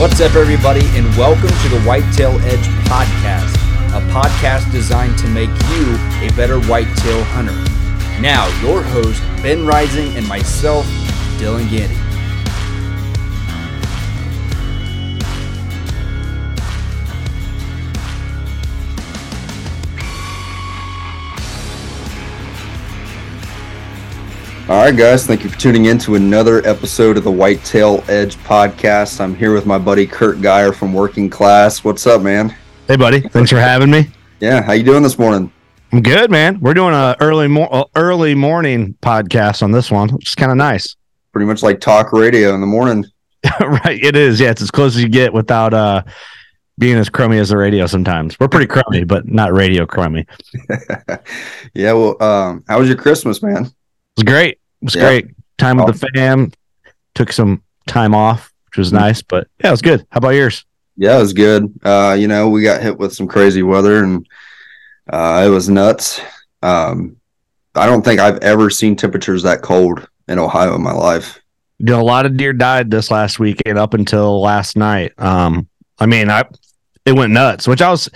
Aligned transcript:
What's 0.00 0.18
up, 0.22 0.34
everybody, 0.34 0.80
and 0.96 1.06
welcome 1.14 1.50
to 1.50 1.68
the 1.68 1.82
Whitetail 1.82 2.38
Edge 2.40 2.66
Podcast, 2.88 3.54
a 3.94 4.00
podcast 4.10 4.72
designed 4.72 5.18
to 5.18 5.28
make 5.28 5.50
you 5.50 5.94
a 6.26 6.32
better 6.34 6.58
whitetail 6.58 7.22
hunter. 7.24 7.52
Now, 8.18 8.46
your 8.62 8.82
host, 8.82 9.20
Ben 9.42 9.66
Rising, 9.66 10.16
and 10.16 10.26
myself, 10.26 10.86
Dylon 11.36 11.68
Gandy. 11.68 11.99
All 24.70 24.76
right, 24.76 24.96
guys. 24.96 25.26
Thank 25.26 25.42
you 25.42 25.50
for 25.50 25.58
tuning 25.58 25.86
in 25.86 25.98
to 25.98 26.14
another 26.14 26.64
episode 26.64 27.16
of 27.16 27.24
the 27.24 27.30
Whitetail 27.32 28.04
Edge 28.06 28.36
podcast. 28.36 29.20
I'm 29.20 29.34
here 29.34 29.52
with 29.52 29.66
my 29.66 29.78
buddy 29.78 30.06
Curt 30.06 30.40
Geier 30.40 30.72
from 30.72 30.92
Working 30.92 31.28
Class. 31.28 31.82
What's 31.82 32.06
up, 32.06 32.22
man? 32.22 32.56
Hey, 32.86 32.94
buddy. 32.94 33.20
Thanks 33.20 33.50
for 33.50 33.58
having 33.58 33.90
me. 33.90 34.06
Yeah, 34.38 34.62
how 34.62 34.74
you 34.74 34.84
doing 34.84 35.02
this 35.02 35.18
morning? 35.18 35.52
I'm 35.90 36.02
good, 36.02 36.30
man. 36.30 36.60
We're 36.60 36.74
doing 36.74 36.94
a 36.94 37.16
early 37.18 37.48
mo- 37.48 37.90
early 37.96 38.36
morning 38.36 38.96
podcast 39.02 39.64
on 39.64 39.72
this 39.72 39.90
one, 39.90 40.08
which 40.10 40.28
is 40.28 40.34
kind 40.36 40.52
of 40.52 40.56
nice. 40.56 40.94
Pretty 41.32 41.46
much 41.46 41.64
like 41.64 41.80
talk 41.80 42.12
radio 42.12 42.54
in 42.54 42.60
the 42.60 42.66
morning. 42.68 43.04
right. 43.60 44.00
It 44.00 44.14
is. 44.14 44.38
Yeah, 44.38 44.52
it's 44.52 44.62
as 44.62 44.70
close 44.70 44.94
as 44.94 45.02
you 45.02 45.08
get 45.08 45.32
without 45.32 45.74
uh 45.74 46.04
being 46.78 46.96
as 46.96 47.08
crummy 47.08 47.38
as 47.38 47.48
the 47.48 47.56
radio 47.56 47.86
sometimes. 47.86 48.38
We're 48.38 48.46
pretty 48.46 48.68
crummy, 48.68 49.02
but 49.02 49.26
not 49.26 49.52
radio 49.52 49.84
crummy. 49.84 50.26
yeah, 51.74 51.92
well, 51.92 52.22
um, 52.22 52.62
how 52.68 52.78
was 52.78 52.86
your 52.86 52.98
Christmas, 52.98 53.42
man? 53.42 53.64
It 53.64 53.72
was 54.16 54.24
great. 54.24 54.58
It 54.82 54.84
was 54.84 54.94
yeah. 54.94 55.02
great. 55.02 55.26
Time 55.58 55.76
with 55.76 55.98
the 55.98 56.08
fam. 56.14 56.52
Took 57.14 57.32
some 57.32 57.62
time 57.86 58.14
off, 58.14 58.52
which 58.66 58.78
was 58.78 58.88
mm-hmm. 58.88 58.98
nice, 58.98 59.22
but 59.22 59.48
yeah, 59.60 59.68
it 59.68 59.72
was 59.72 59.82
good. 59.82 60.06
How 60.10 60.18
about 60.18 60.30
yours? 60.30 60.64
Yeah, 60.96 61.16
it 61.16 61.20
was 61.20 61.32
good. 61.32 61.72
Uh, 61.82 62.16
you 62.18 62.28
know, 62.28 62.48
we 62.48 62.62
got 62.62 62.82
hit 62.82 62.98
with 62.98 63.12
some 63.12 63.26
crazy 63.26 63.62
weather 63.62 64.02
and 64.02 64.26
uh, 65.08 65.44
it 65.46 65.50
was 65.50 65.68
nuts. 65.68 66.20
Um, 66.62 67.16
I 67.74 67.86
don't 67.86 68.04
think 68.04 68.20
I've 68.20 68.38
ever 68.38 68.70
seen 68.70 68.96
temperatures 68.96 69.42
that 69.42 69.62
cold 69.62 70.06
in 70.28 70.38
Ohio 70.38 70.74
in 70.74 70.82
my 70.82 70.92
life. 70.92 71.40
You 71.78 71.86
know, 71.86 72.00
a 72.00 72.02
lot 72.02 72.26
of 72.26 72.36
deer 72.36 72.52
died 72.52 72.90
this 72.90 73.10
last 73.10 73.38
weekend 73.38 73.78
up 73.78 73.94
until 73.94 74.40
last 74.40 74.76
night. 74.76 75.12
Um, 75.18 75.68
I 75.98 76.06
mean, 76.06 76.30
I 76.30 76.44
it 77.06 77.12
went 77.12 77.32
nuts, 77.32 77.66
which 77.66 77.80
I 77.80 77.90
was 77.90 78.08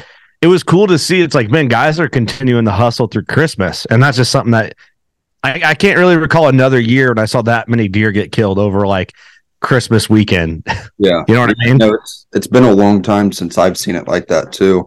it 0.42 0.46
was 0.48 0.62
cool 0.62 0.86
to 0.89 0.98
see. 0.98 1.22
It's 1.22 1.34
like, 1.34 1.50
man, 1.50 1.69
guys 1.69 1.98
are 1.98 2.08
continuing 2.08 2.64
the 2.64 2.72
hustle 2.72 3.06
through 3.06 3.24
Christmas, 3.24 3.86
and 3.86 4.02
that's 4.02 4.19
just 4.19 4.30
something 4.30 4.52
that 4.52 4.74
I, 5.45 5.61
I 5.64 5.75
can't 5.75 5.98
really 5.98 6.17
recall 6.17 6.48
another 6.48 6.81
year 6.81 7.11
when 7.11 7.19
I 7.19 7.27
saw 7.27 7.42
that 7.42 7.69
many 7.69 7.87
deer 7.87 8.12
get 8.12 8.33
killed 8.33 8.59
over 8.59 8.87
like 8.87 9.12
Christmas 9.61 10.09
weekend. 10.09 10.67
Yeah, 10.97 11.25
you 11.27 11.34
know 11.34 11.41
what 11.41 11.51
I 11.51 11.67
mean. 11.67 11.77
No, 11.78 11.92
it's 11.92 12.27
it's 12.33 12.47
been 12.47 12.62
a 12.62 12.73
long 12.73 13.03
time 13.03 13.33
since 13.33 13.59
I've 13.59 13.77
seen 13.77 13.97
it 13.97 14.06
like 14.06 14.28
that 14.28 14.53
too. 14.53 14.86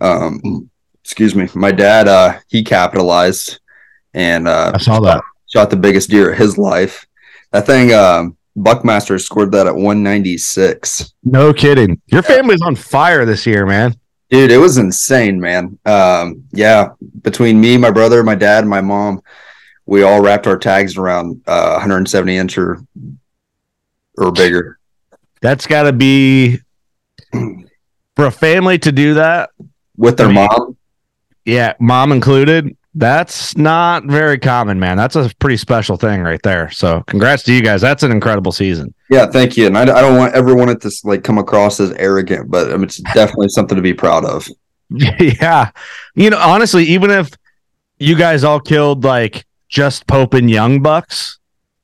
Um, 0.00 0.68
excuse 1.02 1.34
me, 1.34 1.48
my 1.54 1.70
dad, 1.70 2.08
uh, 2.08 2.40
he 2.48 2.64
capitalized 2.64 3.60
and 4.14 4.48
uh, 4.48 4.72
I 4.74 4.78
saw 4.78 4.98
that 5.00 5.22
shot 5.46 5.70
the 5.70 5.76
biggest 5.76 6.10
deer 6.10 6.32
of 6.32 6.38
his 6.38 6.58
life. 6.58 7.06
That 7.52 7.66
thing, 7.66 7.92
um, 7.92 8.36
Buckmaster 8.56 9.18
scored 9.18 9.52
that 9.52 9.68
at 9.68 9.74
196. 9.74 11.14
No 11.22 11.52
kidding. 11.54 12.00
Your 12.08 12.22
family's 12.22 12.62
on 12.62 12.74
fire 12.74 13.24
this 13.24 13.46
year, 13.46 13.64
man. 13.64 13.94
Dude, 14.28 14.50
it 14.50 14.58
was 14.58 14.76
insane, 14.76 15.40
man. 15.40 15.78
Um, 15.86 16.44
yeah, 16.50 16.90
between 17.22 17.60
me, 17.60 17.78
my 17.78 17.92
brother, 17.92 18.22
my 18.24 18.34
dad, 18.34 18.64
and 18.64 18.70
my 18.70 18.80
mom, 18.80 19.22
we 19.88 20.02
all 20.02 20.20
wrapped 20.20 20.46
our 20.46 20.58
tags 20.58 20.98
around 20.98 21.42
uh, 21.46 21.72
170 21.72 22.36
inch 22.36 22.58
or 22.58 22.78
or 24.18 24.30
bigger. 24.32 24.78
That's 25.40 25.66
got 25.66 25.84
to 25.84 25.92
be 25.92 26.58
for 27.32 28.26
a 28.26 28.30
family 28.30 28.78
to 28.80 28.92
do 28.92 29.14
that 29.14 29.50
with 29.96 30.18
their 30.18 30.26
I 30.26 30.32
mean, 30.32 30.48
mom. 30.50 30.76
Yeah, 31.46 31.72
mom 31.80 32.12
included. 32.12 32.76
That's 32.94 33.56
not 33.56 34.04
very 34.04 34.38
common, 34.38 34.78
man. 34.78 34.98
That's 34.98 35.16
a 35.16 35.30
pretty 35.38 35.56
special 35.56 35.96
thing 35.96 36.22
right 36.22 36.42
there. 36.42 36.70
So, 36.70 37.02
congrats 37.06 37.44
to 37.44 37.54
you 37.54 37.62
guys. 37.62 37.80
That's 37.80 38.02
an 38.02 38.10
incredible 38.10 38.52
season. 38.52 38.92
Yeah, 39.08 39.26
thank 39.26 39.56
you. 39.56 39.66
And 39.66 39.78
I, 39.78 39.82
I 39.82 40.02
don't 40.02 40.18
want 40.18 40.34
ever 40.34 40.54
want 40.54 40.70
it 40.70 40.82
to 40.82 40.90
like 41.04 41.24
come 41.24 41.38
across 41.38 41.80
as 41.80 41.92
arrogant, 41.92 42.50
but 42.50 42.70
I 42.70 42.74
mean, 42.74 42.84
it's 42.84 42.98
definitely 43.14 43.48
something 43.48 43.76
to 43.76 43.82
be 43.82 43.94
proud 43.94 44.24
of. 44.24 44.46
Yeah, 44.90 45.70
you 46.14 46.30
know, 46.30 46.38
honestly, 46.38 46.84
even 46.84 47.10
if 47.10 47.30
you 47.98 48.16
guys 48.16 48.42
all 48.42 48.58
killed 48.58 49.04
like 49.04 49.44
just 49.68 50.06
Pope 50.06 50.34
and 50.34 50.50
Young 50.50 50.82
Bucks, 50.82 51.38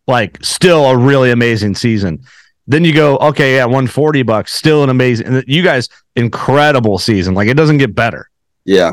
like 0.06 0.38
still 0.42 0.86
a 0.86 0.96
really 0.96 1.30
amazing 1.30 1.74
season. 1.74 2.24
Then 2.66 2.84
you 2.84 2.94
go, 2.94 3.18
okay, 3.18 3.56
yeah, 3.56 3.64
140 3.64 4.22
bucks, 4.22 4.52
still 4.52 4.82
an 4.82 4.90
amazing. 4.90 5.42
You 5.46 5.62
guys, 5.62 5.88
incredible 6.16 6.98
season. 6.98 7.34
Like 7.34 7.48
it 7.48 7.54
doesn't 7.54 7.78
get 7.78 7.94
better. 7.94 8.30
Yeah. 8.64 8.92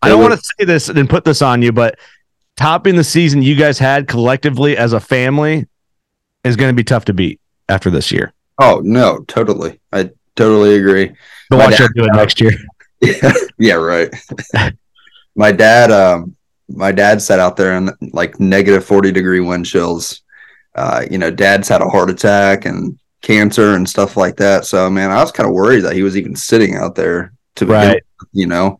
I 0.00 0.08
don't 0.08 0.20
want 0.20 0.32
to 0.32 0.52
say 0.58 0.64
this 0.64 0.88
and 0.88 1.08
put 1.08 1.24
this 1.24 1.42
on 1.42 1.62
you, 1.62 1.70
but 1.72 1.98
topping 2.56 2.96
the 2.96 3.04
season 3.04 3.42
you 3.42 3.54
guys 3.54 3.78
had 3.78 4.08
collectively 4.08 4.76
as 4.76 4.92
a 4.92 5.00
family 5.00 5.66
is 6.44 6.56
going 6.56 6.70
to 6.70 6.76
be 6.76 6.84
tough 6.84 7.04
to 7.06 7.14
beat 7.14 7.40
after 7.68 7.90
this 7.90 8.10
year. 8.10 8.32
Oh 8.58 8.80
no, 8.82 9.20
totally. 9.28 9.80
I 9.92 10.10
totally 10.34 10.76
agree. 10.76 11.12
But 11.50 11.58
watch 11.58 11.80
us 11.80 11.90
do 11.94 12.04
it 12.04 12.14
next 12.14 12.40
year. 12.40 12.52
Yeah, 13.00 13.32
yeah, 13.58 13.74
right. 13.74 14.12
My 15.36 15.52
dad, 15.52 15.90
um, 15.90 16.36
my 16.68 16.92
dad 16.92 17.20
sat 17.20 17.38
out 17.38 17.56
there 17.56 17.76
in 17.76 17.90
like 18.12 18.40
negative 18.40 18.84
40 18.84 19.12
degree 19.12 19.40
wind 19.40 19.66
chills. 19.66 20.22
Uh, 20.74 21.04
you 21.10 21.18
know, 21.18 21.30
dad's 21.30 21.68
had 21.68 21.82
a 21.82 21.88
heart 21.88 22.10
attack 22.10 22.64
and 22.64 22.98
cancer 23.20 23.74
and 23.74 23.88
stuff 23.88 24.16
like 24.16 24.36
that. 24.36 24.64
So, 24.64 24.90
man, 24.90 25.10
I 25.10 25.20
was 25.20 25.32
kind 25.32 25.48
of 25.48 25.54
worried 25.54 25.80
that 25.80 25.94
he 25.94 26.02
was 26.02 26.16
even 26.16 26.34
sitting 26.36 26.76
out 26.76 26.94
there 26.94 27.32
to 27.56 27.66
right. 27.66 28.02
you 28.32 28.46
know, 28.46 28.78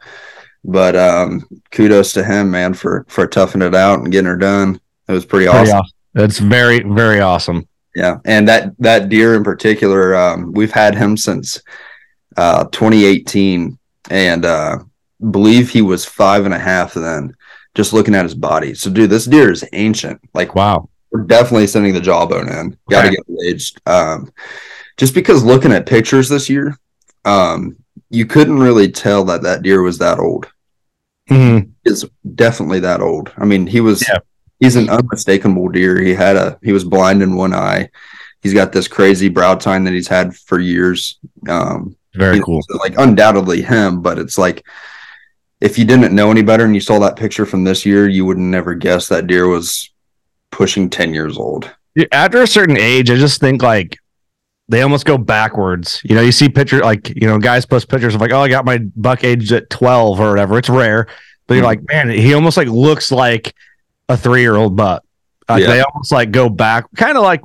but 0.65 0.97
um, 0.97 1.47
kudos 1.71 2.13
to 2.15 2.25
him, 2.25 2.51
man, 2.51 2.75
for 2.75 3.05
for 3.09 3.27
toughing 3.27 3.63
it 3.63 3.75
out 3.75 4.01
and 4.01 4.13
getting 4.13 4.27
her 4.27 4.37
done. 4.37 4.81
It 5.09 5.13
was 5.13 5.27
pretty, 5.27 5.47
pretty 5.47 5.71
awesome. 5.71 5.79
awesome. 5.79 5.97
It's 6.15 6.39
very 6.39 6.81
very 6.81 7.21
awesome. 7.21 7.69
Yeah, 7.95 8.19
and 8.25 8.49
that 8.49 8.75
that 8.79 9.09
deer 9.09 9.35
in 9.35 9.45
particular, 9.45 10.15
um, 10.15 10.53
we've 10.53 10.73
had 10.73 10.95
him 10.95 11.17
since 11.17 11.61
uh, 12.37 12.65
2018, 12.65 13.79
and 14.11 14.45
uh, 14.45 14.79
believe 15.31 15.69
he 15.69 15.83
was 15.83 16.05
five 16.05 16.45
and 16.45 16.55
a 16.55 16.59
half 16.59 16.95
then 16.95 17.35
just 17.75 17.93
looking 17.93 18.15
at 18.15 18.25
his 18.25 18.35
body. 18.35 18.75
So, 18.75 18.91
dude, 18.91 19.11
this 19.11 19.27
deer 19.27 19.51
is 19.51 19.65
ancient. 19.73 20.21
Like, 20.35 20.55
wow, 20.55 20.89
we're 21.11 21.23
definitely 21.23 21.67
sending 21.67 21.95
the 21.95 22.01
jawbone 22.01 22.49
in. 22.49 22.77
Got 22.91 23.03
to 23.03 23.11
get 23.11 23.45
aged. 23.47 23.81
Um, 23.87 24.33
just 24.97 25.15
because 25.15 25.45
looking 25.45 25.73
at 25.73 25.87
pictures 25.87 26.29
this 26.29 26.49
year, 26.49 26.77
um, 27.25 27.77
you 28.11 28.27
couldn't 28.27 28.59
really 28.59 28.91
tell 28.91 29.25
that 29.25 29.43
that 29.43 29.63
deer 29.63 29.83
was 29.83 29.99
that 29.99 30.19
old. 30.19 30.51
Mm-hmm. 31.31 31.71
Is 31.85 32.09
definitely 32.35 32.81
that 32.81 33.01
old. 33.01 33.33
I 33.37 33.45
mean, 33.45 33.67
he 33.67 33.81
was. 33.81 34.07
Yeah. 34.07 34.19
He's 34.61 34.77
an 34.77 34.91
unmistakable 34.91 35.69
deer. 35.69 36.01
He 36.01 36.15
had 36.15 36.37
a. 36.37 36.59
He 36.63 36.73
was 36.73 36.85
blind 36.85 37.23
in 37.23 37.37
one 37.37 37.55
eye. 37.55 37.91
He's 38.43 38.55
got 38.55 38.73
this 38.73 38.89
crazy 38.89 39.29
brow 39.29 39.55
tine 39.55 39.85
that 39.85 39.93
he's 39.93 40.09
had 40.09 40.37
for 40.37 40.59
years. 40.59 41.19
Um, 41.49 41.97
Very 42.15 42.41
cool. 42.41 42.61
Like 42.81 42.95
undoubtedly 42.99 43.63
him, 43.63 44.03
but 44.03 44.19
it's 44.19 44.37
like 44.37 44.65
if 45.63 45.79
you 45.79 45.85
didn't 45.85 46.13
know 46.13 46.31
any 46.31 46.43
better 46.43 46.65
and 46.65 46.75
you 46.75 46.81
saw 46.81 46.99
that 46.99 47.15
picture 47.15 47.47
from 47.47 47.63
this 47.63 47.87
year, 47.87 48.09
you 48.09 48.25
would 48.27 48.37
never 48.37 48.75
guess 48.75 49.09
that 49.09 49.29
deer 49.29 49.47
was 49.47 49.91
pushing 50.51 50.91
10 50.91 51.15
years 51.15 51.39
old. 51.39 51.71
After 52.11 52.43
a 52.43 52.49
certain 52.49 52.77
age, 52.77 53.11
I 53.11 53.15
just 53.15 53.41
think 53.41 53.63
like 53.63 53.97
they 54.69 54.83
almost 54.83 55.07
go 55.07 55.17
backwards. 55.17 56.01
You 56.03 56.17
know, 56.17 56.21
you 56.21 56.33
see 56.33 56.49
pictures 56.49 56.81
like, 56.81 57.09
you 57.11 57.29
know, 57.29 57.39
guys 57.39 57.65
post 57.65 57.89
pictures 57.89 58.17
of 58.17 58.21
like, 58.21 58.33
oh, 58.33 58.41
I 58.41 58.49
got 58.49 58.65
my 58.65 58.79
buck 58.79 59.23
aged 59.23 59.53
at 59.53 59.71
12 59.71 60.19
or 60.19 60.31
whatever. 60.31 60.59
It's 60.59 60.69
rare, 60.69 61.07
but 61.47 61.55
you're 61.55 61.63
mm-hmm. 61.63 61.67
like, 61.67 61.89
man, 61.89 62.11
he 62.11 62.35
almost 62.35 62.57
like 62.57 62.69
looks 62.69 63.13
like 63.13 63.55
a 64.09 64.17
three 64.17 64.41
year 64.41 64.57
old 64.57 64.75
buck. 64.75 65.05
Like 65.49 65.63
yeah. 65.63 65.69
they 65.69 65.81
almost 65.81 66.11
like 66.11 66.33
go 66.33 66.49
back, 66.49 66.87
kind 66.97 67.17
of 67.17 67.23
like 67.23 67.43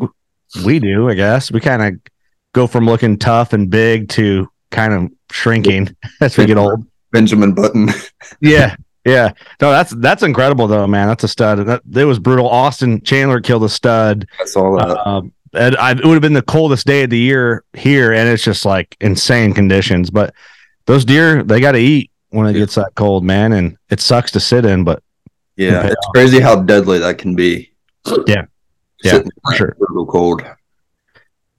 we 0.66 0.80
do, 0.80 1.08
I 1.08 1.14
guess. 1.14 1.52
We 1.52 1.60
kind 1.60 1.84
of 1.84 2.12
go 2.54 2.66
from 2.66 2.86
looking 2.86 3.20
tough 3.20 3.54
and 3.54 3.70
big 3.70 4.10
to 4.10 4.50
kind 4.72 4.94
of 4.94 5.12
shrinking 5.32 5.96
as 6.22 6.36
we 6.36 6.48
get 6.48 6.58
old. 6.58 6.88
Benjamin 7.12 7.54
Button. 7.54 7.90
yeah, 8.42 8.76
yeah. 9.06 9.32
No, 9.62 9.72
that's 9.72 9.92
that's 9.92 10.24
incredible 10.24 10.68
though, 10.68 10.88
man. 10.88 11.08
That's 11.08 11.24
a 11.24 11.28
stud. 11.28 11.66
That 11.66 11.82
it 11.96 12.06
was 12.06 12.20
brutal. 12.20 12.48
Austin 12.48 13.02
Chandler 13.02 13.42
killed 13.42 13.64
a 13.64 13.70
stud. 13.70 14.28
That's 14.38 14.56
all 14.56 14.78
that. 14.78 14.90
Uh, 14.90 15.22
and 15.54 15.78
I, 15.78 15.92
it 15.92 16.04
would 16.04 16.14
have 16.14 16.22
been 16.22 16.34
the 16.34 16.42
coldest 16.42 16.86
day 16.86 17.04
of 17.04 17.10
the 17.10 17.18
year 17.18 17.64
here, 17.74 18.14
and 18.14 18.30
it's 18.30 18.44
just 18.44 18.66
like 18.66 18.96
insane 19.00 19.54
conditions. 19.54 20.10
But 20.10 20.34
those 20.86 21.06
deer, 21.06 21.44
they 21.44 21.60
got 21.60 21.74
to 21.74 21.80
eat 21.80 22.12
when 22.30 22.48
it 22.48 22.54
yeah. 22.54 22.60
gets 22.60 22.76
that 22.76 22.96
cold, 22.96 23.24
man. 23.24 23.54
And 23.54 23.78
it 23.90 24.00
sucks 24.00 24.32
to 24.32 24.40
sit 24.40 24.66
in, 24.66 24.84
but 24.84 25.02
yeah, 25.56 25.88
it's 25.88 26.06
off. 26.06 26.14
crazy 26.14 26.40
how 26.40 26.62
deadly 26.62 27.00
that 27.00 27.18
can 27.18 27.36
be. 27.36 27.72
Yeah, 28.28 28.46
yeah, 29.04 29.22
for 29.44 29.54
sure. 29.54 29.76
Brutal 29.80 30.06
cold. 30.06 30.44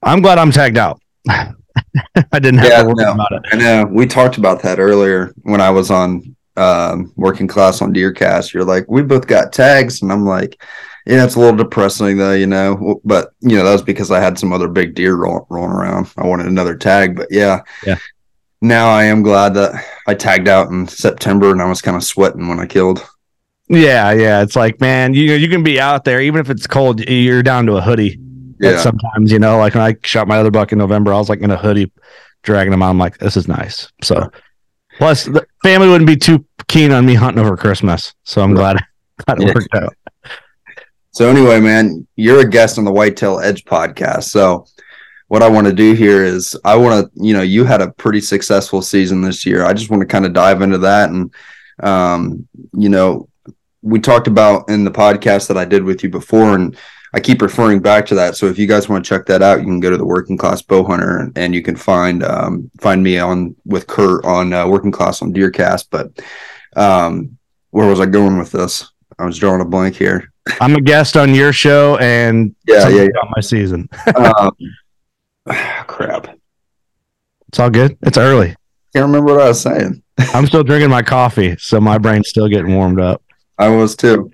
I'm 0.02 0.22
glad 0.22 0.38
I'm 0.38 0.52
tagged 0.52 0.78
out. 0.78 1.00
I 2.32 2.38
didn't 2.38 2.58
have 2.58 2.68
yeah, 2.68 2.82
to 2.82 2.88
worry 2.88 2.94
no, 2.98 3.12
about 3.12 3.32
it. 3.32 3.42
I 3.52 3.56
know. 3.56 3.86
We 3.90 4.06
talked 4.06 4.38
about 4.38 4.62
that 4.62 4.78
earlier 4.78 5.32
when 5.42 5.60
I 5.60 5.70
was 5.70 5.90
on 5.90 6.36
um, 6.56 7.12
working 7.16 7.46
class 7.46 7.80
on 7.80 7.94
Deercast. 7.94 8.52
You're 8.52 8.64
like, 8.64 8.86
we 8.88 9.02
both 9.02 9.26
got 9.26 9.52
tags, 9.52 10.02
and 10.02 10.12
I'm 10.12 10.26
like, 10.26 10.60
Yeah, 11.06 11.24
it's 11.24 11.36
a 11.36 11.40
little 11.40 11.56
depressing 11.56 12.16
though, 12.16 12.34
you 12.34 12.46
know. 12.46 13.00
But 13.04 13.32
you 13.40 13.56
know, 13.56 13.64
that 13.64 13.72
was 13.72 13.82
because 13.82 14.10
I 14.10 14.20
had 14.20 14.38
some 14.38 14.52
other 14.52 14.68
big 14.68 14.94
deer 14.94 15.14
roll, 15.16 15.46
rolling 15.50 15.72
around. 15.72 16.12
I 16.16 16.26
wanted 16.26 16.46
another 16.46 16.76
tag, 16.76 17.16
but 17.16 17.28
yeah, 17.30 17.62
Yeah. 17.86 17.96
Now 18.60 18.88
I 18.88 19.04
am 19.04 19.22
glad 19.22 19.54
that 19.54 19.84
I 20.08 20.14
tagged 20.14 20.48
out 20.48 20.70
in 20.70 20.88
September, 20.88 21.52
and 21.52 21.62
I 21.62 21.68
was 21.68 21.80
kind 21.80 21.96
of 21.96 22.02
sweating 22.02 22.48
when 22.48 22.58
I 22.58 22.66
killed. 22.66 23.08
Yeah, 23.68 24.12
yeah. 24.12 24.42
It's 24.42 24.56
like, 24.56 24.80
man, 24.80 25.14
you 25.14 25.32
you 25.34 25.48
can 25.48 25.62
be 25.62 25.80
out 25.80 26.04
there 26.04 26.20
even 26.20 26.40
if 26.40 26.50
it's 26.50 26.66
cold. 26.66 27.00
You're 27.08 27.42
down 27.42 27.66
to 27.66 27.76
a 27.76 27.80
hoodie. 27.80 28.18
Yeah, 28.60 28.76
Sometimes, 28.82 29.30
you 29.32 29.38
know, 29.38 29.58
like 29.58 29.74
when 29.74 29.82
I 29.84 29.96
shot 30.02 30.28
my 30.28 30.38
other 30.38 30.50
buck 30.50 30.72
in 30.72 30.78
November, 30.78 31.12
I 31.14 31.18
was 31.18 31.28
like 31.28 31.40
in 31.40 31.50
a 31.50 31.56
hoodie, 31.56 31.90
dragging 32.42 32.72
him 32.72 32.82
out. 32.82 32.90
I'm 32.90 32.98
like, 32.98 33.18
this 33.18 33.36
is 33.36 33.48
nice. 33.48 33.90
So, 34.02 34.30
plus 34.98 35.24
the 35.24 35.46
family 35.62 35.88
wouldn't 35.88 36.06
be 36.08 36.16
too 36.16 36.44
keen 36.66 36.92
on 36.92 37.06
me 37.06 37.14
hunting 37.14 37.44
over 37.44 37.56
Christmas. 37.56 38.14
So 38.24 38.42
I'm 38.42 38.54
glad 38.54 38.76
glad 39.26 39.40
it 39.40 39.46
Yeah. 39.46 39.54
worked 39.54 39.74
out. 39.74 39.94
So 41.12 41.28
anyway, 41.28 41.60
man, 41.60 42.06
you're 42.16 42.40
a 42.40 42.48
guest 42.48 42.78
on 42.78 42.84
the 42.84 42.92
Whitetail 42.92 43.40
Edge 43.40 43.64
podcast. 43.64 44.24
So 44.24 44.66
what 45.28 45.42
I 45.42 45.48
want 45.48 45.66
to 45.66 45.72
do 45.72 45.92
here 45.94 46.24
is 46.24 46.56
I 46.64 46.76
want 46.76 47.04
to, 47.12 47.22
you 47.22 47.32
know, 47.34 47.42
you 47.42 47.64
had 47.64 47.80
a 47.80 47.90
pretty 47.92 48.20
successful 48.20 48.82
season 48.82 49.20
this 49.20 49.44
year. 49.44 49.64
I 49.64 49.72
just 49.72 49.90
want 49.90 50.00
to 50.00 50.06
kind 50.06 50.24
of 50.26 50.32
dive 50.32 50.62
into 50.62 50.78
that 50.78 51.10
and 51.10 51.32
um, 51.80 52.48
you 52.72 52.88
know, 52.88 53.28
we 53.82 54.00
talked 54.00 54.26
about 54.26 54.68
in 54.68 54.84
the 54.84 54.90
podcast 54.90 55.46
that 55.48 55.56
I 55.56 55.64
did 55.64 55.84
with 55.84 56.02
you 56.02 56.08
before 56.08 56.54
and 56.56 56.76
I 57.14 57.20
keep 57.20 57.40
referring 57.40 57.80
back 57.80 58.04
to 58.06 58.14
that. 58.16 58.36
So 58.36 58.46
if 58.46 58.58
you 58.58 58.66
guys 58.66 58.88
want 58.88 59.04
to 59.04 59.08
check 59.08 59.26
that 59.26 59.42
out, 59.42 59.60
you 59.60 59.64
can 59.64 59.80
go 59.80 59.90
to 59.90 59.96
the 59.96 60.04
Working 60.04 60.36
Class 60.36 60.60
Bow 60.62 60.84
Hunter 60.84 61.18
and, 61.18 61.36
and 61.38 61.54
you 61.54 61.62
can 61.62 61.74
find 61.76 62.22
um, 62.22 62.70
find 62.80 63.02
me 63.02 63.18
on 63.18 63.56
with 63.64 63.86
Curt 63.86 64.24
on 64.24 64.52
uh, 64.52 64.68
Working 64.68 64.92
Class 64.92 65.22
on 65.22 65.32
Deercast. 65.32 65.86
But 65.90 66.10
um, 66.76 67.38
where 67.70 67.88
was 67.88 68.00
I 68.00 68.06
going 68.06 68.38
with 68.38 68.52
this? 68.52 68.90
I 69.18 69.24
was 69.24 69.38
drawing 69.38 69.60
a 69.60 69.64
blank 69.64 69.96
here. 69.96 70.32
I'm 70.60 70.74
a 70.74 70.80
guest 70.80 71.16
on 71.16 71.34
your 71.34 71.52
show 71.52 71.96
and 71.98 72.54
Yeah, 72.66 72.88
yeah, 72.88 73.02
about 73.02 73.32
my 73.34 73.40
season. 73.40 73.88
um, 74.16 74.50
crap. 75.86 76.36
It's 77.48 77.58
all 77.58 77.70
good. 77.70 77.96
It's 78.02 78.18
early. 78.18 78.54
Can't 78.94 79.06
remember 79.06 79.34
what 79.34 79.42
I 79.42 79.48
was 79.48 79.60
saying. 79.60 80.02
I'm 80.34 80.46
still 80.46 80.62
drinking 80.64 80.90
my 80.90 81.02
coffee, 81.02 81.56
so 81.58 81.80
my 81.80 81.96
brain's 81.98 82.28
still 82.28 82.48
getting 82.48 82.74
warmed 82.74 83.00
up. 83.00 83.22
I 83.58 83.68
was 83.68 83.96
too. 83.96 84.30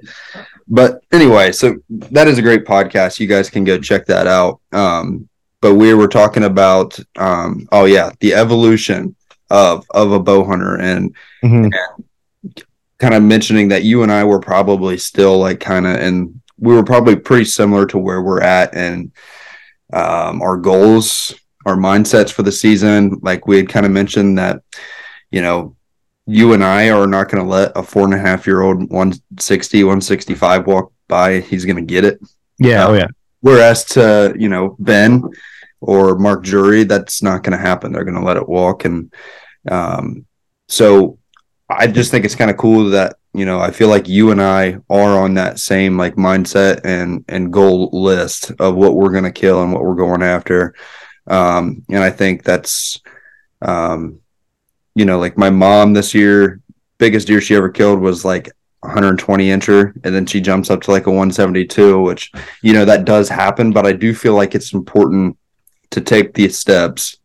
But 0.69 1.02
anyway, 1.12 1.52
so 1.52 1.76
that 1.90 2.26
is 2.28 2.38
a 2.38 2.43
great 2.43 2.64
podcast. 2.64 3.20
You 3.20 3.26
guys 3.26 3.50
can 3.50 3.64
go 3.64 3.78
check 3.78 4.06
that 4.06 4.26
out. 4.26 4.61
Um, 4.72 5.28
but 5.61 5.75
we 5.75 5.94
were 5.94 6.08
talking 6.08 6.44
about 6.44 6.99
um, 7.16 7.69
oh 7.72 7.84
yeah, 7.84 8.11
the 8.20 8.34
evolution 8.34 9.14
of 9.50 9.84
of 9.90 10.12
a 10.12 10.20
bow 10.20 10.44
hunter 10.44 10.76
and 10.81 11.14
Mhm. 11.43 11.70
kind 12.99 13.14
of 13.14 13.22
mentioning 13.22 13.69
that 13.69 13.84
you 13.84 14.02
and 14.02 14.11
I 14.12 14.25
were 14.25 14.40
probably 14.40 14.96
still 14.99 15.38
like 15.38 15.61
kind 15.61 15.87
of 15.87 15.96
and 15.96 16.40
we 16.58 16.75
were 16.75 16.84
probably 16.84 17.16
pretty 17.16 17.44
similar 17.44 17.84
to 17.87 17.99
where 17.99 18.22
we're 18.22 18.40
at 18.40 18.75
and 18.75 19.11
um, 19.93 20.40
our 20.43 20.56
goals, 20.56 21.34
our 21.66 21.76
mindsets 21.76 22.31
for 22.31 22.43
the 22.43 22.52
season. 22.52 23.19
Like 23.22 23.46
we 23.46 23.56
had 23.56 23.69
kind 23.69 23.84
of 23.84 23.93
mentioned 23.93 24.38
that, 24.38 24.62
you 25.31 25.43
know, 25.43 25.76
you 26.26 26.53
and 26.55 26.65
I 26.65 26.91
are 26.91 27.06
not 27.06 27.29
going 27.29 27.43
to 27.43 27.49
let 27.49 27.73
a 27.76 27.82
four 27.82 28.05
and 28.05 28.15
a 28.15 28.19
half 28.19 28.47
year 28.47 28.62
old 28.62 28.79
160, 28.91 29.85
165 29.85 30.67
walk 30.67 30.93
by. 31.09 31.41
He's 31.41 31.65
going 31.65 31.76
to 31.76 31.82
get 31.82 32.05
it. 32.05 32.21
Yeah, 32.59 32.87
oh 32.87 32.94
yeah. 32.94 33.09
Whereas 33.41 33.85
to, 33.87 34.35
you 34.38 34.49
know, 34.49 34.76
Ben 34.79 35.23
or 35.81 36.17
Mark 36.17 36.43
Drury, 36.43 36.85
that's 36.85 37.23
not 37.23 37.43
going 37.43 37.56
to 37.56 37.62
happen. 37.62 37.93
They're 37.93 38.05
going 38.05 38.19
to 38.19 38.25
let 38.25 38.38
it 38.38 38.49
walk. 38.49 38.87
And 38.87 39.12
um, 39.71 40.25
so 40.67 41.19
I 41.69 41.87
just 41.87 42.11
think 42.11 42.25
it's 42.25 42.35
kind 42.35 42.50
of 42.50 42.56
cool 42.56 42.91
that, 42.91 43.17
you 43.35 43.44
know, 43.44 43.61
I 43.61 43.71
feel 43.71 43.88
like 43.88 44.09
you 44.09 44.31
and 44.31 44.41
I 44.41 44.79
are 44.88 45.19
on 45.19 45.35
that 45.35 45.59
same 45.59 45.99
like 45.99 46.15
mindset 46.15 46.81
and 46.85 47.25
and 47.29 47.53
goal 47.53 47.91
list 47.93 48.53
of 48.61 48.76
what 48.76 48.94
we're 48.94 49.12
going 49.12 49.25
to 49.25 49.32
kill 49.32 49.62
and 49.62 49.73
what 49.73 49.82
we're 49.82 49.94
going 49.94 50.23
after. 50.23 50.75
Um, 51.26 51.85
and 51.91 52.03
I 52.03 52.11
think 52.11 52.44
that's 52.44 53.00
um, 53.61 54.21
you 54.94 55.05
know, 55.05 55.19
like 55.19 55.37
my 55.38 55.50
mom 55.50 55.93
this 55.93 56.14
year, 56.14 56.61
biggest 56.99 57.26
deer 57.26 57.41
she 57.41 57.55
ever 57.56 57.69
killed 57.69 58.00
was 58.00 58.25
like 58.25 58.50
120 58.81 59.49
incher, 59.49 59.93
and 60.05 60.14
then 60.14 60.26
she 60.26 60.41
jumps 60.41 60.70
up 60.70 60.82
to 60.82 60.91
like 60.91 61.06
a 61.06 61.11
172, 61.11 62.00
which 62.00 62.31
you 62.62 62.73
know 62.73 62.85
that 62.85 63.05
does 63.05 63.29
happen, 63.29 63.73
but 63.73 63.87
I 63.87 63.93
do 63.93 64.14
feel 64.14 64.35
like 64.35 64.55
it's 64.55 64.73
important 64.73 65.37
to 65.91 66.00
take 66.00 66.35
these 66.35 66.58
steps. 66.58 67.17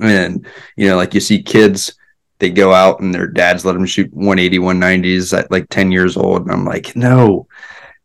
And 0.00 0.46
you 0.76 0.88
know, 0.88 0.96
like 0.96 1.14
you 1.14 1.20
see 1.20 1.42
kids, 1.42 1.94
they 2.38 2.50
go 2.50 2.72
out 2.72 3.00
and 3.00 3.14
their 3.14 3.26
dads 3.26 3.64
let 3.64 3.72
them 3.72 3.86
shoot 3.86 4.12
180, 4.12 4.58
190s 4.58 5.32
at 5.36 5.50
like 5.50 5.68
10 5.70 5.90
years 5.92 6.16
old, 6.16 6.42
and 6.42 6.52
I'm 6.52 6.64
like, 6.64 6.94
no, 6.96 7.46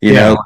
you 0.00 0.12
Yeah. 0.12 0.30
know, 0.30 0.36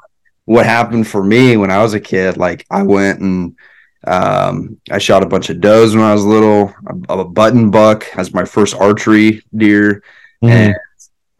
what 0.46 0.66
happened 0.66 1.06
for 1.06 1.22
me 1.22 1.56
when 1.56 1.70
I 1.70 1.82
was 1.82 1.94
a 1.94 2.00
kid, 2.00 2.37
like 2.37 2.66
I 2.70 2.82
went 2.82 3.20
and 3.20 3.56
um, 4.06 4.80
I 4.90 4.98
shot 4.98 5.22
a 5.22 5.26
bunch 5.26 5.50
of 5.50 5.60
does 5.60 5.94
when 5.94 6.04
I 6.04 6.12
was 6.12 6.24
little, 6.24 6.72
a, 7.08 7.18
a 7.18 7.24
button 7.24 7.70
buck 7.70 8.06
as 8.16 8.32
my 8.32 8.44
first 8.44 8.74
archery 8.74 9.42
deer. 9.56 10.02
Mhm. 10.42 10.48
And, 10.50 10.74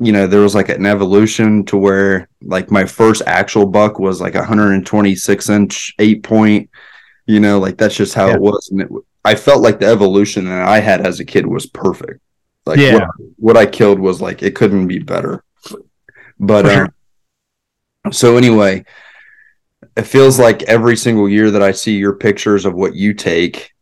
you 0.00 0.12
know, 0.12 0.26
there 0.26 0.40
was 0.40 0.55
like 0.55 0.69
an 0.69 0.84
evolution 0.87 1.64
to 1.66 1.76
where 1.76 2.28
like 2.43 2.70
my 2.70 2.84
first 2.84 3.22
actual 3.26 3.66
buck 3.66 3.99
was 3.99 4.20
like 4.20 4.34
a 4.34 4.38
126 4.38 5.49
inch 5.49 5.94
eight 5.99 6.22
point, 6.22 6.69
you 7.26 7.40
know, 7.40 7.58
like 7.58 7.76
that's 7.78 7.96
just 7.96 8.14
how 8.14 8.28
Yeah. 8.28 8.34
it 8.34 8.40
was. 8.40 8.69
And 8.70 8.81
it, 8.82 8.88
I 9.25 9.34
felt 9.34 9.62
like 9.62 9.78
the 9.81 9.87
evolution 9.87 10.44
that 10.46 10.66
I 10.69 10.81
had 10.81 11.04
as 11.06 11.20
a 11.20 11.25
kid 11.25 11.46
was 11.46 11.66
perfect. 11.66 12.20
Like 12.66 12.78
Yeah. 12.78 12.94
what, 12.94 13.08
what 13.37 13.56
I 13.56 13.66
killed 13.66 13.99
was 14.00 14.20
like, 14.20 14.43
it 14.43 14.54
couldn't 14.54 14.87
be 14.88 14.99
better. 14.99 15.43
But, 16.40 16.66
um, 16.66 16.93
so 18.12 18.37
anyway, 18.37 18.84
it 19.99 20.06
feels 20.06 20.39
like 20.39 20.62
every 20.65 20.97
single 20.97 21.29
year 21.29 21.50
that 21.50 21.62
I 21.62 21.73
see 21.73 21.97
your 21.97 22.15
pictures 22.15 22.65
of 22.65 22.75
what 22.75 22.95
you 22.95 23.12
take 23.12 23.73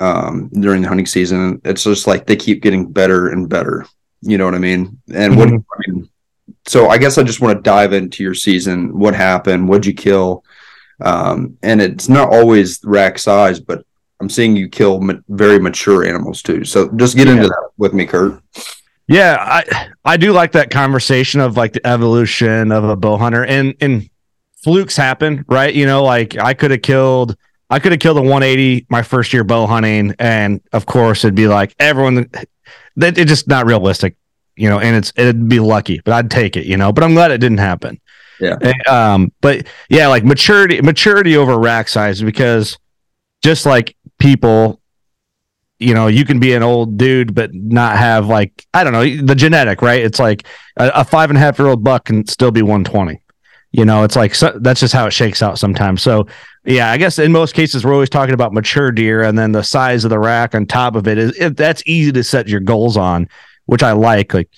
um, 0.00 0.48
during 0.52 0.82
the 0.82 0.88
hunting 0.88 1.06
season, 1.06 1.60
it's 1.64 1.84
just 1.84 2.06
like 2.06 2.26
they 2.26 2.36
keep 2.36 2.60
getting 2.62 2.90
better 2.90 3.28
and 3.28 3.48
better. 3.48 3.86
You 4.22 4.36
know 4.36 4.44
what 4.46 4.54
I 4.54 4.58
mean? 4.58 4.98
And 5.14 5.36
what 5.36 5.48
Mhm. 5.48 5.64
I 5.72 5.90
mean, 5.90 6.08
so 6.66 6.88
I 6.88 6.98
guess 6.98 7.18
I 7.18 7.22
just 7.22 7.40
want 7.40 7.56
to 7.56 7.62
dive 7.62 7.92
into 7.92 8.22
your 8.22 8.34
season. 8.34 8.98
What 8.98 9.14
happened? 9.14 9.68
What'd 9.68 9.86
you 9.86 9.94
kill? 9.94 10.42
Um, 11.00 11.56
and 11.62 11.80
it's 11.80 12.08
not 12.08 12.28
always 12.30 12.80
rack 12.84 13.18
size, 13.18 13.60
but 13.60 13.84
I'm 14.20 14.28
seeing 14.28 14.56
you 14.56 14.68
kill 14.68 15.00
ma- 15.00 15.14
very 15.28 15.58
mature 15.58 16.04
animals 16.04 16.42
too. 16.42 16.64
So 16.64 16.90
just 16.96 17.16
get 17.16 17.28
into 17.28 17.46
that 17.48 17.70
with 17.78 17.94
me, 17.94 18.06
Curt. 18.06 18.42
Yeah, 19.08 19.36
I 19.40 19.88
I 20.04 20.16
do 20.16 20.32
like 20.32 20.52
that 20.52 20.70
conversation 20.70 21.40
of 21.40 21.56
like 21.56 21.72
the 21.72 21.86
evolution 21.86 22.70
of 22.72 22.84
a 22.84 22.96
bow 22.96 23.16
hunter 23.16 23.44
and 23.44 23.74
and 23.80 24.10
flukes 24.62 24.96
happen, 24.96 25.44
right? 25.48 25.74
You 25.74 25.86
know, 25.86 26.02
like 26.02 26.36
I 26.38 26.54
could 26.54 26.70
have 26.70 26.82
killed 26.82 27.36
I 27.70 27.78
could 27.78 27.92
have 27.92 28.00
killed 28.00 28.18
a 28.18 28.22
180 28.22 28.86
my 28.88 29.02
first 29.02 29.32
year 29.32 29.44
bow 29.44 29.66
hunting, 29.66 30.14
and 30.18 30.60
of 30.72 30.86
course 30.86 31.24
it'd 31.24 31.36
be 31.36 31.46
like 31.46 31.74
everyone 31.78 32.28
that 32.96 33.16
it's 33.16 33.30
just 33.30 33.46
not 33.46 33.64
realistic, 33.64 34.16
you 34.56 34.68
know, 34.68 34.80
and 34.80 34.96
it's 34.96 35.12
it'd 35.16 35.48
be 35.48 35.60
lucky, 35.60 36.00
but 36.04 36.12
I'd 36.12 36.30
take 36.30 36.56
it, 36.56 36.66
you 36.66 36.76
know. 36.76 36.92
But 36.92 37.04
I'm 37.04 37.14
glad 37.14 37.30
it 37.30 37.38
didn't 37.38 37.58
happen. 37.58 38.00
Yeah. 38.40 38.56
And, 38.60 38.88
um, 38.88 39.32
but 39.40 39.66
yeah, 39.88 40.08
like 40.08 40.24
maturity 40.24 40.80
maturity 40.82 41.36
over 41.36 41.56
rack 41.58 41.88
size 41.88 42.20
because 42.20 42.76
just 43.42 43.66
like 43.66 43.96
people 44.18 44.80
you 45.80 45.94
know, 45.94 46.08
you 46.08 46.26
can 46.26 46.38
be 46.38 46.52
an 46.52 46.62
old 46.62 46.98
dude, 46.98 47.34
but 47.34 47.54
not 47.54 47.96
have 47.96 48.26
like, 48.26 48.66
I 48.74 48.84
don't 48.84 48.92
know, 48.92 49.02
the 49.02 49.34
genetic, 49.34 49.80
right? 49.80 50.02
It's 50.04 50.20
like 50.20 50.46
a, 50.76 50.90
a 50.96 51.04
five 51.04 51.30
and 51.30 51.38
a 51.38 51.40
half 51.40 51.58
year 51.58 51.68
old 51.68 51.82
buck 51.82 52.04
can 52.04 52.26
still 52.26 52.50
be 52.50 52.60
120. 52.60 53.18
You 53.72 53.84
know, 53.84 54.02
it's 54.02 54.16
like, 54.16 54.34
so, 54.34 54.58
that's 54.60 54.80
just 54.80 54.92
how 54.92 55.06
it 55.06 55.12
shakes 55.12 55.42
out 55.42 55.58
sometimes. 55.58 56.02
So, 56.02 56.26
yeah, 56.64 56.90
I 56.90 56.96
guess 56.96 57.18
in 57.18 57.30
most 57.30 57.54
cases, 57.54 57.84
we're 57.84 57.94
always 57.94 58.10
talking 58.10 58.34
about 58.34 58.52
mature 58.52 58.90
deer 58.90 59.22
and 59.22 59.38
then 59.38 59.52
the 59.52 59.62
size 59.62 60.04
of 60.04 60.10
the 60.10 60.18
rack 60.18 60.54
on 60.54 60.66
top 60.66 60.96
of 60.96 61.06
it 61.06 61.18
is 61.18 61.36
it, 61.38 61.56
that's 61.56 61.82
easy 61.86 62.10
to 62.12 62.24
set 62.24 62.48
your 62.48 62.60
goals 62.60 62.96
on, 62.96 63.28
which 63.66 63.82
I 63.82 63.92
like. 63.92 64.34
Like, 64.34 64.48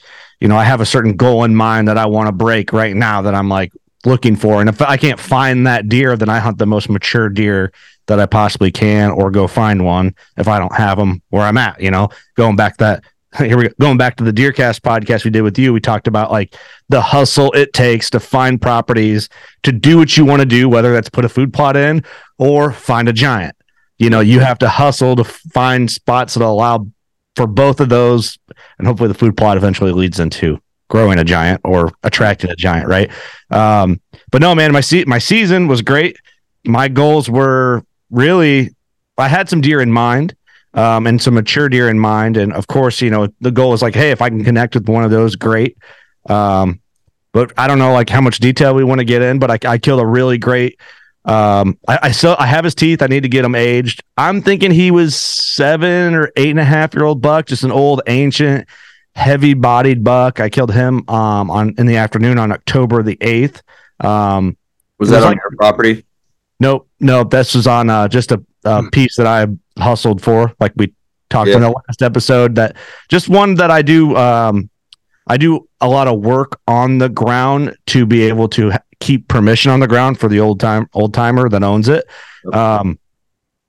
you 0.41 0.49
know, 0.49 0.57
I 0.57 0.65
have 0.65 0.81
a 0.81 0.87
certain 0.87 1.15
goal 1.15 1.45
in 1.45 1.55
mind 1.55 1.89
that 1.89 1.99
I 1.99 2.07
want 2.07 2.29
to 2.29 2.33
break 2.33 2.73
right 2.73 2.97
now 2.97 3.23
that 3.23 3.35
I'm 3.35 3.49
like 3.49 3.73
looking 4.05 4.35
for. 4.35 4.61
And 4.61 4.69
if 4.69 4.81
I 4.81 4.97
can't 4.97 5.21
find 5.21 5.67
that 5.67 5.89
deer, 5.89 6.17
then 6.17 6.29
I 6.29 6.39
hunt 6.39 6.59
the 6.59 6.67
most 6.67 6.89
mature 6.89 7.29
deer 7.29 7.71
that 8.07 8.19
I 8.19 8.27
possibly 8.27 8.73
can, 8.73 9.11
or 9.11 9.31
go 9.31 9.47
find 9.47 9.85
one 9.85 10.15
if 10.37 10.49
I 10.49 10.59
don't 10.59 10.75
have 10.75 10.99
them 10.99 11.23
where 11.29 11.43
I'm 11.43 11.59
at. 11.59 11.81
You 11.81 11.91
know, 11.91 12.09
going 12.35 12.57
back 12.57 12.79
that 12.79 13.05
here 13.39 13.57
we 13.57 13.69
go, 13.69 13.75
going 13.81 13.97
back 13.97 14.17
to 14.17 14.25
the 14.25 14.33
Deercast 14.33 14.81
podcast 14.81 15.25
we 15.25 15.31
did 15.31 15.43
with 15.43 15.59
you. 15.59 15.73
We 15.73 15.81
talked 15.81 16.07
about 16.07 16.31
like 16.31 16.55
the 16.89 17.01
hustle 17.01 17.51
it 17.53 17.73
takes 17.73 18.11
to 18.11 18.21
find 18.21 18.61
properties 18.61 19.29
to 19.63 19.73
do 19.73 19.97
what 19.97 20.17
you 20.17 20.25
want 20.25 20.41
to 20.41 20.47
do, 20.47 20.69
whether 20.69 20.93
that's 20.93 21.09
put 21.09 21.25
a 21.25 21.29
food 21.29 21.53
plot 21.53 21.77
in 21.77 22.05
or 22.39 22.73
find 22.73 23.09
a 23.09 23.13
giant. 23.13 23.57
You 23.99 24.11
know, 24.11 24.21
you 24.21 24.41
have 24.41 24.59
to 24.59 24.69
hustle 24.69 25.17
to 25.17 25.25
find 25.25 25.91
spots 25.91 26.35
that 26.35 26.45
allow 26.45 26.89
for 27.37 27.47
both 27.47 27.81
of 27.81 27.89
those, 27.89 28.39
and 28.79 28.87
hopefully 28.87 29.09
the 29.09 29.15
food 29.15 29.37
plot 29.37 29.57
eventually 29.57 29.93
leads 29.93 30.21
into 30.21 30.61
growing 30.91 31.19
a 31.19 31.25
giant 31.25 31.61
or 31.65 31.91
attracting 32.03 32.51
a 32.51 32.57
giant, 32.57 32.87
right? 32.87 33.11
Um, 33.51 34.01
but 34.31 34.43
no, 34.43 34.55
man, 34.55 34.73
my 34.73 34.83
se- 34.83 35.05
my 35.07 35.19
season 35.19 35.69
was 35.69 35.81
great. 35.81 36.19
My 36.67 36.89
goals 36.89 37.31
were 37.31 37.83
really, 38.11 38.75
I 39.17 39.29
had 39.29 39.49
some 39.49 39.63
deer 39.63 39.81
in 39.81 39.91
mind, 39.91 40.37
um, 40.75 41.07
and 41.07 41.21
some 41.21 41.35
mature 41.35 41.69
deer 41.69 41.89
in 41.89 41.99
mind, 41.99 42.37
and 42.37 42.53
of 42.53 42.67
course, 42.67 43.01
you 43.03 43.11
know, 43.11 43.29
the 43.41 43.51
goal 43.51 43.75
is 43.75 43.83
like, 43.83 43.95
hey, 43.95 44.11
if 44.11 44.23
I 44.23 44.29
can 44.31 44.43
connect 44.45 44.75
with 44.75 44.89
one 44.89 45.05
of 45.05 45.11
those, 45.11 45.37
great. 45.37 45.77
Um, 46.29 46.81
but 47.33 47.53
I 47.57 47.67
don't 47.67 47.79
know 47.79 47.93
like 47.93 48.09
how 48.11 48.21
much 48.21 48.39
detail 48.39 48.75
we 48.75 48.85
want 48.85 48.99
to 49.01 49.05
get 49.05 49.23
in. 49.23 49.39
But 49.39 49.51
I, 49.65 49.71
I 49.73 49.79
killed 49.79 50.01
a 50.01 50.07
really 50.07 50.39
great. 50.39 50.79
Um, 51.25 51.79
I, 51.87 51.99
I 52.05 52.11
still 52.13 52.37
I 52.39 52.47
have 52.47 52.65
his 52.65 52.75
teeth. 52.75 53.01
I 53.03 53.07
need 53.07 53.23
to 53.23 53.29
get 53.29 53.45
him 53.45 53.55
aged. 53.55 54.03
I'm 54.17 54.43
thinking 54.43 54.71
he 54.71 54.91
was 54.91 55.15
seven 55.17 56.15
or 56.15 56.31
eight 56.37 56.51
and 56.51 56.59
a 56.61 56.65
half 56.65 56.95
year 56.95 57.05
old 57.05 57.21
buck, 57.23 57.47
just 57.47 57.65
an 57.65 57.71
old 57.71 58.03
ancient, 58.07 58.67
heavy 59.15 59.55
bodied 59.55 60.03
buck. 60.05 60.41
I 60.41 60.49
killed 60.51 60.73
him 60.73 61.09
um 61.09 61.51
on 61.51 61.75
in 61.79 61.87
the 61.87 61.97
afternoon 61.97 62.39
on 62.39 62.51
October 62.53 63.03
the 63.03 63.17
eighth. 63.21 63.63
Um, 64.01 64.57
Was 64.99 65.11
that 65.11 65.17
was 65.17 65.25
on 65.25 65.31
like- 65.33 65.39
your 65.39 65.57
property? 65.57 66.05
Nope, 66.61 66.89
nope. 67.01 67.31
This 67.31 67.55
was 67.57 67.67
on 67.67 67.89
uh, 67.91 68.09
just 68.09 68.31
a, 68.33 68.43
a 68.65 68.83
Hmm. 68.83 68.89
piece 68.91 69.17
that 69.17 69.27
I 69.27 69.47
hustled 69.79 70.23
for, 70.23 70.53
like 70.61 70.73
we 70.77 70.93
talked 71.31 71.49
Yeah. 71.49 71.57
in 71.57 71.63
the 71.63 71.71
last 71.71 72.03
episode. 72.03 72.55
That 72.57 72.77
just 73.09 73.29
one 73.29 73.55
that 73.57 73.71
I 73.71 73.83
do. 73.83 74.17
Um, 74.17 74.69
I 75.29 75.37
do 75.37 75.69
a 75.81 75.89
lot 75.89 76.09
of 76.09 76.19
work 76.21 76.59
on 76.67 76.99
the 76.99 77.09
ground 77.09 77.77
to 77.87 78.05
be 78.07 78.23
able 78.25 78.49
to 78.51 78.73
ha- 78.73 78.79
keep 78.99 79.29
permission 79.29 79.71
on 79.71 79.79
the 79.81 79.87
ground 79.87 80.19
for 80.19 80.29
the 80.29 80.41
old 80.41 80.59
time 80.61 80.89
old 80.95 81.15
timer 81.15 81.49
that 81.49 81.63
owns 81.63 81.89
it. 81.89 82.05
Um, 82.53 82.99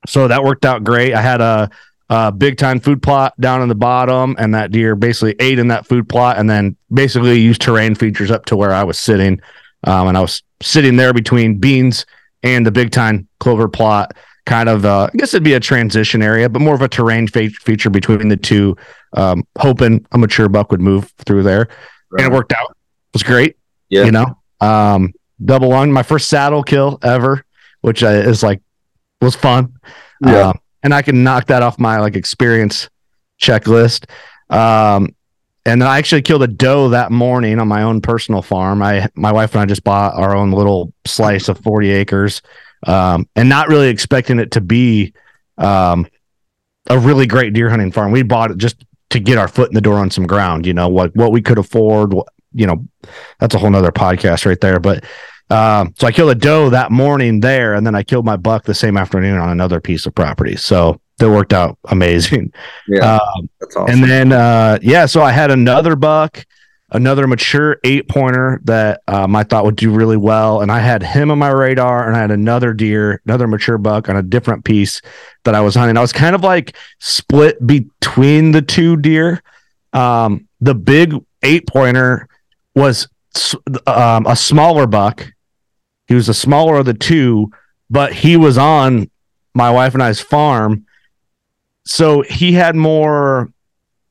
so 0.08 0.28
that 0.28 0.44
worked 0.44 0.66
out 0.66 0.84
great. 0.84 1.14
I 1.14 1.22
had 1.22 1.42
a, 1.42 1.70
a 2.10 2.32
big 2.32 2.58
time 2.58 2.80
food 2.80 3.02
plot 3.04 3.40
down 3.40 3.62
in 3.62 3.70
the 3.70 3.76
bottom, 3.76 4.36
and 4.40 4.54
that 4.56 4.72
deer 4.72 4.96
basically 4.96 5.36
ate 5.40 5.60
in 5.60 5.68
that 5.68 5.86
food 5.88 6.10
plot, 6.10 6.38
and 6.38 6.50
then 6.50 6.76
basically 6.92 7.40
used 7.40 7.62
terrain 7.62 7.94
features 7.96 8.32
up 8.32 8.46
to 8.46 8.56
where 8.58 8.74
I 8.74 8.84
was 8.84 8.98
sitting, 8.98 9.40
um, 9.86 10.08
and 10.08 10.18
I 10.18 10.22
was 10.22 10.42
sitting 10.62 10.96
there 10.96 11.14
between 11.14 11.60
beans 11.60 12.06
and 12.42 12.66
the 12.66 12.72
big 12.72 12.92
time 12.92 13.28
clover 13.40 13.70
plot. 13.70 14.18
Kind 14.46 14.68
of, 14.68 14.84
uh, 14.86 15.10
I 15.14 15.18
guess 15.18 15.34
it'd 15.34 15.44
be 15.44 15.54
a 15.54 15.60
transition 15.60 16.22
area, 16.22 16.50
but 16.50 16.62
more 16.62 16.76
of 16.76 16.82
a 16.82 16.88
terrain 16.90 17.28
fe- 17.28 17.48
feature 17.50 17.90
between 17.90 18.28
the 18.28 18.36
two. 18.38 18.76
Um, 19.16 19.44
hoping 19.58 20.06
a 20.12 20.18
mature 20.18 20.50
buck 20.50 20.72
would 20.72 20.82
move 20.82 21.14
through 21.26 21.44
there, 21.44 21.70
and 22.12 22.22
it 22.22 22.32
worked 22.32 22.52
out. 22.52 22.72
It 22.72 23.14
was 23.14 23.24
great 23.24 23.58
Yeah. 23.90 24.06
you 24.06 24.12
know 24.12 24.26
um 24.60 25.14
double 25.44 25.70
one 25.70 25.92
my 25.92 26.02
first 26.04 26.30
saddle 26.30 26.64
kill 26.64 26.98
ever 27.04 27.44
which 27.82 28.04
uh, 28.04 28.08
is 28.08 28.42
like 28.44 28.60
was 29.22 29.36
fun 29.36 29.74
Yeah. 30.26 30.50
Um, 30.50 30.60
and 30.84 30.94
i 30.96 31.02
can 31.04 31.24
knock 31.24 31.48
that 31.48 31.62
off 31.64 31.78
my 31.80 32.00
like 32.00 32.16
experience 32.16 32.90
checklist 33.42 34.10
um 34.50 35.14
and 35.66 35.82
then 35.82 35.88
i 35.88 35.98
actually 35.98 36.22
killed 36.22 36.44
a 36.44 36.48
doe 36.48 36.90
that 36.90 37.12
morning 37.12 37.60
on 37.60 37.68
my 37.68 37.84
own 37.84 38.02
personal 38.02 38.42
farm 38.42 38.82
i 38.82 39.08
my 39.16 39.32
wife 39.32 39.54
and 39.54 39.62
i 39.62 39.66
just 39.66 39.84
bought 39.84 40.16
our 40.16 40.36
own 40.36 40.52
little 40.52 40.94
slice 41.06 41.48
of 41.50 41.60
40 41.60 41.92
acres 41.92 42.42
um 42.88 43.28
and 43.36 43.50
not 43.50 43.68
really 43.68 43.90
expecting 43.90 44.40
it 44.40 44.52
to 44.52 44.62
be 44.62 45.14
um 45.58 46.08
a 46.90 47.00
really 47.00 47.26
great 47.26 47.54
deer 47.54 47.70
hunting 47.70 47.92
farm 47.92 48.12
we 48.12 48.24
bought 48.24 48.52
it 48.52 48.58
just 48.58 48.84
to 49.10 49.20
get 49.20 49.38
our 49.38 49.48
foot 49.48 49.70
in 49.70 49.76
the 49.76 49.82
door 49.82 49.98
on 49.98 50.10
some 50.10 50.26
ground 50.26 50.66
you 50.66 50.74
know 50.74 50.88
what 50.88 51.16
what 51.16 51.32
we 51.32 51.42
could 51.42 51.58
afford 51.58 52.14
what 52.14 52.28
you 52.54 52.68
know 52.68 52.86
that's 53.40 53.56
a 53.56 53.58
whole 53.58 53.70
nother 53.70 53.92
podcast 53.92 54.46
right 54.46 54.60
there. 54.62 54.80
But 54.80 55.04
um, 55.50 55.94
so 55.98 56.08
I 56.08 56.12
killed 56.12 56.32
a 56.32 56.36
doe 56.36 56.70
that 56.70 56.92
morning 56.92 57.40
there, 57.40 57.74
and 57.74 57.86
then 57.86 57.96
I 57.96 58.04
killed 58.04 58.26
my 58.26 58.38
buck 58.38 58.64
the 58.64 58.74
same 58.74 58.98
afternoon 58.98 59.38
on 59.38 59.50
another 59.50 59.80
piece 59.82 60.06
of 60.06 60.16
property. 60.16 60.56
So 60.56 61.00
that 61.18 61.30
worked 61.30 61.54
out 61.54 61.78
amazing. 61.86 62.54
Yeah. 62.88 63.16
Um, 63.16 63.50
That's 63.60 63.76
awesome. 63.76 63.94
and 63.94 64.10
then 64.10 64.32
uh, 64.32 64.80
yeah, 64.82 65.06
so 65.06 65.22
I 65.22 65.32
had 65.32 65.52
another 65.52 65.96
buck, 65.96 66.46
another 66.94 67.28
mature 67.28 67.80
eight 67.84 68.08
pointer 68.08 68.62
that 68.64 69.02
um, 69.08 69.36
I 69.36 69.44
thought 69.44 69.66
would 69.66 69.76
do 69.76 69.92
really 69.92 70.18
well, 70.18 70.62
and 70.62 70.72
I 70.72 70.80
had 70.80 71.04
him 71.04 71.32
on 71.32 71.40
my 71.40 71.50
radar, 71.50 72.08
and 72.08 72.16
I 72.16 72.20
had 72.20 72.32
another 72.32 72.74
deer, 72.74 73.22
another 73.26 73.48
mature 73.48 73.78
buck 73.78 74.10
on 74.10 74.16
a 74.16 74.22
different 74.22 74.64
piece 74.64 75.02
that 75.44 75.56
I 75.56 75.62
was 75.62 75.76
hunting. 75.76 75.98
I 75.98 76.02
was 76.02 76.14
kind 76.14 76.36
of 76.36 76.42
like 76.42 76.76
split 77.00 77.66
between 77.66 78.52
the 78.52 78.62
two 78.62 78.96
deer. 78.96 79.42
Um, 79.92 80.48
the 80.62 80.76
big 80.76 81.16
eight 81.42 81.68
pointer 81.68 82.28
was 82.76 83.08
um, 83.88 84.26
a 84.26 84.36
smaller 84.36 84.88
buck. 84.88 85.34
He 86.08 86.16
was 86.16 86.28
the 86.28 86.34
smaller 86.34 86.78
of 86.78 86.86
the 86.86 86.94
two, 86.94 87.52
but 87.90 88.14
he 88.14 88.38
was 88.38 88.58
on 88.58 89.10
my 89.54 89.72
wife 89.72 89.94
and 89.94 90.04
I's 90.04 90.22
farm. 90.22 90.86
So 91.86 92.22
he 92.22 92.54
had 92.54 92.76
more, 92.76 93.52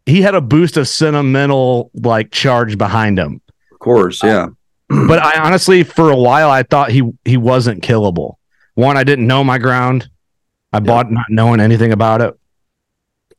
he 0.06 0.22
had 0.22 0.34
a 0.34 0.40
boost 0.40 0.76
of 0.76 0.88
sentimental 0.88 1.90
like 1.94 2.30
charge 2.30 2.78
behind 2.78 3.18
him. 3.18 3.40
of 3.70 3.78
course. 3.78 4.22
Yeah. 4.22 4.48
But 4.88 5.20
I 5.20 5.42
honestly, 5.42 5.84
for 5.84 6.10
a 6.10 6.16
while, 6.16 6.50
I 6.50 6.62
thought 6.64 6.90
he 6.90 7.02
he 7.24 7.38
wasn't 7.38 7.82
killable. 7.82 8.34
One, 8.74 8.98
I 8.98 9.04
didn't 9.04 9.26
know 9.26 9.42
my 9.42 9.56
ground. 9.58 10.08
I 10.70 10.80
bought 10.80 11.10
not 11.10 11.26
knowing 11.30 11.60
anything 11.60 11.92
about 11.92 12.20
it, 12.20 12.38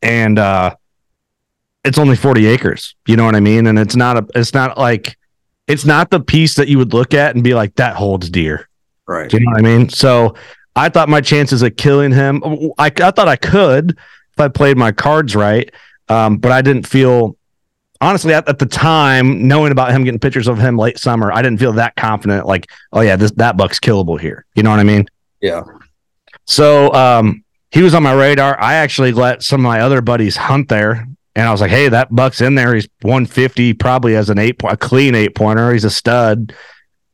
and 0.01 0.39
uh, 0.39 0.75
it's 1.84 2.00
only 2.00 2.15
forty 2.15 2.48
acres. 2.48 2.96
You 3.08 3.17
know 3.17 3.25
what 3.25 3.36
I 3.36 3.39
mean? 3.39 3.67
And 3.67 3.77
it's 3.77 3.96
not 3.96 4.17
a. 4.17 4.27
It's 4.34 4.53
not 4.55 4.79
like. 4.79 5.15
It's 5.67 5.86
not 5.86 6.10
the 6.10 6.20
piece 6.20 6.55
that 6.55 6.67
you 6.67 6.77
would 6.79 6.93
look 6.93 7.13
at 7.13 7.36
and 7.36 7.43
be 7.43 7.53
like, 7.53 7.75
that 7.75 7.96
holds 7.96 8.29
deer. 8.29 8.67
Right. 9.08 9.29
Do 9.29 9.38
you 9.38 9.46
know 9.46 9.51
what 9.51 9.60
I 9.60 9.62
mean? 9.62 9.89
So 9.89 10.36
I 10.75 10.89
thought 10.89 11.08
my 11.08 11.22
chances 11.22 11.62
of 11.62 11.75
killing 11.77 12.12
him, 12.12 12.43
I, 12.77 12.88
I 12.88 13.12
thought 13.12 13.27
I 13.27 13.36
could 13.36 13.91
if 13.91 14.39
I 14.39 14.48
played 14.48 14.77
my 14.77 14.91
cards 14.91 15.36
right. 15.36 15.72
Um, 16.10 16.38
but 16.38 16.52
I 16.52 16.62
didn't 16.62 16.88
feel, 16.88 17.38
honestly, 18.02 18.34
at, 18.34 18.48
at 18.48 18.60
the 18.60 18.66
time, 18.66 19.48
knowing 19.48 19.72
about 19.72 19.92
him 19.92 20.04
getting 20.04 20.20
pictures 20.20 20.48
of 20.48 20.60
him 20.60 20.78
late 20.78 20.98
summer, 20.98 21.32
I 21.32 21.42
didn't 21.42 21.60
feel 21.60 21.74
that 21.74 21.96
confident. 21.96 22.46
Like, 22.46 22.70
oh 22.92 23.02
yeah, 23.02 23.16
this 23.16 23.32
that 23.32 23.58
buck's 23.58 23.80
killable 23.80 24.20
here. 24.20 24.46
You 24.56 24.64
know 24.64 24.70
what 24.70 24.80
I 24.80 24.84
mean? 24.84 25.06
Yeah. 25.42 25.64
So 26.46 26.94
um, 26.94 27.44
he 27.72 27.82
was 27.82 27.94
on 27.94 28.04
my 28.04 28.14
radar. 28.14 28.60
I 28.60 28.76
actually 28.76 29.12
let 29.12 29.44
some 29.44 29.62
of 29.62 29.64
my 29.64 29.82
other 29.82 30.02
buddies 30.02 30.36
hunt 30.36 30.70
there, 30.70 31.08
and 31.36 31.48
I 31.48 31.52
was 31.52 31.62
like, 31.62 31.72
"Hey, 31.72 31.90
that 31.90 32.14
buck's 32.14 32.42
in 32.42 32.56
there. 32.56 32.76
He's 32.76 32.88
150, 33.02 33.74
probably 33.74 34.16
as 34.16 34.30
an 34.30 34.40
eight 34.40 34.60
point, 34.60 34.74
a 34.74 34.78
clean 34.78 35.16
eight 35.16 35.36
pointer. 35.36 35.72
He's 35.74 35.86
a 35.86 35.90
stud. 35.90 36.54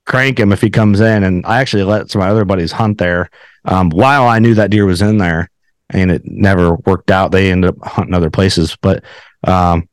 Crank 0.06 0.40
him 0.40 0.52
if 0.52 0.62
he 0.62 0.70
comes 0.70 1.00
in." 1.00 1.24
And 1.24 1.46
I 1.46 1.62
actually 1.62 1.84
let 1.84 2.10
some 2.10 2.22
of 2.22 2.26
my 2.26 2.32
other 2.32 2.46
buddies 2.46 2.72
hunt 2.72 2.98
there 2.98 3.30
um, 3.66 3.90
while 3.90 4.28
I 4.28 4.40
knew 4.40 4.56
that 4.56 4.72
deer 4.72 4.86
was 4.86 5.02
in 5.02 5.18
there, 5.18 5.50
and 5.92 6.12
it 6.12 6.22
never 6.26 6.76
worked 6.76 7.12
out. 7.12 7.32
They 7.32 7.52
ended 7.52 7.70
up 7.72 7.78
hunting 7.88 8.14
other 8.14 8.30
places, 8.30 8.78
but 8.82 9.04
um, 9.44 9.88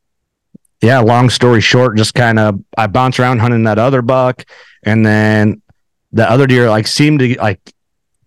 yeah. 0.83 0.99
Long 1.01 1.31
story 1.31 1.61
short, 1.61 1.97
just 1.97 2.15
kind 2.15 2.39
of 2.39 2.61
I 2.77 2.87
bounced 2.87 3.19
around 3.21 3.39
hunting 3.41 3.65
that 3.65 3.79
other 3.79 4.03
buck, 4.03 4.45
and 4.85 5.05
then 5.05 5.63
the 6.13 6.31
other 6.31 6.47
deer 6.47 6.69
like 6.71 6.87
seemed 6.87 7.21
to 7.21 7.35
like 7.41 7.61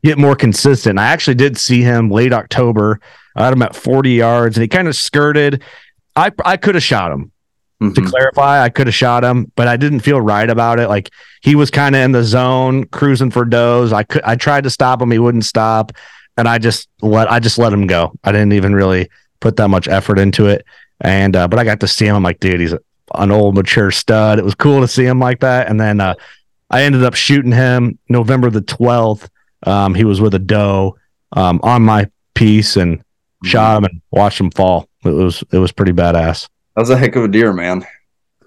get 0.04 0.18
more 0.18 0.36
consistent. 0.36 1.00
I 1.00 1.08
actually 1.08 1.36
did 1.36 1.58
see 1.58 1.82
him 1.82 2.10
late 2.10 2.34
October. 2.34 3.00
I 3.36 3.46
had 3.46 3.54
him 3.54 3.62
at 3.62 3.76
40 3.76 4.12
yards 4.12 4.58
and 4.58 4.62
he 4.62 4.68
kind 4.68 4.88
of 4.88 4.96
skirted. 4.96 5.64
I 6.16 6.32
I 6.46 6.58
could 6.58 6.76
have 6.76 6.84
shot 6.84 7.12
him. 7.12 7.32
To 7.82 7.86
Mhm. 8.02 8.10
clarify, 8.10 8.62
I 8.62 8.68
could 8.68 8.88
have 8.88 8.94
shot 8.96 9.24
him, 9.24 9.54
but 9.56 9.70
I 9.70 9.78
didn't 9.78 10.02
feel 10.02 10.20
right 10.20 10.50
about 10.50 10.80
it. 10.82 10.90
Like 10.90 11.12
he 11.42 11.56
was 11.56 11.72
kind 11.72 11.96
of 11.96 12.02
in 12.02 12.12
the 12.12 12.24
zone, 12.26 12.84
cruising 12.86 13.32
for 13.32 13.46
does. 13.46 13.94
I 13.94 14.04
could 14.04 14.22
I 14.24 14.36
tried 14.36 14.66
to 14.66 14.70
stop 14.70 15.02
him, 15.02 15.12
he 15.12 15.20
wouldn't 15.20 15.46
stop, 15.46 15.94
and 16.39 16.48
I 16.48 16.58
just 16.58 16.88
let 17.01 17.31
I 17.31 17.39
just 17.39 17.58
let 17.58 17.72
him 17.74 17.86
go. 17.88 18.12
I 18.24 18.31
didn't 18.31 18.53
even 18.53 18.74
really 18.74 19.10
put 19.39 19.55
that 19.58 19.67
much 19.67 19.88
effort 19.88 20.17
into 20.19 20.48
it. 20.48 20.65
And 21.01 21.36
uh, 21.36 21.48
but 21.48 21.60
I 21.60 21.63
got 21.63 21.79
to 21.81 21.88
see 21.88 22.05
him. 22.05 22.15
I'm 22.15 22.24
like, 22.24 22.39
dude, 22.39 22.60
he's 22.60 22.74
an 23.15 23.31
old 23.31 23.55
mature 23.55 23.91
stud. 23.91 24.39
It 24.39 24.46
was 24.46 24.55
cool 24.55 24.81
to 24.81 24.88
see 24.88 25.05
him 25.05 25.19
like 25.19 25.39
that. 25.41 25.67
And 25.67 25.79
then 25.79 26.00
uh, 26.01 26.15
I 26.69 26.84
ended 26.84 27.03
up 27.03 27.15
shooting 27.15 27.51
him 27.51 27.98
November 28.10 28.50
the 28.50 28.62
12th. 28.62 29.29
Um, 29.63 29.93
he 29.93 30.03
was 30.03 30.19
with 30.22 30.34
a 30.34 30.39
doe 30.39 30.98
um, 31.34 31.60
on 31.63 31.81
my 31.84 32.10
piece 32.34 32.75
and 32.75 33.03
shot 33.43 33.77
him 33.77 33.86
and 33.86 34.01
watched 34.12 34.39
him 34.39 34.51
fall. 34.51 34.88
It 35.05 35.10
was 35.12 35.43
it 35.51 35.58
was 35.60 35.72
pretty 35.72 35.93
badass. 35.93 36.50
That 36.75 36.81
was 36.81 36.89
a 36.89 36.98
heck 36.98 37.15
of 37.15 37.24
a 37.24 37.27
deer, 37.27 37.53
man. 37.53 37.86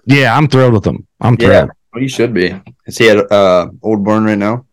Yeah, 0.05 0.35
I'm 0.35 0.47
thrilled 0.47 0.73
with 0.73 0.85
him. 0.85 1.07
I'm 1.21 1.35
Yeah. 1.39 1.47
thrilled. 1.47 1.69
Well, 1.93 2.01
you 2.03 2.09
should 2.09 2.33
be. 2.33 2.59
Is 2.87 2.97
he 2.97 3.09
at 3.09 3.31
uh, 3.31 3.67
Old 3.83 4.03
Burn 4.03 4.23
right 4.25 4.37
now? 4.37 4.65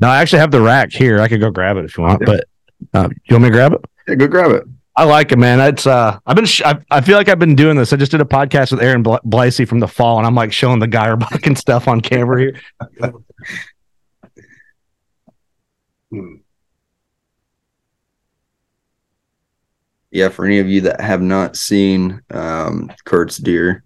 Now 0.00 0.10
I 0.10 0.18
actually 0.20 0.38
have 0.40 0.50
the 0.50 0.60
rack 0.60 0.92
here. 0.92 1.20
I 1.20 1.28
could 1.28 1.40
go 1.40 1.50
grab 1.50 1.76
it 1.76 1.84
if 1.84 1.96
you 1.96 2.04
want, 2.04 2.20
Yeah. 2.20 2.26
but 2.26 2.44
uh, 2.94 3.08
you 3.24 3.34
want 3.34 3.42
me 3.44 3.48
to 3.50 3.54
grab 3.54 3.72
it? 3.72 3.80
Yeah, 4.06 4.14
go 4.14 4.26
grab 4.28 4.52
it. 4.52 4.64
I 4.96 5.04
like 5.04 5.30
it, 5.30 5.38
man. 5.38 5.60
It's 5.60 5.86
uh, 5.86 6.18
I've 6.26 6.34
been, 6.36 6.44
sh- 6.44 6.62
I, 6.64 6.76
I 6.90 7.00
feel 7.00 7.16
like 7.16 7.28
I've 7.28 7.38
been 7.38 7.54
doing 7.54 7.76
this. 7.76 7.92
I 7.92 7.96
just 7.96 8.10
did 8.10 8.20
a 8.20 8.24
podcast 8.24 8.72
with 8.72 8.82
Aaron 8.82 9.02
Bl- 9.02 9.16
Blasey 9.24 9.66
from 9.66 9.78
the 9.78 9.86
fall, 9.86 10.18
and 10.18 10.26
I'm 10.26 10.34
like 10.34 10.52
showing 10.52 10.80
the 10.80 10.88
Geier 10.88 11.16
buck 11.18 11.46
and 11.46 11.56
stuff 11.56 11.86
on 11.86 12.00
camera 12.00 12.40
here. 12.40 12.60
Yeah, 20.10 20.28
for 20.30 20.46
any 20.46 20.58
of 20.58 20.68
you 20.68 20.80
that 20.82 21.00
have 21.00 21.20
not 21.20 21.56
seen 21.56 22.22
um, 22.30 22.90
Curt's 23.04 23.36
deer, 23.36 23.84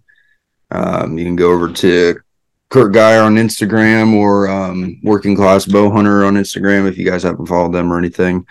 um, 0.71 1.17
you 1.17 1.25
can 1.25 1.35
go 1.35 1.51
over 1.51 1.71
to 1.73 2.15
Curt 2.73 2.91
Geier 2.91 3.21
on 3.21 3.35
Instagram 3.35 4.15
or 4.15 4.49
um, 4.49 4.99
Working 5.03 5.35
Class 5.35 5.63
Bow 5.67 5.91
Hunter 5.91 6.25
on 6.25 6.33
Instagram 6.33 6.89
if 6.89 6.97
you 6.97 7.05
guys 7.07 7.21
haven't 7.21 7.45
followed 7.45 7.71
them 7.71 7.93
or 7.93 7.99
anything. 7.99 8.47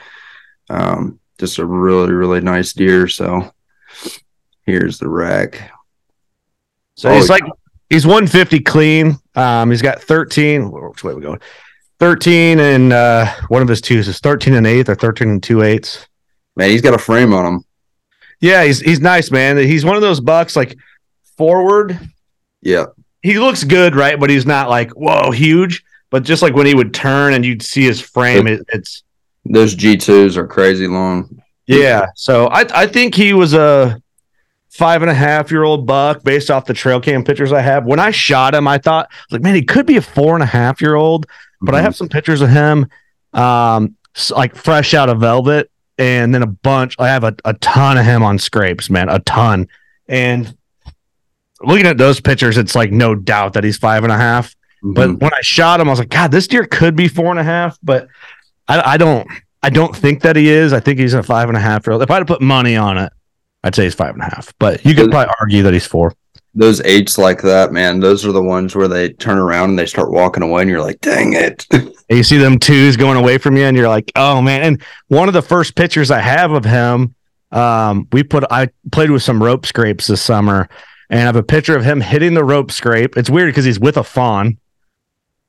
Um, 0.71 1.19
just 1.41 1.59
a 1.59 1.67
really, 1.67 2.13
really 2.13 2.41
nice 2.41 2.73
deer. 2.73 3.09
So 3.09 3.53
here's 4.65 5.01
the 5.01 5.09
rack. 5.09 5.73
So 6.95 7.11
Oh, 7.11 7.15
he's 7.15 7.29
like 7.29 7.43
he's 7.91 8.07
150 8.07 8.61
clean. 8.61 9.17
Um, 9.35 9.73
he's 9.73 9.83
got 9.83 10.01
13. 10.01 10.71
Which 10.71 11.03
way 11.03 11.11
are 11.15 11.17
we 11.17 11.23
going? 11.23 11.41
13 11.99 12.61
and 12.61 12.93
uh, 12.93 13.27
one 13.49 13.61
of 13.61 13.67
his 13.67 13.81
twos 13.81 14.07
is 14.07 14.21
13 14.21 14.55
and 14.55 14.69
eighth 14.69 14.89
or 14.89 14.95
13 14.95 15.31
and 15.31 15.43
two 15.43 15.63
eighths. 15.63 16.07
Man, 16.55 16.71
he's 16.71 16.81
got 16.81 16.95
a 16.95 16.99
frame 16.99 17.33
on 17.33 17.45
him. 17.45 17.65
Yeah, 18.41 18.63
he's 18.63 18.79
he's 18.79 19.01
nice, 19.01 19.33
man. 19.33 19.57
He's 19.57 19.85
one 19.85 19.97
of 19.97 20.03
those 20.03 20.21
bucks 20.21 20.55
like 20.55 20.79
forward. 21.37 21.99
Yeah. 22.61 22.87
He 23.23 23.39
looks 23.39 23.65
good, 23.65 23.95
right? 23.95 24.19
But 24.19 24.31
he's 24.31 24.47
not 24.47 24.69
like 24.69 24.91
whoa 24.93 25.31
huge. 25.31 25.83
But 26.11 26.25
just 26.25 26.43
like 26.43 26.55
when 26.55 26.67
he 26.67 26.75
would 26.75 26.93
turn 26.93 27.33
and 27.33 27.45
you'd 27.45 27.63
see 27.63 27.85
his 27.85 28.01
frame, 28.01 28.47
it, 28.47 28.61
it's 28.69 29.03
Those 29.47 29.75
G2s 29.75 30.37
are 30.37 30.47
crazy 30.47 30.87
long. 30.87 31.43
yeah. 31.67 32.07
So 32.17 32.49
I 32.49 32.67
I 32.83 32.87
think 32.87 33.15
he 33.15 33.33
was 33.33 33.55
a 33.55 34.01
five 34.71 35.03
and 35.03 35.11
a 35.11 35.15
half 35.15 35.51
year 35.51 35.65
old 35.65 35.87
buck 35.87 36.23
based 36.23 36.51
off 36.51 36.65
the 36.67 36.75
trail 36.75 37.01
cam 37.01 37.23
pictures 37.25 37.53
I 37.53 37.61
have. 37.61 37.85
When 37.85 37.99
I 38.01 38.11
shot 38.11 38.55
him, 38.55 38.67
I 38.69 38.79
thought 38.79 39.09
like, 39.31 39.43
man, 39.43 39.55
he 39.55 39.63
could 39.63 39.87
be 39.87 39.97
a 39.97 40.03
four 40.03 40.35
and 40.35 40.43
a 40.43 40.47
half 40.47 40.81
year 40.81 40.95
old. 40.95 41.27
But 41.61 41.75
I 41.75 41.79
Mhm. 41.81 41.83
have 41.85 41.97
some 41.97 42.09
pictures 42.09 42.41
of 42.43 42.49
him, 42.51 42.87
um, 43.35 43.95
like 44.31 44.57
fresh 44.57 44.95
out 44.95 45.09
of 45.09 45.21
velvet, 45.21 45.71
and 45.99 46.35
then 46.35 46.43
a 46.43 46.47
bunch. 46.47 46.97
I 46.99 47.09
have 47.09 47.23
a, 47.25 47.35
a 47.45 47.55
ton 47.55 47.97
of 47.99 48.05
him 48.05 48.23
on 48.23 48.39
scrapes, 48.39 48.91
man, 48.91 49.09
a 49.09 49.19
ton. 49.21 49.69
And 50.09 50.55
looking 51.65 51.87
at 51.87 51.99
those 51.99 52.21
pictures, 52.21 52.57
it's 52.59 52.75
like 52.75 52.91
no 52.93 53.15
doubt 53.15 53.53
that 53.55 53.65
he's 53.65 53.77
five 53.79 54.03
and 54.05 54.13
a 54.13 54.17
half. 54.17 54.55
But 54.83 55.11
Mhm. 55.11 55.21
when 55.23 55.33
I 55.33 55.41
shot 55.43 55.81
him, 55.81 55.89
I 55.89 55.91
was 55.93 55.99
like, 56.01 56.09
God, 56.09 56.31
this 56.33 56.47
deer 56.49 56.65
could 56.65 56.97
be 56.97 57.07
four 57.09 57.31
and 57.31 57.39
a 57.39 57.45
half, 57.45 57.79
but 57.83 58.09
I, 58.69 58.93
I 58.95 58.97
don't, 58.97 59.27
I 59.63 59.71
don't 59.71 59.95
think 59.95 60.23
that 60.23 60.35
he 60.37 60.49
is. 60.51 60.73
I 60.73 60.81
think 60.81 60.99
he's 60.99 61.15
a 61.15 61.23
five 61.23 61.49
and 61.49 61.57
a 61.57 61.61
half. 61.61 61.87
If 61.87 62.11
I 62.11 62.15
had 62.15 62.21
to 62.21 62.25
put 62.25 62.41
money 62.43 62.77
on 62.77 62.99
it, 62.99 63.13
I'd 63.63 63.75
say 63.77 63.85
he's 63.85 63.95
five 63.95 64.15
and 64.15 64.23
a 64.23 64.25
half. 64.25 64.53
But 64.59 64.85
you 64.85 64.95
could 64.95 65.11
probably 65.11 65.33
argue 65.41 65.63
that 65.63 65.73
he's 65.73 65.87
four. 65.87 66.13
those 66.55 66.81
eights 66.83 67.17
like 67.17 67.41
that, 67.43 67.73
man, 67.73 68.01
those 68.01 68.27
are 68.27 68.33
the 68.33 68.43
ones 68.43 68.75
where 68.77 68.89
they 68.89 69.09
turn 69.11 69.39
around 69.39 69.71
and 69.71 69.79
they 69.79 69.87
start 69.87 70.11
walking 70.11 70.43
away, 70.43 70.63
and 70.63 70.71
you're 70.71 70.83
like, 70.83 71.01
dang 71.01 71.33
it. 71.33 71.67
And 72.11 72.19
you 72.19 72.25
see 72.25 72.37
them 72.37 72.59
twos 72.59 72.99
going 72.99 73.17
away 73.17 73.39
from 73.39 73.57
you, 73.57 73.65
and 73.65 73.75
you're 73.75 73.89
like, 73.89 74.13
oh 74.17 74.43
man. 74.43 74.61
And 74.63 74.83
one 75.09 75.29
of 75.29 75.35
the 75.35 75.41
first 75.41 75.77
pictures 75.77 76.11
I 76.11 76.19
have 76.19 76.53
of 76.53 76.63
him, 76.65 77.15
um, 77.53 78.07
we 78.13 78.23
put 78.23 78.45
I 78.51 78.69
played 78.91 79.11
with 79.11 79.23
some 79.23 79.43
rope 79.43 79.65
scrapes 79.65 80.09
this 80.09 80.21
summer, 80.21 80.69
and 81.11 81.21
I 81.21 81.23
have 81.23 81.37
a 81.37 81.43
picture 81.43 81.77
of 81.77 81.85
him 81.85 82.01
hitting 82.01 82.35
the 82.35 82.45
rope 82.45 82.71
scrape. 82.71 83.17
It's 83.17 83.31
weird 83.31 83.51
because 83.51 83.65
he's 83.65 83.81
with 83.81 83.97
a 83.97 84.05
fawn. 84.05 84.59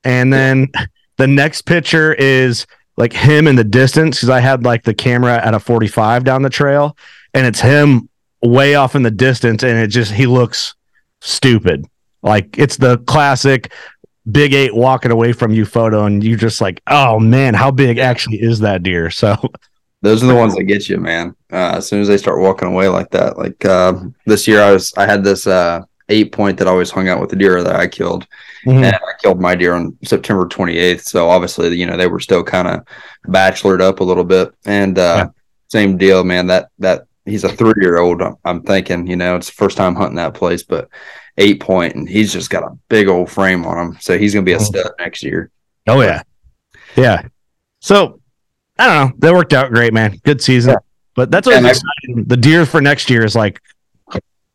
And 0.03 0.31
then 0.31 0.67
the 1.17 1.27
next 1.27 1.63
picture 1.63 2.13
is 2.13 2.65
like 2.97 3.13
him 3.13 3.47
in 3.47 3.55
the 3.55 3.63
distance 3.63 4.17
because 4.17 4.29
I 4.29 4.39
had 4.39 4.63
like 4.63 4.83
the 4.83 4.93
camera 4.93 5.43
at 5.43 5.53
a 5.53 5.59
45 5.59 6.23
down 6.23 6.41
the 6.41 6.49
trail, 6.49 6.97
and 7.33 7.45
it's 7.45 7.59
him 7.59 8.09
way 8.41 8.75
off 8.75 8.95
in 8.95 9.03
the 9.03 9.11
distance, 9.11 9.63
and 9.63 9.77
it 9.77 9.87
just 9.87 10.11
he 10.11 10.27
looks 10.27 10.75
stupid. 11.21 11.85
Like 12.21 12.57
it's 12.57 12.77
the 12.77 12.97
classic 12.99 13.71
big 14.31 14.53
eight 14.53 14.75
walking 14.75 15.11
away 15.11 15.33
from 15.33 15.51
you 15.51 15.65
photo, 15.65 16.05
and 16.05 16.23
you 16.23 16.37
just 16.37 16.61
like, 16.61 16.81
oh 16.87 17.19
man, 17.19 17.53
how 17.53 17.71
big 17.71 17.97
actually 17.97 18.41
is 18.41 18.59
that 18.59 18.83
deer? 18.83 19.09
So 19.23 19.51
those 20.03 20.23
are 20.23 20.27
the 20.27 20.35
ones 20.35 20.53
that 20.55 20.63
get 20.65 20.87
you, 20.89 20.97
man. 20.99 21.35
Uh, 21.51 21.73
as 21.77 21.87
soon 21.87 22.01
as 22.01 22.07
they 22.07 22.17
start 22.17 22.39
walking 22.39 22.67
away 22.67 22.87
like 22.87 23.09
that, 23.11 23.37
like 23.37 23.63
uh, 23.65 23.93
this 24.25 24.47
year, 24.47 24.61
I 24.61 24.71
was 24.71 24.93
I 24.95 25.05
had 25.07 25.23
this 25.23 25.47
uh, 25.47 25.81
eight 26.09 26.31
point 26.31 26.57
that 26.59 26.67
always 26.67 26.91
hung 26.91 27.07
out 27.09 27.19
with 27.21 27.29
the 27.31 27.35
deer 27.35 27.63
that 27.63 27.75
I 27.75 27.87
killed, 27.87 28.27
mhm. 28.65 28.83
and 28.83 28.95
I 28.95 29.13
killed 29.21 29.39
my 29.41 29.55
deer 29.55 29.73
on 29.73 29.97
September 30.03 30.45
28th. 30.47 31.01
So 31.05 31.29
obviously, 31.29 31.75
you 31.75 31.85
know, 31.87 31.97
they 31.97 32.07
were 32.07 32.19
still 32.19 32.43
kind 32.43 32.67
of 32.67 32.81
bachelored 33.27 33.81
up 33.81 33.99
a 34.01 34.03
little 34.03 34.23
bit, 34.25 34.53
and 34.65 34.99
uh, 34.99 35.15
Yeah. 35.17 35.27
same 35.69 35.97
deal, 35.97 36.23
man. 36.23 36.47
That 36.47 36.67
that 36.79 37.05
he's 37.25 37.45
a 37.45 37.49
three 37.49 37.73
year 37.77 37.97
old. 37.99 38.21
I'm, 38.21 38.35
I'm 38.45 38.61
thinking, 38.61 39.07
you 39.07 39.15
know, 39.15 39.37
it's 39.37 39.47
the 39.47 39.53
first 39.53 39.77
time 39.77 39.95
hunting 39.95 40.17
that 40.17 40.33
place, 40.35 40.61
but 40.63 40.89
eight 41.37 41.61
point, 41.61 41.95
and 41.95 42.07
he's 42.07 42.31
just 42.33 42.49
got 42.49 42.63
a 42.63 42.77
big 42.89 43.07
old 43.07 43.31
frame 43.31 43.65
on 43.65 43.77
him, 43.79 43.97
so 44.01 44.17
he's 44.17 44.33
gonna 44.33 44.43
be 44.43 44.53
a 44.53 44.57
Mhm. 44.57 44.65
stud 44.65 44.91
next 44.99 45.23
year. 45.23 45.49
oh 45.87 46.01
yeah, 46.01 46.21
yeah. 46.95 47.21
So 47.79 48.19
I 48.77 48.87
don't 48.87 49.09
know. 49.09 49.15
That 49.19 49.33
worked 49.33 49.53
out 49.53 49.71
great, 49.71 49.93
man. 49.93 50.17
Good 50.23 50.41
season. 50.41 50.71
Yeah. 50.71 50.77
But 51.15 51.31
that's 51.31 51.47
I- 51.47 51.57
exciting. 51.57 52.25
The 52.25 52.37
deer 52.37 52.65
for 52.65 52.81
next 52.81 53.09
year 53.09 53.23
is 53.23 53.35
like 53.35 53.61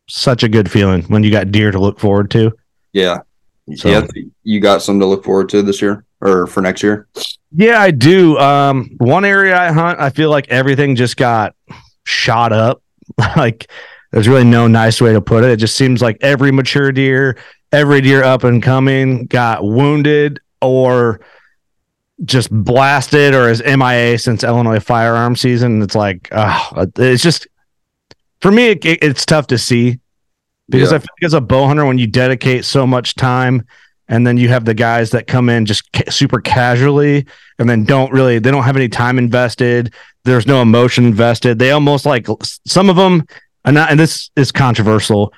such 0.07 0.43
a 0.43 0.49
good 0.49 0.69
feeling 0.69 1.03
when 1.03 1.23
you 1.23 1.31
got 1.31 1.51
deer 1.51 1.71
to 1.71 1.79
look 1.79 1.99
forward 1.99 2.31
to. 2.31 2.51
Yeah. 2.93 3.19
So- 3.75 3.89
yeah, 3.89 4.07
you 4.43 4.59
got 4.59 4.81
some 4.81 4.99
to 4.99 5.05
look 5.05 5.23
forward 5.23 5.49
to 5.49 5.61
this 5.61 5.81
year 5.81 6.03
or 6.21 6.47
for 6.47 6.61
next 6.61 6.83
year. 6.83 7.07
Yeah, 7.55 7.81
I 7.81 7.91
do. 7.91 8.37
Um, 8.37 8.91
one 8.97 9.25
area 9.25 9.57
I 9.59 9.71
hunt, 9.71 9.99
I 9.99 10.09
feel 10.09 10.29
like 10.29 10.47
everything 10.49 10.95
just 10.95 11.17
got 11.17 11.55
shot 12.05 12.51
up. 12.51 12.81
like 13.37 13.69
there's 14.11 14.27
really 14.27 14.43
no 14.43 14.67
nice 14.67 15.01
way 15.01 15.13
to 15.13 15.21
put 15.21 15.43
it. 15.43 15.51
It 15.51 15.57
just 15.57 15.75
seems 15.75 16.01
like 16.01 16.17
every 16.21 16.51
mature 16.51 16.91
deer, 16.91 17.37
every 17.71 18.01
deer 18.01 18.23
up 18.23 18.43
and 18.43 18.61
coming 18.61 19.25
got 19.25 19.63
wounded 19.63 20.39
or 20.61 21.21
just 22.25 22.51
blasted 22.51 23.33
or 23.33 23.49
is 23.49 23.63
MIA 23.63 24.17
since 24.19 24.43
Illinois 24.43 24.79
firearm 24.79 25.35
season. 25.35 25.81
It's 25.81 25.95
like, 25.95 26.27
uh, 26.31 26.85
it's 26.97 27.23
just 27.23 27.47
for 28.41 28.51
me, 28.51 28.67
it, 28.69 28.85
it's 28.85 29.25
tough 29.25 29.47
to 29.47 29.57
see 29.57 29.99
because 30.69 30.91
Yeah. 30.91 30.97
I 30.97 30.99
feel 30.99 31.07
like 31.21 31.25
as 31.25 31.33
a 31.33 31.41
bow 31.41 31.67
hunter, 31.67 31.85
when 31.85 31.97
you 31.97 32.07
dedicate 32.07 32.65
so 32.65 32.85
much 32.85 33.15
time 33.15 33.65
and 34.07 34.25
then 34.25 34.37
you 34.37 34.49
have 34.49 34.65
the 34.65 34.73
guys 34.73 35.11
that 35.11 35.27
come 35.27 35.49
in 35.49 35.65
just 35.65 35.91
ca- 35.93 36.09
super 36.11 36.41
casually 36.41 37.25
and 37.59 37.69
then 37.69 37.83
don't 37.85 38.11
really 38.11 38.39
they 38.39 38.51
don't 38.51 38.63
have 38.63 38.75
any 38.75 38.89
time 38.89 39.17
invested 39.19 39.93
there's 40.25 40.47
no 40.47 40.61
emotion 40.61 41.05
invested 41.05 41.59
they 41.59 41.71
almost 41.71 42.05
like 42.05 42.27
some 42.65 42.89
of 42.89 42.95
them 42.95 43.23
and 43.65 43.75
not, 43.75 43.91
and 43.91 43.99
this 43.99 44.31
is 44.35 44.51
controversial 44.51 45.31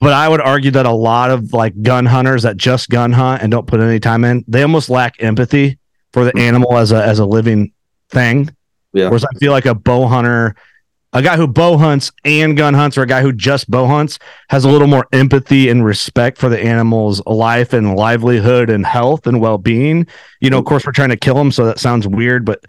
but 0.00 0.12
i 0.12 0.28
would 0.28 0.40
argue 0.42 0.70
that 0.70 0.84
a 0.84 0.92
lot 0.92 1.30
of 1.30 1.52
like 1.54 1.80
gun 1.82 2.04
hunters 2.04 2.42
that 2.42 2.56
just 2.58 2.90
gun 2.90 3.10
hunt 3.12 3.40
and 3.42 3.50
don't 3.50 3.66
put 3.66 3.80
any 3.80 3.98
time 3.98 4.22
in 4.24 4.44
they 4.48 4.62
almost 4.62 4.90
lack 4.90 5.14
empathy 5.22 5.78
for 6.14 6.24
the 6.24 6.32
animal 6.38 6.78
as 6.78 6.92
a 6.92 7.04
as 7.04 7.18
a 7.18 7.26
living 7.26 7.72
thing 8.10 8.48
Yeah. 8.92 9.06
whereas 9.08 9.24
i 9.24 9.38
feel 9.40 9.50
like 9.52 9.66
a 9.66 9.74
bow 9.74 10.06
hunter 10.06 10.54
a 11.12 11.20
guy 11.22 11.36
who 11.36 11.46
bow 11.46 11.76
hunts 11.76 12.10
and 12.24 12.56
gun 12.56 12.72
hunts 12.74 12.96
or 12.98 13.02
a 13.02 13.06
guy 13.06 13.20
who 13.22 13.32
just 13.32 13.68
bow 13.70 13.86
hunts 13.86 14.18
has 14.48 14.64
a 14.64 14.68
little 14.68 14.86
more 14.88 15.06
empathy 15.12 15.68
and 15.68 15.84
respect 15.84 16.38
for 16.38 16.48
the 16.48 16.60
animal's 16.60 17.20
life 17.26 17.72
and 17.72 17.96
livelihood 17.96 18.70
and 18.70 18.86
health 18.86 19.26
and 19.26 19.40
well-being 19.40 20.06
you 20.40 20.50
know 20.50 20.58
of 20.58 20.64
course 20.64 20.86
we're 20.86 20.92
trying 20.92 21.08
to 21.10 21.16
kill 21.16 21.34
them 21.34 21.50
so 21.50 21.66
that 21.66 21.78
sounds 21.80 22.06
weird 22.06 22.44
but 22.44 22.64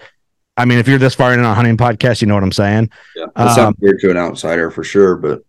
i 0.57 0.65
mean 0.65 0.79
if 0.79 0.87
you're 0.87 0.97
this 0.97 1.13
far 1.15 1.33
in 1.33 1.39
a 1.39 1.53
hunting 1.53 1.77
podcast 1.77 2.19
you 2.21 2.27
know 2.27 2.33
what 2.33 2.43
i'm 2.43 2.51
saying 2.51 2.89
Yeah. 3.15 3.25
That 3.35 3.55
sounds 3.55 3.59
Um, 3.59 3.75
weird 3.79 3.99
to 4.01 4.09
an 4.11 4.17
outsider 4.17 4.71
for 4.71 4.83
sure, 4.83 5.15
but 5.15 5.43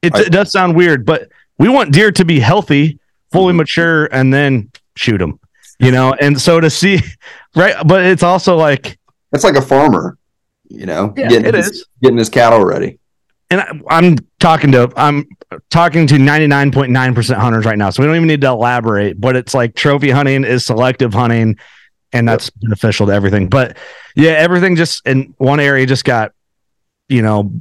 it, 0.00 0.14
I- 0.14 0.22
it 0.22 0.30
does 0.32 0.52
sound 0.52 0.76
weird 0.76 1.04
but 1.04 1.28
we 1.58 1.68
want 1.68 1.92
deer 1.92 2.12
to 2.12 2.24
be 2.24 2.38
healthy 2.38 2.98
fully 3.32 3.52
Mhm. 3.54 3.56
mature 3.58 4.06
and 4.06 4.32
then 4.32 4.70
shoot 4.96 5.18
them 5.18 5.38
you 5.82 5.90
know 5.90 6.14
and 6.20 6.40
so 6.40 6.60
to 6.60 6.70
see 6.70 6.98
right 7.56 7.74
but 7.86 8.04
it's 8.04 8.22
also 8.22 8.56
like 8.56 8.98
it's 9.32 9.44
like 9.44 9.56
a 9.56 9.62
farmer, 9.62 10.16
you 10.68 10.86
know, 10.86 11.12
Yeah, 11.16 11.28
getting 11.28 11.46
it 11.48 11.54
his, 11.54 11.68
is. 11.70 11.86
getting 12.02 12.18
his 12.18 12.28
cattle 12.28 12.62
ready. 12.64 12.98
and 13.50 13.60
I, 13.60 13.80
I'm 13.88 14.16
talking 14.40 14.72
to 14.72 14.90
I'm 14.96 15.26
talking 15.70 16.06
to 16.06 16.14
99.9% 16.14 17.34
hunters 17.36 17.64
right 17.66 17.76
now, 17.78 17.90
so 17.90 18.02
we 18.02 18.06
don't 18.06 18.16
even 18.16 18.28
need 18.28 18.40
to 18.42 18.48
elaborate. 18.48 19.20
But 19.20 19.36
it's 19.36 19.54
like 19.54 19.74
trophy 19.74 20.10
hunting 20.10 20.44
is 20.44 20.64
selective 20.66 21.12
hunting, 21.14 21.56
and 22.12 22.28
that's 22.28 22.50
beneficial 22.50 23.06
to 23.06 23.12
everything. 23.12 23.48
But 23.48 23.76
yeah, 24.16 24.32
everything 24.32 24.76
just 24.76 25.06
in 25.06 25.34
one 25.38 25.60
area 25.60 25.84
just 25.86 26.04
got 26.04 26.32
you 27.08 27.22
know 27.22 27.52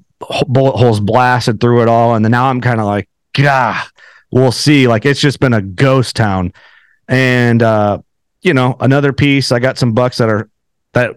bullet 0.48 0.78
holes 0.78 1.00
blasted 1.00 1.60
through 1.62 1.82
it 1.84 1.88
all, 1.88 2.16
and 2.16 2.24
then 2.26 2.32
now 2.32 2.46
I'm 2.50 2.60
kind 2.62 2.80
of 2.82 2.86
like, 2.86 3.10
God, 3.34 3.82
we'll 4.32 4.52
see. 4.52 4.88
Like 4.90 5.06
it's 5.06 5.20
just 5.22 5.40
been 5.40 5.54
a 5.54 5.62
ghost 5.62 6.16
town, 6.18 6.52
and 7.08 7.62
uh, 7.64 8.00
you 8.42 8.54
know 8.54 8.76
another 8.80 9.14
piece. 9.14 9.52
I 9.52 9.60
got 9.60 9.78
some 9.78 9.94
bucks 9.94 10.18
that 10.18 10.30
are 10.30 10.50
that 10.94 11.16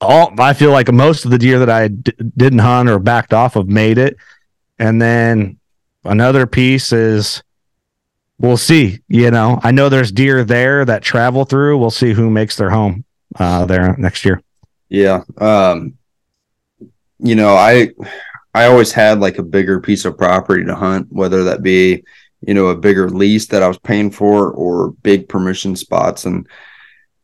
all 0.00 0.32
I 0.38 0.52
feel 0.52 0.70
like 0.70 0.90
most 0.92 1.24
of 1.24 1.30
the 1.30 1.38
deer 1.38 1.60
that 1.60 1.70
I 1.70 1.88
d- 1.88 2.12
didn't 2.36 2.58
hunt 2.58 2.88
or 2.88 2.98
backed 2.98 3.32
off 3.32 3.56
of 3.56 3.68
made 3.68 3.98
it. 3.98 4.16
And 4.78 5.00
then 5.00 5.58
another 6.04 6.46
piece 6.46 6.92
is 6.92 7.42
we'll 8.38 8.56
see, 8.56 9.00
you 9.08 9.30
know. 9.30 9.60
I 9.62 9.70
know 9.70 9.88
there's 9.88 10.10
deer 10.10 10.44
there 10.44 10.84
that 10.84 11.02
travel 11.02 11.44
through. 11.44 11.78
We'll 11.78 11.90
see 11.90 12.12
who 12.12 12.30
makes 12.30 12.56
their 12.56 12.70
home 12.70 13.04
uh 13.38 13.64
there 13.66 13.96
next 13.96 14.24
year. 14.24 14.42
Yeah. 14.88 15.22
Um, 15.38 15.96
you 17.18 17.34
know, 17.34 17.54
I 17.54 17.90
I 18.54 18.66
always 18.66 18.92
had 18.92 19.20
like 19.20 19.38
a 19.38 19.42
bigger 19.42 19.80
piece 19.80 20.04
of 20.04 20.18
property 20.18 20.64
to 20.64 20.74
hunt, 20.74 21.06
whether 21.10 21.44
that 21.44 21.62
be, 21.62 22.04
you 22.46 22.54
know, 22.54 22.66
a 22.68 22.76
bigger 22.76 23.08
lease 23.08 23.46
that 23.46 23.62
I 23.62 23.68
was 23.68 23.78
paying 23.78 24.10
for 24.10 24.50
or 24.50 24.90
big 25.02 25.28
permission 25.28 25.76
spots. 25.76 26.24
And 26.24 26.46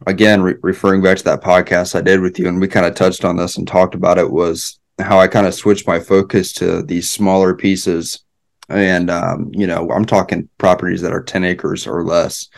again, 0.07 0.43
re- 0.43 0.55
referring 0.63 1.03
back 1.03 1.19
to 1.19 1.25
that 1.25 1.43
podcast 1.43 1.95
I 1.95 2.01
did 2.01 2.21
with 2.21 2.39
you, 2.39 2.49
and 2.49 2.61
we 2.61 2.69
kind 2.69 2.87
of 2.87 2.95
touched 2.95 3.25
on 3.25 3.37
this 3.37 3.57
and 3.57 3.67
talked 3.67 3.95
about 3.95 4.19
it, 4.19 4.31
was 4.31 4.79
how 4.99 5.19
I 5.19 5.29
kind 5.29 5.47
of 5.47 5.55
switched 5.55 5.87
my 5.87 6.01
focus 6.01 6.53
to 6.55 6.83
these 6.83 7.11
smaller 7.11 7.55
pieces. 7.55 8.21
And 8.69 9.11
um, 9.11 9.51
you 9.53 9.67
know, 9.67 9.91
I'm 9.91 10.05
talking 10.05 10.49
properties 10.59 11.03
that 11.03 11.13
are 11.13 11.23
10 11.23 11.45
acres 11.45 11.87
or 11.87 12.05
less. 12.05 12.49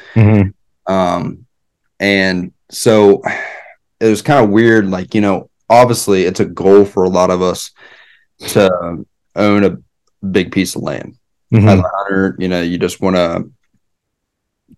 Um, 0.86 1.46
and 2.00 2.52
so 2.70 3.22
it 4.00 4.08
was 4.08 4.22
kind 4.22 4.42
of 4.44 4.50
weird. 4.50 4.90
Like, 4.90 5.14
you 5.14 5.20
know, 5.20 5.50
obviously 5.68 6.24
it's 6.24 6.40
a 6.40 6.44
goal 6.44 6.84
for 6.84 7.04
a 7.04 7.08
lot 7.08 7.30
of 7.30 7.42
us 7.42 7.70
to 8.48 9.04
own 9.36 9.64
a 9.64 9.76
big 10.26 10.50
piece 10.52 10.74
of 10.74 10.82
land. 10.82 11.16
Mhm. 11.52 11.82
hunter, 11.84 12.36
you 12.38 12.48
know, 12.48 12.62
you 12.62 12.78
just 12.78 13.00
want 13.00 13.16
to, 13.16 13.50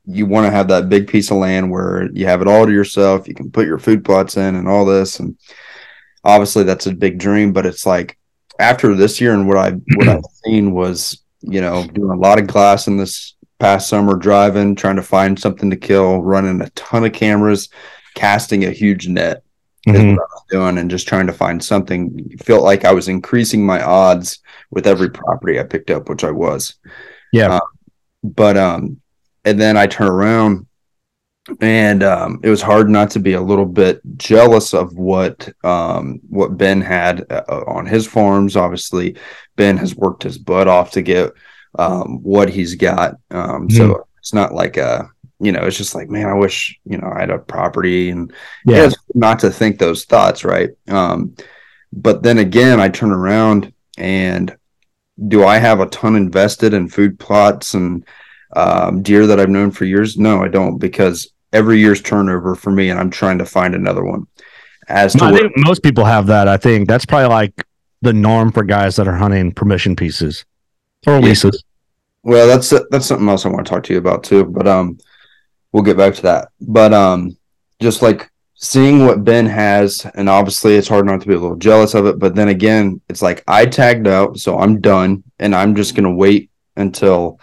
you 0.06 0.26
want 0.26 0.46
to 0.46 0.50
have 0.50 0.68
that 0.68 0.88
big 0.88 1.06
piece 1.06 1.30
of 1.30 1.36
land 1.36 1.70
where 1.70 2.10
you 2.12 2.26
have 2.26 2.40
it 2.40 2.48
all 2.48 2.66
to 2.66 2.72
yourself. 2.72 3.28
You 3.28 3.34
can 3.34 3.50
put 3.50 3.66
your 3.66 3.78
food 3.78 4.04
plots 4.04 4.36
in 4.36 4.54
and 4.56 4.66
all 4.66 4.84
this. 4.84 5.20
And 5.20 5.36
obviously 6.24 6.64
that's 6.64 6.86
a 6.86 6.94
big 6.94 7.18
dream, 7.18 7.52
but 7.52 7.66
it's 7.66 7.84
like 7.86 8.18
after 8.58 8.94
this 8.94 9.20
year 9.20 9.34
and 9.34 9.46
what 9.46 9.58
I, 9.58 9.72
what 9.96 10.08
I've 10.08 10.24
seen 10.44 10.72
was, 10.72 11.22
you 11.42 11.60
know, 11.60 11.86
doing 11.86 12.10
a 12.10 12.20
lot 12.20 12.38
of 12.38 12.46
glass 12.46 12.86
in 12.86 12.96
this 12.96 13.34
past 13.58 13.88
summer 13.88 14.16
driving, 14.16 14.74
trying 14.74 14.96
to 14.96 15.02
find 15.02 15.38
something 15.38 15.70
to 15.70 15.76
kill, 15.76 16.22
running 16.22 16.60
a 16.60 16.70
ton 16.70 17.04
of 17.04 17.12
cameras, 17.12 17.68
casting 18.14 18.64
a 18.64 18.70
huge 18.70 19.08
net 19.08 19.41
Mhm. 19.86 20.16
what 20.16 20.22
I 20.22 20.34
was 20.34 20.44
doing, 20.50 20.78
and 20.78 20.90
just 20.90 21.08
trying 21.08 21.26
to 21.26 21.32
find 21.32 21.62
something. 21.62 22.30
Felt 22.42 22.62
like 22.62 22.84
I 22.84 22.92
was 22.92 23.08
increasing 23.08 23.64
my 23.66 23.82
odds 23.82 24.38
with 24.70 24.86
every 24.86 25.10
property 25.10 25.58
I 25.58 25.64
picked 25.64 25.90
up, 25.90 26.08
which 26.08 26.24
I 26.24 26.30
was. 26.30 26.74
Yeah. 27.32 27.56
Uh, 27.56 27.60
but 28.22 28.56
um, 28.56 29.00
and 29.44 29.60
then 29.60 29.76
I 29.76 29.86
turn 29.86 30.08
around, 30.08 30.66
and 31.60 32.02
um, 32.04 32.40
it 32.44 32.50
was 32.50 32.62
hard 32.62 32.88
not 32.88 33.10
to 33.12 33.18
be 33.18 33.32
a 33.32 33.40
little 33.40 33.66
bit 33.66 34.00
jealous 34.16 34.72
of 34.74 34.96
what 34.96 35.48
um 35.64 36.20
what 36.28 36.56
Ben 36.56 36.80
had 36.80 37.26
uh, 37.30 37.64
on 37.66 37.86
his 37.86 38.06
farms. 38.06 38.56
Obviously, 38.56 39.16
Ben 39.56 39.76
has 39.78 39.96
worked 39.96 40.22
his 40.22 40.38
butt 40.38 40.68
off 40.68 40.92
to 40.92 41.02
get 41.02 41.32
um 41.78 42.22
what 42.22 42.48
he's 42.48 42.76
got. 42.76 43.16
Um, 43.32 43.68
so 43.68 44.06
it's 44.18 44.32
not 44.32 44.54
like 44.54 44.76
a 44.76 45.10
you 45.42 45.50
know, 45.52 45.64
it's 45.66 45.76
just 45.76 45.94
like, 45.94 46.08
man, 46.08 46.26
I 46.28 46.34
wish, 46.34 46.78
you 46.84 46.96
know, 46.98 47.12
I 47.14 47.20
had 47.20 47.30
a 47.30 47.38
property 47.38 48.10
and 48.10 48.32
Yeah. 48.64 48.84
yeah, 48.84 48.90
not 49.14 49.40
to 49.40 49.50
think 49.50 49.78
those 49.78 50.04
thoughts, 50.04 50.44
right? 50.44 50.70
Um, 50.88 51.34
but 51.92 52.22
then 52.22 52.38
again, 52.38 52.80
I 52.80 52.88
turn 52.88 53.10
around 53.10 53.72
and 53.98 54.56
do 55.28 55.44
I 55.44 55.58
have 55.58 55.80
a 55.80 55.86
ton 55.86 56.16
invested 56.16 56.72
in 56.72 56.88
food 56.88 57.18
plots 57.18 57.74
and 57.74 58.04
um, 58.54 59.02
deer 59.02 59.26
that 59.26 59.40
I've 59.40 59.50
known 59.50 59.70
for 59.72 59.84
years? 59.84 60.16
No, 60.16 60.42
I 60.42 60.48
don't, 60.48 60.78
because 60.78 61.30
every 61.52 61.78
year's 61.80 62.00
turnover 62.00 62.54
for 62.54 62.70
me, 62.70 62.90
and 62.90 62.98
I'm 63.00 63.10
trying 63.10 63.38
to 63.38 63.44
find 63.44 63.74
another 63.74 64.04
one. 64.04 64.26
As 64.88 65.14
to 65.14 65.24
I 65.24 65.32
what, 65.32 65.40
think 65.40 65.52
most 65.56 65.82
people 65.82 66.04
have 66.04 66.26
that. 66.28 66.48
I 66.48 66.56
think 66.56 66.88
that's 66.88 67.04
probably 67.06 67.28
like 67.28 67.64
the 68.00 68.12
norm 68.12 68.52
for 68.52 68.62
guys 68.64 68.96
that 68.96 69.06
are 69.08 69.16
hunting 69.16 69.52
permission 69.52 69.96
pieces 69.96 70.44
or 71.06 71.14
Yeah. 71.14 71.20
leases. 71.20 71.62
well, 72.24 72.46
that's 72.46 72.72
that's 72.90 73.06
something 73.06 73.28
else 73.28 73.44
I 73.44 73.48
want 73.50 73.66
to 73.66 73.70
talk 73.70 73.82
to 73.84 73.92
you 73.92 73.98
about 73.98 74.24
too. 74.24 74.44
But 74.44 74.66
um, 74.66 74.98
we'll 75.72 75.82
get 75.82 75.96
back 75.96 76.14
to 76.14 76.22
that. 76.22 76.48
But 76.60 76.92
um, 76.92 77.36
just 77.80 78.02
like 78.02 78.30
seeing 78.54 79.06
what 79.06 79.24
Ben 79.24 79.46
has, 79.46 80.06
and 80.14 80.28
obviously 80.28 80.76
it's 80.76 80.88
hard 80.88 81.06
not 81.06 81.20
to 81.20 81.26
be 81.28 81.34
a 81.34 81.38
little 81.38 81.56
jealous 81.56 81.94
of 81.94 82.06
it. 82.06 82.18
But 82.18 82.34
then 82.34 82.48
again, 82.48 83.00
it's 83.08 83.22
like 83.22 83.42
I 83.48 83.66
tagged 83.66 84.06
out, 84.06 84.38
so 84.38 84.58
I'm 84.58 84.80
done, 84.80 85.22
and 85.38 85.54
I'm 85.54 85.74
just 85.74 85.94
gonna 85.94 86.14
wait 86.14 86.50
until 86.76 87.40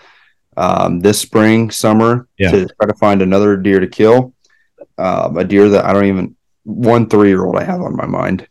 um, 0.58 1.00
this 1.00 1.20
spring, 1.20 1.72
summer 1.72 2.28
Yeah. 2.38 2.52
to 2.52 2.68
try 2.68 2.88
to 2.88 2.94
find 2.96 3.22
another 3.22 3.56
deer 3.58 3.80
to 3.80 3.88
kill. 3.88 4.34
Um, 4.98 5.38
a 5.38 5.44
deer 5.46 5.70
that 5.70 5.86
I 5.86 5.94
don't 5.94 6.06
even 6.06 6.36
one 6.64 7.08
three 7.08 7.30
year 7.30 7.46
old 7.46 7.56
I 7.58 7.64
have 7.64 7.82
on 7.82 7.96
my 7.96 8.06
mind, 8.06 8.48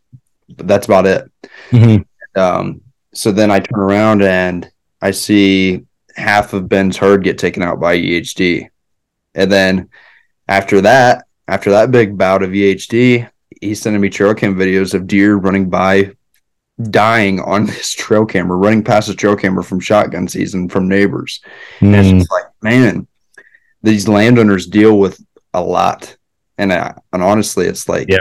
but 0.56 0.66
that's 0.66 0.86
about 0.86 1.06
it. 1.06 1.30
Mhm. 1.70 2.04
Um, 2.36 2.80
so 3.12 3.30
then 3.32 3.50
I 3.50 3.58
turn 3.58 3.80
around 3.80 4.22
and 4.22 4.70
I 5.02 5.10
see 5.10 5.84
half 6.16 6.52
of 6.54 6.68
Ben's 6.68 6.96
herd 6.96 7.22
get 7.24 7.36
taken 7.38 7.62
out 7.62 7.78
by 7.80 7.96
EHD. 7.96 8.68
And 9.34 9.50
then 9.50 9.88
after 10.48 10.80
that, 10.82 11.24
after 11.46 11.70
that 11.70 11.90
big 11.90 12.16
bout 12.18 12.42
of 12.42 12.50
EHD, 12.50 13.28
he's 13.60 13.80
sending 13.80 14.00
me 14.00 14.08
trail 14.08 14.34
cam 14.34 14.54
videos 14.56 14.94
of 14.94 15.06
deer 15.06 15.36
running 15.36 15.68
by, 15.70 16.12
dying 16.90 17.40
on 17.40 17.66
this 17.66 17.92
trail 17.92 18.24
camera, 18.26 18.56
running 18.56 18.84
past 18.84 19.08
the 19.08 19.14
trail 19.14 19.36
camera 19.36 19.64
from 19.64 19.80
shotgun 19.80 20.28
season 20.28 20.68
from 20.68 20.88
neighbors. 20.88 21.40
And 21.80 21.94
it's 21.94 22.08
Mm. 22.08 22.18
just 22.18 22.30
like, 22.30 22.44
man, 22.62 23.06
these 23.82 24.08
landowners 24.08 24.66
deal 24.66 24.98
with 24.98 25.20
a 25.54 25.60
lot. 25.62 26.16
And, 26.56 26.72
I, 26.72 26.94
and 27.12 27.22
honestly, 27.22 27.66
it's 27.66 27.88
like, 27.88 28.08
Yeah. 28.08 28.18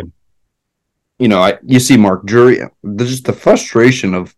you 1.20 1.28
know, 1.28 1.40
I, 1.42 1.58
you 1.66 1.80
see 1.80 1.98
Mark 1.98 2.26
Drury, 2.26 2.62
there's 2.84 3.10
just 3.12 3.26
the 3.26 3.34
frustration 3.34 4.14
of 4.14 4.36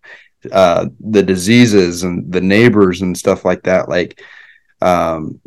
uh, 0.52 0.86
the 1.02 1.22
diseases 1.22 2.04
and 2.04 2.32
the 2.32 2.40
neighbors 2.42 3.02
and 3.02 3.18
stuff 3.18 3.44
like 3.44 3.64
that. 3.64 3.90
Like, 3.90 4.22
um, 4.82 5.40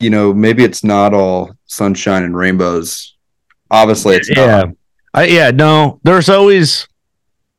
you 0.00 0.10
know, 0.10 0.32
maybe 0.32 0.64
it's 0.64 0.82
not 0.82 1.14
all 1.14 1.54
sunshine 1.66 2.24
and 2.24 2.36
rainbows. 2.36 3.16
Obviously, 3.70 4.16
it's 4.16 4.30
yeah. 4.30 4.46
not. 4.46 4.68
I, 5.12 5.24
yeah, 5.24 5.50
no, 5.50 6.00
there's 6.02 6.28
always, 6.28 6.88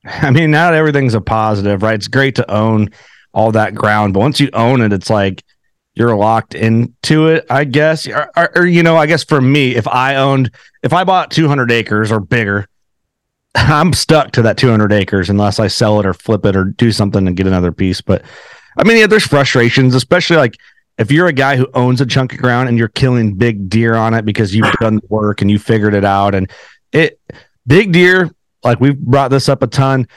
I 0.06 0.32
mean, 0.32 0.52
not 0.52 0.74
everything's 0.74 1.14
a 1.14 1.22
positive, 1.22 1.84
right? 1.84 1.96
It's 1.96 2.08
great 2.08 2.36
to 2.36 2.52
own 2.52 2.90
all 3.34 3.52
that 3.52 3.76
ground, 3.76 4.14
but 4.14 4.22
once 4.22 4.40
you 4.40 4.50
own 4.54 4.82
it, 4.82 4.92
it's 4.92 5.10
like 5.10 5.44
you're 5.94 6.16
locked 6.16 6.56
into 6.56 7.28
it, 7.28 7.46
I 7.50 7.66
guess. 7.66 8.08
Or, 8.08 8.30
or, 8.36 8.58
or, 8.58 8.66
you 8.66 8.84
know, 8.84 8.98
I 8.98 9.06
guess 9.06 9.24
for 9.24 9.42
me, 9.42 9.76
if 9.76 9.88
I 9.88 10.16
owned, 10.16 10.52
if 10.82 10.94
I 10.94 11.04
bought 11.04 11.32
200 11.32 11.72
acres 11.72 12.12
or 12.12 12.20
bigger, 12.20 12.68
I'm 13.56 13.94
stuck 13.94 14.32
to 14.32 14.42
that 14.44 14.58
200 14.58 14.92
acres 14.94 15.30
unless 15.30 15.60
I 15.60 15.68
sell 15.68 16.00
it 16.00 16.06
or 16.06 16.14
flip 16.14 16.46
it 16.46 16.56
or 16.56 16.66
do 16.66 16.92
something 16.92 17.28
and 17.28 17.38
get 17.38 17.48
another 17.48 17.72
piece. 17.72 18.02
But 18.02 18.24
I 18.78 18.86
mean, 18.86 18.98
yeah, 18.98 19.08
there's 19.08 19.28
frustrations, 19.28 19.94
especially 19.96 20.38
like 20.38 20.56
if 20.98 21.12
you're 21.12 21.28
a 21.28 21.34
guy 21.34 21.56
who 21.56 21.68
owns 21.74 22.02
a 22.02 22.06
chunk 22.06 22.34
of 22.34 22.40
ground 22.40 22.70
and 22.70 22.78
you're 22.78 22.88
killing 22.88 23.34
big 23.34 23.70
deer 23.70 23.96
on 23.96 24.14
it 24.14 24.26
because 24.26 24.54
you've 24.54 24.72
done 24.74 24.96
the 24.96 25.08
work 25.10 25.42
and 25.42 25.50
you 25.50 25.58
figured 25.58 25.94
it 25.94 26.06
out 26.06 26.36
and 26.36 26.50
it 26.92 27.20
big 27.66 27.92
deer 27.92 28.30
like 28.64 28.80
we've 28.80 29.00
brought 29.00 29.30
this 29.30 29.50
up 29.50 29.64
a 29.64 29.68
ton 29.68 30.08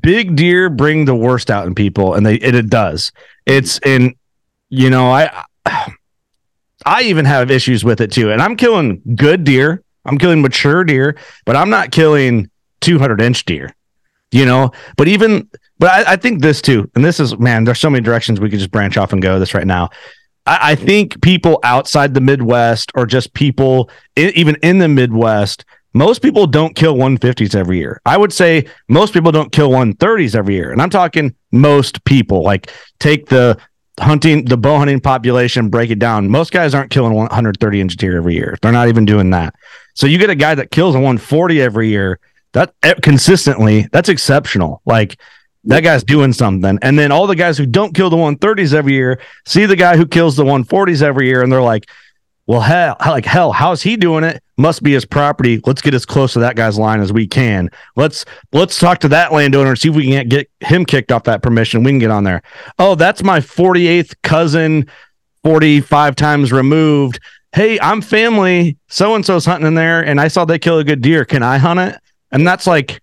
big 0.00 0.36
deer 0.36 0.70
bring 0.70 1.04
the 1.04 1.14
worst 1.14 1.50
out 1.50 1.66
in 1.66 1.74
people 1.74 2.14
and 2.14 2.24
they 2.24 2.36
it, 2.36 2.54
it 2.54 2.70
does. 2.70 3.12
It's 3.46 3.78
in 3.84 4.14
you 4.68 4.88
know 4.88 5.10
i 5.10 5.44
i 6.86 7.02
even 7.02 7.24
have 7.24 7.50
issues 7.50 7.84
with 7.84 8.00
it 8.00 8.12
too. 8.12 8.30
And 8.30 8.40
i'm 8.40 8.56
killing 8.56 9.02
good 9.14 9.44
deer. 9.44 9.82
I'm 10.04 10.18
killing 10.18 10.42
mature 10.42 10.84
deer 10.84 11.16
but 11.44 11.56
i'm 11.56 11.70
not 11.70 11.92
killing 11.92 12.50
200 12.80 13.20
inch 13.20 13.44
deer 13.44 13.74
you 14.32 14.44
know 14.44 14.72
but 14.96 15.06
even 15.06 15.48
but 15.78 15.90
I, 15.90 16.12
I 16.12 16.16
think 16.16 16.42
this 16.42 16.60
too 16.60 16.90
and 16.94 17.04
this 17.04 17.20
is 17.20 17.38
man 17.38 17.64
there's 17.64 17.78
so 17.80 17.90
many 17.90 18.02
directions 18.02 18.40
we 18.40 18.50
could 18.50 18.58
just 18.58 18.72
branch 18.72 18.96
off 18.96 19.12
and 19.12 19.22
go 19.22 19.38
this 19.38 19.54
right 19.54 19.66
now 19.66 19.90
I, 20.46 20.72
I 20.72 20.74
think 20.74 21.20
people 21.22 21.60
outside 21.62 22.14
the 22.14 22.20
Midwest 22.20 22.92
or 22.94 23.06
just 23.06 23.34
people 23.34 23.90
even 24.16 24.56
in 24.62 24.78
the 24.78 24.88
Midwest, 24.88 25.64
most 25.94 26.22
people 26.22 26.46
don't 26.46 26.74
kill 26.74 26.96
150s 26.96 27.54
every 27.54 27.78
year. 27.78 28.00
I 28.06 28.16
would 28.16 28.32
say 28.32 28.66
most 28.88 29.12
people 29.12 29.30
don't 29.30 29.52
kill 29.52 29.70
130s 29.70 30.34
every 30.34 30.54
year. 30.54 30.72
And 30.72 30.80
I'm 30.80 30.90
talking 30.90 31.34
most 31.50 32.04
people. 32.04 32.42
Like 32.42 32.70
take 32.98 33.26
the 33.26 33.58
hunting, 34.00 34.44
the 34.46 34.56
bow 34.56 34.78
hunting 34.78 35.00
population, 35.00 35.68
break 35.68 35.90
it 35.90 35.98
down. 35.98 36.30
Most 36.30 36.50
guys 36.50 36.74
aren't 36.74 36.90
killing 36.90 37.12
130 37.12 37.80
inch 37.80 37.96
deer 37.96 38.16
every 38.16 38.34
year. 38.34 38.56
They're 38.62 38.72
not 38.72 38.88
even 38.88 39.04
doing 39.04 39.30
that. 39.30 39.54
So 39.94 40.06
you 40.06 40.16
get 40.16 40.30
a 40.30 40.34
guy 40.34 40.54
that 40.54 40.70
kills 40.70 40.94
a 40.94 40.98
140 40.98 41.60
every 41.60 41.88
year. 41.88 42.18
That 42.52 42.74
eh, 42.82 42.94
consistently, 43.02 43.88
that's 43.92 44.08
exceptional. 44.08 44.82
Like 44.84 45.18
that 45.64 45.80
guy's 45.80 46.04
doing 46.04 46.32
something. 46.32 46.78
And 46.82 46.98
then 46.98 47.12
all 47.12 47.26
the 47.26 47.36
guys 47.36 47.56
who 47.56 47.66
don't 47.66 47.94
kill 47.94 48.10
the 48.10 48.16
130s 48.16 48.74
every 48.74 48.92
year 48.92 49.20
see 49.46 49.66
the 49.66 49.76
guy 49.76 49.96
who 49.96 50.06
kills 50.06 50.36
the 50.36 50.44
140s 50.44 51.02
every 51.02 51.26
year 51.26 51.42
and 51.42 51.52
they're 51.52 51.62
like, 51.62 51.88
well, 52.46 52.60
hell, 52.60 52.96
like 53.00 53.24
hell, 53.24 53.52
how's 53.52 53.82
he 53.82 53.96
doing 53.96 54.24
it? 54.24 54.42
Must 54.56 54.82
be 54.82 54.92
his 54.92 55.04
property. 55.04 55.60
Let's 55.64 55.80
get 55.80 55.94
as 55.94 56.04
close 56.04 56.32
to 56.32 56.40
that 56.40 56.56
guy's 56.56 56.76
line 56.78 57.00
as 57.00 57.12
we 57.12 57.26
can. 57.26 57.70
Let's 57.94 58.24
let's 58.52 58.78
talk 58.78 58.98
to 59.00 59.08
that 59.08 59.32
landowner 59.32 59.70
and 59.70 59.78
see 59.78 59.90
if 59.90 59.94
we 59.94 60.10
can 60.10 60.28
get 60.28 60.50
him 60.60 60.84
kicked 60.84 61.12
off 61.12 61.24
that 61.24 61.42
permission. 61.42 61.84
We 61.84 61.92
can 61.92 61.98
get 62.00 62.10
on 62.10 62.24
there. 62.24 62.42
Oh, 62.78 62.96
that's 62.96 63.22
my 63.22 63.38
48th 63.38 64.14
cousin, 64.22 64.86
45 65.44 66.16
times 66.16 66.52
removed. 66.52 67.20
Hey, 67.52 67.78
I'm 67.80 68.02
family. 68.02 68.76
So 68.88 69.14
and 69.14 69.24
so's 69.24 69.46
hunting 69.46 69.68
in 69.68 69.74
there, 69.74 70.04
and 70.04 70.20
I 70.20 70.28
saw 70.28 70.44
they 70.44 70.58
kill 70.58 70.78
a 70.78 70.84
good 70.84 71.00
deer. 71.00 71.24
Can 71.24 71.42
I 71.42 71.58
hunt 71.58 71.80
it? 71.80 72.01
And 72.32 72.46
that's 72.46 72.66
like, 72.66 73.00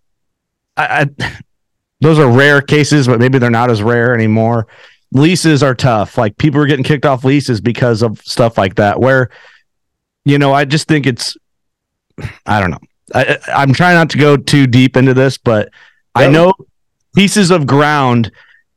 I, 0.76 1.08
I 1.20 1.38
those 2.02 2.20
are 2.20 2.30
rare 2.30 2.62
cases, 2.62 3.08
but 3.08 3.20
maybe 3.20 3.40
they're 3.40 3.50
not 3.50 3.70
as 3.70 3.84
rare 3.84 4.14
anymore. 4.14 4.68
Leases 5.12 5.64
are 5.64 5.76
tough. 5.76 6.18
Like 6.18 6.38
people 6.38 6.62
are 6.62 6.66
getting 6.66 6.84
kicked 6.84 7.06
off 7.06 7.24
leases 7.24 7.62
because 7.62 8.02
of 8.02 8.22
stuff 8.22 8.58
like 8.58 8.76
that. 8.76 9.00
Where, 9.00 9.30
you 10.24 10.38
know, 10.38 10.54
I 10.54 10.66
just 10.66 10.88
think 10.88 11.06
it's, 11.06 11.36
I 12.46 12.60
don't 12.60 12.72
know. 12.72 12.80
I, 13.14 13.38
I'm 13.54 13.74
trying 13.74 13.96
not 13.96 14.10
to 14.12 14.18
go 14.18 14.38
too 14.38 14.68
deep 14.68 14.96
into 14.96 15.14
this, 15.14 15.38
but 15.38 15.70
I 16.16 16.28
know 16.30 16.54
pieces 17.16 17.52
of 17.52 17.66
ground 17.66 18.32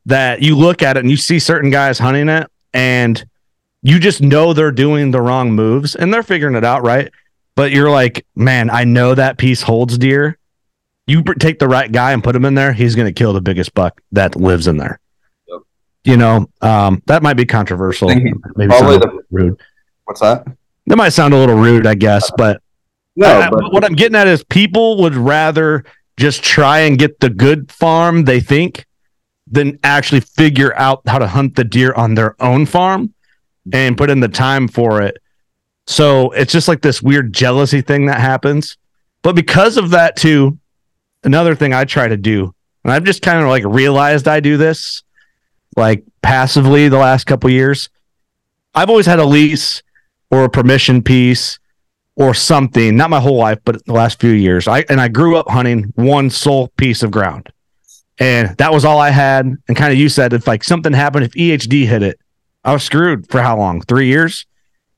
that 0.06 0.42
you 0.42 0.56
look 0.56 0.82
at 0.82 0.96
it 0.96 1.00
and 1.00 1.10
you 1.10 1.16
see 1.16 1.38
certain 1.38 1.70
guys 1.70 1.98
hunting 1.98 2.28
it, 2.28 2.48
and 2.72 3.24
you 3.82 3.98
just 3.98 4.20
know 4.20 4.52
they're 4.52 4.72
doing 4.72 5.10
the 5.10 5.20
wrong 5.20 5.52
moves 5.52 5.94
and 5.94 6.12
they're 6.12 6.22
figuring 6.22 6.54
it 6.54 6.64
out, 6.64 6.82
right? 6.82 7.10
But 7.54 7.72
you're 7.72 7.90
like, 7.90 8.24
man, 8.34 8.70
I 8.70 8.84
know 8.84 9.14
that 9.14 9.38
piece 9.38 9.62
holds 9.62 9.98
deer 9.98 10.38
you 11.06 11.22
take 11.38 11.58
the 11.58 11.68
right 11.68 11.90
guy 11.90 12.12
and 12.12 12.22
put 12.22 12.36
him 12.36 12.44
in 12.44 12.54
there, 12.54 12.72
he's 12.72 12.94
going 12.94 13.06
to 13.06 13.12
kill 13.12 13.32
the 13.32 13.40
biggest 13.40 13.74
buck 13.74 14.00
that 14.12 14.36
lives 14.36 14.66
in 14.66 14.76
there. 14.76 15.00
Yep. 15.48 15.60
You 16.04 16.16
know, 16.16 16.48
um, 16.60 17.02
that 17.06 17.22
might 17.22 17.34
be 17.34 17.44
controversial. 17.44 18.08
Maybe 18.08 18.32
probably 18.68 18.98
the- 18.98 19.22
rude. 19.30 19.60
What's 20.04 20.20
that? 20.20 20.46
That 20.86 20.96
might 20.96 21.10
sound 21.10 21.34
a 21.34 21.36
little 21.36 21.56
rude, 21.56 21.86
I 21.86 21.94
guess, 21.94 22.30
but, 22.36 22.60
No, 23.16 23.26
I- 23.26 23.46
I- 23.46 23.50
but 23.50 23.72
what 23.72 23.84
I'm 23.84 23.94
getting 23.94 24.16
at 24.16 24.26
is 24.26 24.42
people 24.44 25.00
would 25.02 25.14
rather 25.14 25.84
just 26.16 26.42
try 26.42 26.80
and 26.80 26.98
get 26.98 27.20
the 27.20 27.30
good 27.30 27.70
farm 27.70 28.24
they 28.24 28.40
think 28.40 28.86
than 29.50 29.78
actually 29.84 30.20
figure 30.20 30.74
out 30.76 31.02
how 31.06 31.18
to 31.18 31.26
hunt 31.26 31.56
the 31.56 31.64
deer 31.64 31.92
on 31.94 32.14
their 32.14 32.40
own 32.42 32.64
farm 32.66 33.12
and 33.72 33.96
put 33.98 34.08
in 34.10 34.20
the 34.20 34.28
time 34.28 34.66
for 34.68 35.02
it. 35.02 35.18
So 35.86 36.30
it's 36.30 36.52
just 36.52 36.68
like 36.68 36.80
this 36.82 37.02
weird 37.02 37.32
jealousy 37.32 37.80
thing 37.80 38.06
that 38.06 38.20
happens. 38.20 38.76
But 39.22 39.34
because 39.36 39.76
of 39.76 39.90
that, 39.90 40.16
too, 40.16 40.58
another 41.24 41.54
thing 41.54 41.72
I 41.72 41.84
try 41.84 42.08
to 42.08 42.16
do, 42.16 42.54
and 42.84 42.92
I've 42.92 43.04
just 43.04 43.22
kind 43.22 43.42
of 43.42 43.48
like 43.48 43.64
realized 43.64 44.28
I 44.28 44.40
do 44.40 44.56
this 44.56 45.02
like 45.76 46.04
passively 46.22 46.88
the 46.88 46.98
last 46.98 47.24
couple 47.24 47.50
years. 47.50 47.88
I've 48.74 48.90
always 48.90 49.06
had 49.06 49.18
a 49.18 49.24
lease 49.24 49.82
or 50.30 50.44
a 50.44 50.50
permission 50.50 51.02
piece 51.02 51.58
or 52.16 52.34
something, 52.34 52.96
not 52.96 53.10
my 53.10 53.20
whole 53.20 53.38
life, 53.38 53.58
but 53.64 53.84
the 53.86 53.92
last 53.92 54.20
few 54.20 54.32
years. 54.32 54.68
I 54.68 54.84
and 54.88 55.00
I 55.00 55.08
grew 55.08 55.36
up 55.36 55.48
hunting 55.48 55.92
one 55.96 56.30
sole 56.30 56.68
piece 56.76 57.02
of 57.02 57.10
ground. 57.10 57.48
And 58.18 58.56
that 58.58 58.72
was 58.72 58.84
all 58.84 58.98
I 58.98 59.10
had. 59.10 59.46
And 59.46 59.76
kind 59.76 59.92
of 59.92 59.98
you 59.98 60.08
said 60.08 60.32
if 60.32 60.46
like 60.46 60.62
something 60.62 60.92
happened, 60.92 61.24
if 61.24 61.32
EHD 61.32 61.86
hit 61.86 62.02
it, 62.02 62.20
I 62.62 62.72
was 62.72 62.82
screwed 62.82 63.28
for 63.30 63.42
how 63.42 63.56
long? 63.56 63.80
Three 63.80 64.06
years? 64.06 64.46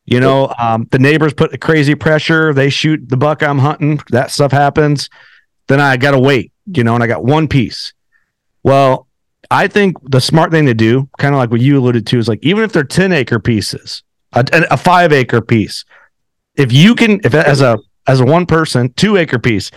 You 0.05 0.21
know, 0.21 0.53
um, 0.59 0.87
the 0.91 0.99
neighbors 0.99 1.33
put 1.33 1.59
crazy 1.63 1.95
pressure. 1.95 2.53
They 2.53 2.69
shoot 2.69 3.09
the 3.09 3.17
buck 3.17 3.43
I'm 3.43 3.59
hunting. 3.59 4.01
That 4.11 4.31
stuff 4.31 4.53
happens. 4.53 5.09
Then 5.66 5.81
I 5.81 5.96
got 5.96 6.12
to 6.12 6.18
wait, 6.18 6.53
you 6.66 6.85
know, 6.85 6.94
and 6.94 7.03
I 7.03 7.07
got 7.07 7.24
one 7.24 7.48
piece. 7.48 7.92
Well, 8.62 9.07
I 9.50 9.68
think 9.68 9.96
the 10.11 10.20
smart 10.20 10.50
thing 10.50 10.66
to 10.66 10.74
do, 10.74 11.09
kind 11.18 11.35
of 11.35 11.38
like 11.38 11.50
what 11.50 11.61
you 11.61 11.79
alluded 11.79 12.07
to, 12.09 12.18
is 12.18 12.29
like 12.29 12.40
even 12.42 12.64
if 12.64 12.72
they're 12.72 12.85
10 12.85 13.12
acre 13.12 13.38
pieces, 13.38 14.03
a, 14.33 14.44
a 14.70 14.77
five 14.77 15.12
acre 15.12 15.40
piece, 15.40 15.85
if 16.57 16.72
you 16.72 16.94
can, 16.94 17.20
if 17.24 17.35
as 17.35 17.61
a, 17.61 17.79
as 18.07 18.20
a 18.20 18.24
one 18.24 18.46
person, 18.46 18.92
two 18.94 19.16
acre 19.16 19.38
piece, 19.38 19.70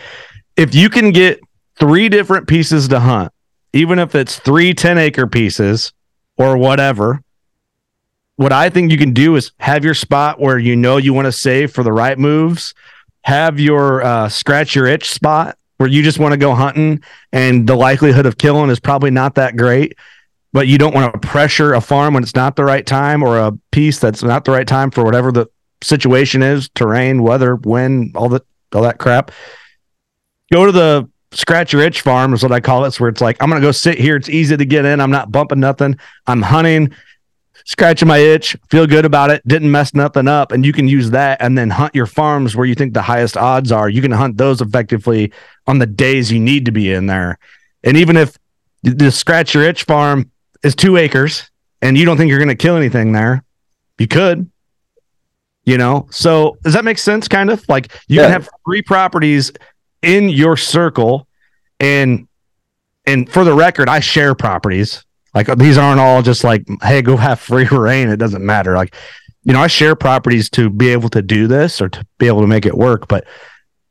if 0.56 0.74
you 0.74 0.90
can 0.90 1.12
get 1.12 1.40
three 1.76 2.10
different 2.10 2.48
pieces 2.48 2.88
to 2.90 3.00
hunt, 3.00 3.32
even 3.74 4.00
if 4.00 4.16
it's 4.16 4.40
three 4.40 4.74
10 4.74 4.98
acre 4.98 5.28
pieces 5.28 5.94
or 6.38 6.58
whatever, 6.58 7.22
what 8.36 8.54
I 8.54 8.70
think 8.70 8.92
you 8.92 8.98
can 8.98 9.14
do 9.14 9.36
is 9.36 9.52
have 9.60 9.84
your 9.84 9.94
spot 9.94 10.40
where 10.40 10.58
you 10.58 10.76
know 10.76 10.98
you 10.98 11.14
want 11.14 11.26
to 11.26 11.32
save 11.32 11.72
for 11.72 11.84
the 11.84 11.92
right 11.92 12.18
moves, 12.18 12.74
have 13.22 13.60
your 13.60 14.04
uh, 14.04 14.30
scratch 14.30 14.76
your 14.76 14.86
itch 14.86 15.10
spot 15.12 15.58
where 15.78 15.90
you 15.90 16.04
just 16.04 16.20
want 16.20 16.34
to 16.34 16.38
go 16.38 16.54
hunting 16.54 17.02
and 17.32 17.68
the 17.68 17.76
likelihood 17.76 18.26
of 18.26 18.38
killing 18.38 18.70
is 18.70 18.80
probably 18.80 19.12
not 19.12 19.36
that 19.36 19.56
great, 19.56 19.94
but 20.54 20.68
you 20.68 20.78
don't 20.78 20.94
want 20.94 21.14
to 21.14 21.28
pressure 21.28 21.74
a 21.74 21.82
farm 21.82 22.14
when 22.16 22.24
it's 22.24 22.36
not 22.36 22.56
the 22.56 22.64
right 22.64 22.86
time 22.86 23.24
or 23.24 23.38
a 23.38 23.52
piece 23.72 24.00
that's 24.00 24.24
not 24.24 24.46
the 24.46 24.52
right 24.52 24.68
time 24.68 24.92
for 24.92 25.04
whatever 25.04 25.32
the 25.32 25.48
situation 25.84 26.42
is, 26.42 26.70
terrain, 26.70 27.22
weather, 27.22 27.56
wind, 27.56 28.16
all 28.16 28.30
that 28.30 28.44
all 28.74 28.82
that 28.82 28.98
crap. 28.98 29.32
Go 30.52 30.66
to 30.66 30.72
the 30.72 31.10
scratch 31.32 31.74
your 31.74 31.82
itch 31.82 32.02
farm 32.02 32.34
is 32.34 32.42
what 32.42 32.52
I 32.52 32.60
call 32.60 32.84
it. 32.84 32.90
It's 32.90 33.00
where 33.00 33.10
it's 33.10 33.22
like, 33.22 33.38
I'm 33.42 33.50
gonna 33.50 33.62
go 33.62 33.72
sit 33.72 33.98
here. 33.98 34.16
It's 34.16 34.30
easy 34.30 34.58
to 34.58 34.66
get 34.66 34.86
in. 34.86 35.00
I'm 35.00 35.12
not 35.12 35.32
bumping 35.32 35.60
nothing. 35.60 35.98
I'm 36.26 36.42
hunting 36.42 36.94
scratching 37.68 38.08
my 38.08 38.18
itch, 38.18 38.56
feel 38.70 38.88
good 38.88 39.04
about 39.04 39.30
it, 39.30 39.46
didn't 39.46 39.70
mess 39.70 39.94
nothing 39.94 40.26
up, 40.28 40.54
and 40.54 40.66
you 40.66 40.72
can 40.72 40.88
use 40.88 41.12
that 41.12 41.42
and 41.42 41.58
then 41.58 41.70
hunt 41.70 41.94
your 41.94 42.06
farms 42.06 42.56
where 42.56 42.66
you 42.66 42.74
think 42.74 42.94
the 42.94 43.02
highest 43.02 43.36
odds 43.36 43.74
are. 43.74 43.90
You 43.90 44.02
can 44.02 44.12
hunt 44.12 44.38
those 44.38 44.62
effectively 44.62 45.34
on 45.68 45.78
the 45.78 45.86
days 45.86 46.32
you 46.32 46.40
need 46.40 46.66
to 46.66 46.72
be 46.72 46.92
in 46.92 47.08
there. 47.08 47.38
And 47.84 47.98
even 47.98 48.16
if 48.16 48.38
the 48.84 49.12
scratch 49.12 49.54
your 49.54 49.64
itch 49.64 49.84
farm 49.84 50.32
is 50.64 50.76
two 50.76 50.96
acres 50.96 51.52
and 51.82 51.98
you 51.98 52.06
don't 52.06 52.16
think 52.16 52.30
you're 52.30 52.40
going 52.40 52.48
to 52.48 52.56
kill 52.56 52.78
anything 52.78 53.12
there, 53.12 53.44
you 53.98 54.08
could. 54.08 54.50
You 55.66 55.78
know, 55.78 56.08
so 56.10 56.58
does 56.64 56.74
that 56.74 56.86
make 56.86 56.98
sense? 56.98 57.28
Kind 57.28 57.50
of 57.50 57.68
like 57.68 57.92
you 58.08 58.16
yeah. 58.16 58.24
can 58.24 58.32
have 58.32 58.50
three 58.66 58.82
properties 58.82 59.52
in 60.02 60.30
your 60.30 60.56
circle, 60.56 61.28
and 61.82 62.30
and 63.06 63.30
for 63.30 63.44
the 63.44 63.54
record, 63.54 63.90
I 63.90 64.00
share 64.00 64.34
properties. 64.34 65.04
Like 65.38 65.56
these 65.56 65.78
aren't 65.78 66.00
all 66.00 66.24
just 66.24 66.44
like, 66.44 66.66
hey, 66.82 67.04
go 67.04 67.16
have 67.16 67.40
free 67.40 67.68
reign. 67.72 68.10
It 68.10 68.18
doesn't 68.18 68.44
matter. 68.44 68.76
Like, 68.76 68.96
you 69.44 69.54
know, 69.54 69.62
I 69.62 69.68
share 69.68 69.96
properties 69.96 70.50
to 70.52 70.68
be 70.68 70.90
able 70.90 71.10
to 71.10 71.22
do 71.22 71.46
this 71.46 71.80
or 71.80 71.90
to 71.90 72.04
be 72.18 72.26
able 72.26 72.42
to 72.42 72.48
make 72.48 72.66
it 72.66 72.76
work. 72.76 73.08
But 73.08 73.26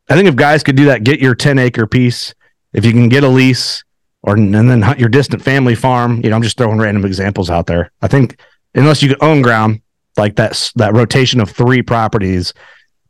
I 0.09 0.17
think 0.17 0.29
if 0.29 0.35
guys 0.35 0.65
could 0.65 0.75
do 0.75 0.87
that, 0.87 1.05
get 1.05 1.21
your 1.21 1.37
10 1.37 1.61
acre 1.61 1.87
piece, 1.87 2.35
if 2.73 2.85
you 2.85 2.91
can 2.91 3.09
get 3.09 3.23
a 3.23 3.29
lease 3.29 3.85
or 4.23 4.35
and 4.35 4.53
then 4.53 4.83
hunt 4.83 4.99
your 4.99 5.09
distant 5.09 5.41
family 5.41 5.77
farm, 5.77 6.21
you 6.25 6.31
know, 6.31 6.37
I'm 6.37 6.43
just 6.43 6.57
throwing 6.57 6.79
random 6.79 7.05
examples 7.05 7.49
out 7.49 7.69
there. 7.69 7.93
I 8.03 8.09
think 8.09 8.41
unless 8.75 9.01
you 9.01 9.15
own 9.21 9.41
ground, 9.41 9.83
like 10.17 10.35
that, 10.37 10.73
that 10.75 10.95
rotation 10.95 11.41
of 11.41 11.51
three 11.51 11.81
properties 11.81 12.53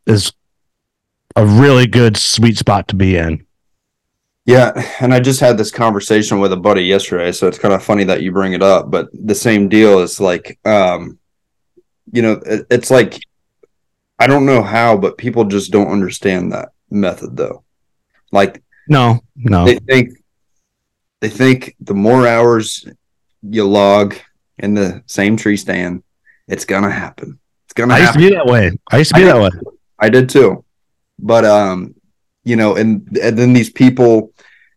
is 0.07 0.31
a 1.37 1.47
really 1.47 1.87
good 1.87 2.19
sweet 2.19 2.59
spot 2.59 2.89
to 2.89 2.97
be 2.97 3.17
in. 3.17 3.46
Yeah, 4.47 4.73
and 5.01 5.13
I 5.13 5.19
just 5.19 5.41
had 5.41 5.59
this 5.59 5.73
conversation 5.73 6.39
with 6.39 6.53
a 6.53 6.57
buddy 6.57 6.83
yesterday, 6.83 7.33
so 7.33 7.49
it's 7.49 7.59
kind 7.59 7.75
of 7.75 7.83
funny 7.83 8.05
that 8.05 8.23
you 8.23 8.31
bring 8.31 8.53
it 8.53 8.63
up. 8.63 8.93
But 8.93 9.09
the 9.13 9.35
same 9.35 9.69
deal 9.69 9.99
is 9.99 10.21
like, 10.21 10.57
um, 10.65 11.19
you 12.13 12.23
know, 12.23 12.41
it, 12.47 12.65
it's 12.71 12.91
like 12.91 13.19
I 14.21 14.29
don't 14.29 14.47
know 14.47 14.63
how, 14.63 14.97
but 14.97 15.19
people 15.19 15.45
just 15.45 15.73
don't 15.73 15.91
understand 15.91 16.53
that 16.53 16.71
method, 16.91 17.37
though. 17.37 17.65
Like, 18.31 18.63
no, 18.89 19.21
no, 19.35 19.65
they 19.65 19.81
think 19.81 20.11
they 21.21 21.29
think 21.29 21.75
the 21.81 21.95
more 21.95 22.29
hours 22.29 22.87
you 23.43 23.67
log 23.67 24.15
in 24.59 24.75
the 24.75 25.03
same 25.07 25.37
tree 25.37 25.57
stand, 25.57 26.05
it's 26.47 26.65
gonna 26.65 26.91
happen. 26.91 27.41
It's 27.67 27.75
gonna. 27.75 27.95
I 27.95 27.99
used 27.99 28.13
to 28.13 28.19
be 28.21 28.31
that 28.31 28.47
way. 28.47 28.79
I 28.93 28.99
used 28.99 29.11
to 29.13 29.21
be 29.21 29.29
I 29.29 29.33
that 29.33 29.51
did, 29.51 29.67
way. 29.67 29.73
I 29.99 30.09
did 30.09 30.29
too, 30.29 30.65
but 31.19 31.45
um, 31.45 31.97
you 32.45 32.55
know, 32.55 32.77
and 32.77 33.19
and 33.21 33.37
then 33.37 33.53
these 33.53 33.71
people 33.71 34.33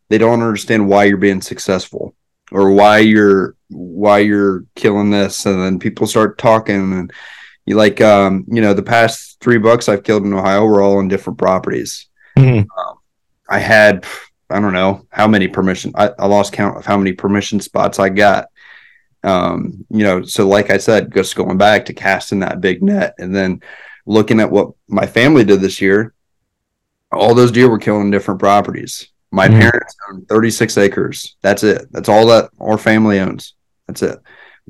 they 0.09 0.17
don't 0.17 0.41
understand 0.41 0.87
why 0.87 1.05
you're 1.05 1.17
being 1.17 1.41
successful 1.41 2.15
or 2.51 2.71
why 2.71 2.99
you're 2.99 3.55
why 3.69 4.19
you're 4.19 4.65
killing 4.75 5.11
this. 5.11 5.45
And 5.45 5.61
then 5.61 5.79
people 5.79 6.07
start 6.07 6.37
talking 6.37 6.93
and 6.93 7.13
you 7.69 7.75
like 7.75 8.01
um 8.01 8.45
you 8.47 8.61
know 8.61 8.73
the 8.73 8.81
past 8.81 9.37
three 9.39 9.59
bucks 9.59 9.87
i've 9.87 10.03
killed 10.03 10.25
in 10.25 10.33
ohio 10.33 10.65
were 10.65 10.81
all 10.81 10.97
on 10.97 11.07
different 11.07 11.37
properties. 11.37 12.07
Mm-hmm. 12.35 12.59
um, 12.79 12.97
i 13.47 13.59
had 13.59 14.05
i 14.49 14.59
don't 14.59 14.73
know 14.73 15.05
how 15.11 15.27
many 15.27 15.47
permission 15.47 15.91
I, 15.95 16.09
I, 16.17 16.25
lost 16.25 16.53
count 16.53 16.77
of 16.77 16.85
how 16.85 16.97
many 16.97 17.13
permission 17.13 17.59
spots 17.59 17.99
i 17.99 18.09
got. 18.09 18.47
Um 19.23 19.85
you 19.89 20.03
know 20.03 20.23
so 20.23 20.47
like 20.47 20.71
i 20.71 20.77
said 20.77 21.13
just 21.13 21.35
going 21.35 21.57
back 21.57 21.85
to 21.85 21.93
casting 21.93 22.39
that 22.39 22.61
big 22.61 22.81
net 22.81 23.13
and 23.19 23.35
then 23.35 23.61
looking 24.05 24.39
at 24.39 24.49
what 24.49 24.71
my 24.87 25.05
family 25.05 25.43
did 25.43 25.61
this 25.61 25.79
year 25.79 26.13
all 27.11 27.35
those 27.35 27.51
deer 27.51 27.69
were 27.69 27.77
killing 27.77 28.09
different 28.09 28.39
properties 28.39 29.09
my 29.31 29.47
mm-hmm. 29.47 29.59
parents 29.59 29.95
own 30.09 30.25
36 30.25 30.77
acres. 30.77 31.35
That's 31.41 31.63
it. 31.63 31.91
That's 31.91 32.09
all 32.09 32.25
that 32.27 32.49
our 32.59 32.77
family 32.77 33.19
owns. 33.19 33.53
That's 33.87 34.01
it. 34.01 34.19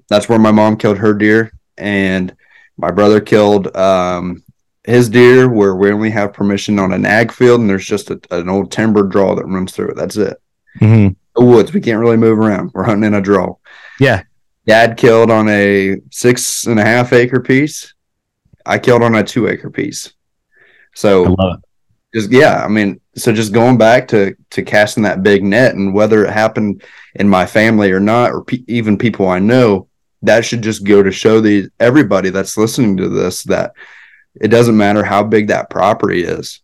That's 0.10 0.30
where 0.30 0.40
my 0.40 0.52
mom 0.52 0.78
killed 0.78 0.98
her 0.98 1.14
deer, 1.14 1.52
and 1.78 2.36
my 2.78 2.92
brother 2.92 3.20
killed 3.20 3.76
um, 3.76 4.44
his 4.86 5.10
deer 5.10 5.50
where 5.50 5.76
we 5.76 5.92
only 5.92 6.10
have 6.10 6.34
permission 6.34 6.80
on 6.80 6.94
an 6.94 7.06
ag 7.06 7.32
field, 7.32 7.62
and 7.62 7.70
there's 7.70 7.86
just 7.86 8.10
a, 8.10 8.20
an 8.32 8.50
old 8.50 8.72
timber 8.72 9.04
draw 9.04 9.36
that 9.36 9.46
runs 9.46 9.74
through 9.74 9.90
it. 9.90 9.96
That's 9.96 10.18
it. 10.18 10.42
Mm-hmm. 10.80 11.14
The 11.36 11.46
woods. 11.46 11.74
We 11.74 11.82
can't 11.82 12.00
really 12.00 12.18
move 12.18 12.40
around. 12.40 12.72
We're 12.74 12.84
hunting 12.84 13.08
in 13.08 13.14
a 13.14 13.22
draw. 13.22 13.56
Yeah. 14.00 14.24
Dad 14.66 14.98
killed 14.98 15.32
on 15.32 15.50
a 15.50 15.98
six 16.12 16.66
and 16.66 16.80
a 16.80 16.86
half 16.86 17.12
acre 17.14 17.40
piece. 17.40 17.94
I 18.66 18.78
killed 18.78 19.04
on 19.04 19.16
a 19.16 19.24
two 19.24 19.48
acre 19.48 19.70
piece. 19.70 20.14
So 20.96 21.36
just 22.14 22.32
yeah, 22.32 22.64
I 22.64 22.68
mean, 22.68 23.00
so 23.16 23.32
just 23.32 23.54
going 23.54 23.78
back 23.78 24.08
to 24.10 24.36
to 24.52 24.64
casting 24.64 25.04
that 25.04 25.24
big 25.24 25.44
net 25.44 25.76
and 25.76 25.94
whether 25.94 26.26
it 26.26 26.32
happened 26.32 26.84
in 27.16 27.28
my 27.28 27.46
family 27.46 27.92
or 27.92 28.00
not 28.00 28.32
or 28.32 28.44
pe- 28.44 28.64
even 28.68 28.98
people 28.98 29.28
i 29.28 29.40
know 29.40 29.88
that 30.22 30.46
should 30.46 30.62
just 30.62 30.84
go 30.84 31.02
to 31.02 31.12
show 31.12 31.40
the 31.40 31.70
everybody 31.80 32.30
that's 32.30 32.58
listening 32.58 32.98
to 32.98 33.10
this 33.10 33.44
that 33.44 33.74
it 34.40 34.50
doesn't 34.50 34.78
matter 34.78 35.04
how 35.04 35.24
big 35.24 35.48
that 35.48 35.70
property 35.70 36.24
is. 36.24 36.62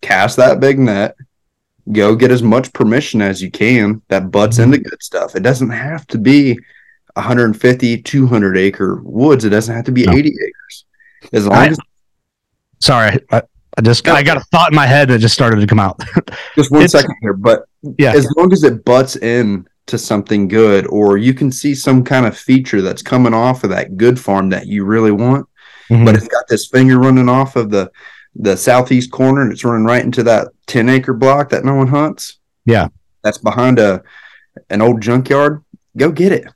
Cast 0.00 0.36
that 0.36 0.60
big 0.60 0.78
net. 0.78 1.16
Go 1.90 2.16
get 2.16 2.30
as 2.30 2.42
much 2.42 2.72
permission 2.72 3.22
as 3.22 3.40
you 3.40 3.50
can 3.50 4.02
that 4.08 4.30
butts 4.30 4.58
into 4.58 4.78
mm-hmm. 4.78 4.88
good 4.88 5.02
stuff. 5.02 5.36
It 5.36 5.42
doesn't 5.42 5.70
have 5.70 6.06
to 6.08 6.18
be 6.18 6.58
150 7.14 8.02
200 8.02 8.56
acre 8.56 9.00
woods. 9.02 9.44
It 9.44 9.50
doesn't 9.50 9.74
have 9.74 9.84
to 9.84 9.92
be 9.92 10.04
no. 10.04 10.12
80 10.12 10.28
acres. 10.28 10.84
As 11.32 11.46
long 11.46 11.56
I, 11.56 11.66
as 11.68 11.78
sorry 12.80 13.20
I, 13.30 13.42
I 13.76 13.82
just 13.82 14.08
I 14.08 14.22
got 14.22 14.36
a 14.36 14.40
thought 14.40 14.72
in 14.72 14.76
my 14.76 14.86
head 14.86 15.08
that 15.08 15.18
just 15.18 15.34
started 15.34 15.60
to 15.60 15.66
come 15.66 15.80
out. 15.80 16.00
just 16.54 16.70
one 16.70 16.88
second 16.88 17.14
here, 17.20 17.34
but 17.34 17.66
yeah, 17.98 18.12
as 18.14 18.30
long 18.36 18.52
as 18.52 18.62
it 18.64 18.84
butts 18.84 19.16
in 19.16 19.68
to 19.86 19.98
something 19.98 20.48
good, 20.48 20.86
or 20.86 21.18
you 21.18 21.34
can 21.34 21.52
see 21.52 21.74
some 21.74 22.02
kind 22.02 22.26
of 22.26 22.36
feature 22.36 22.80
that's 22.80 23.02
coming 23.02 23.34
off 23.34 23.64
of 23.64 23.70
that 23.70 23.96
good 23.96 24.18
farm 24.18 24.48
that 24.50 24.66
you 24.66 24.84
really 24.84 25.12
want, 25.12 25.46
mm-hmm. 25.90 26.04
but 26.04 26.14
it's 26.14 26.28
got 26.28 26.48
this 26.48 26.66
finger 26.66 26.98
running 26.98 27.28
off 27.28 27.56
of 27.56 27.70
the 27.70 27.90
the 28.38 28.56
southeast 28.56 29.10
corner 29.10 29.40
and 29.42 29.52
it's 29.52 29.64
running 29.64 29.86
right 29.86 30.04
into 30.04 30.22
that 30.22 30.48
10 30.66 30.88
acre 30.88 31.14
block 31.14 31.48
that 31.50 31.64
no 31.64 31.74
one 31.74 31.86
hunts. 31.86 32.38
Yeah. 32.64 32.88
That's 33.22 33.38
behind 33.38 33.78
a 33.78 34.02
an 34.70 34.82
old 34.82 35.00
junkyard. 35.00 35.64
Go 35.96 36.12
get 36.12 36.32
it. 36.32 36.46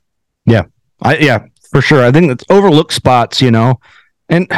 Yeah. 0.45 0.63
I 1.01 1.17
yeah, 1.17 1.45
for 1.71 1.81
sure. 1.81 2.03
I 2.03 2.11
think 2.11 2.31
it's 2.31 2.45
overlooked 2.49 2.93
spots, 2.93 3.41
you 3.41 3.51
know. 3.51 3.79
And 4.29 4.51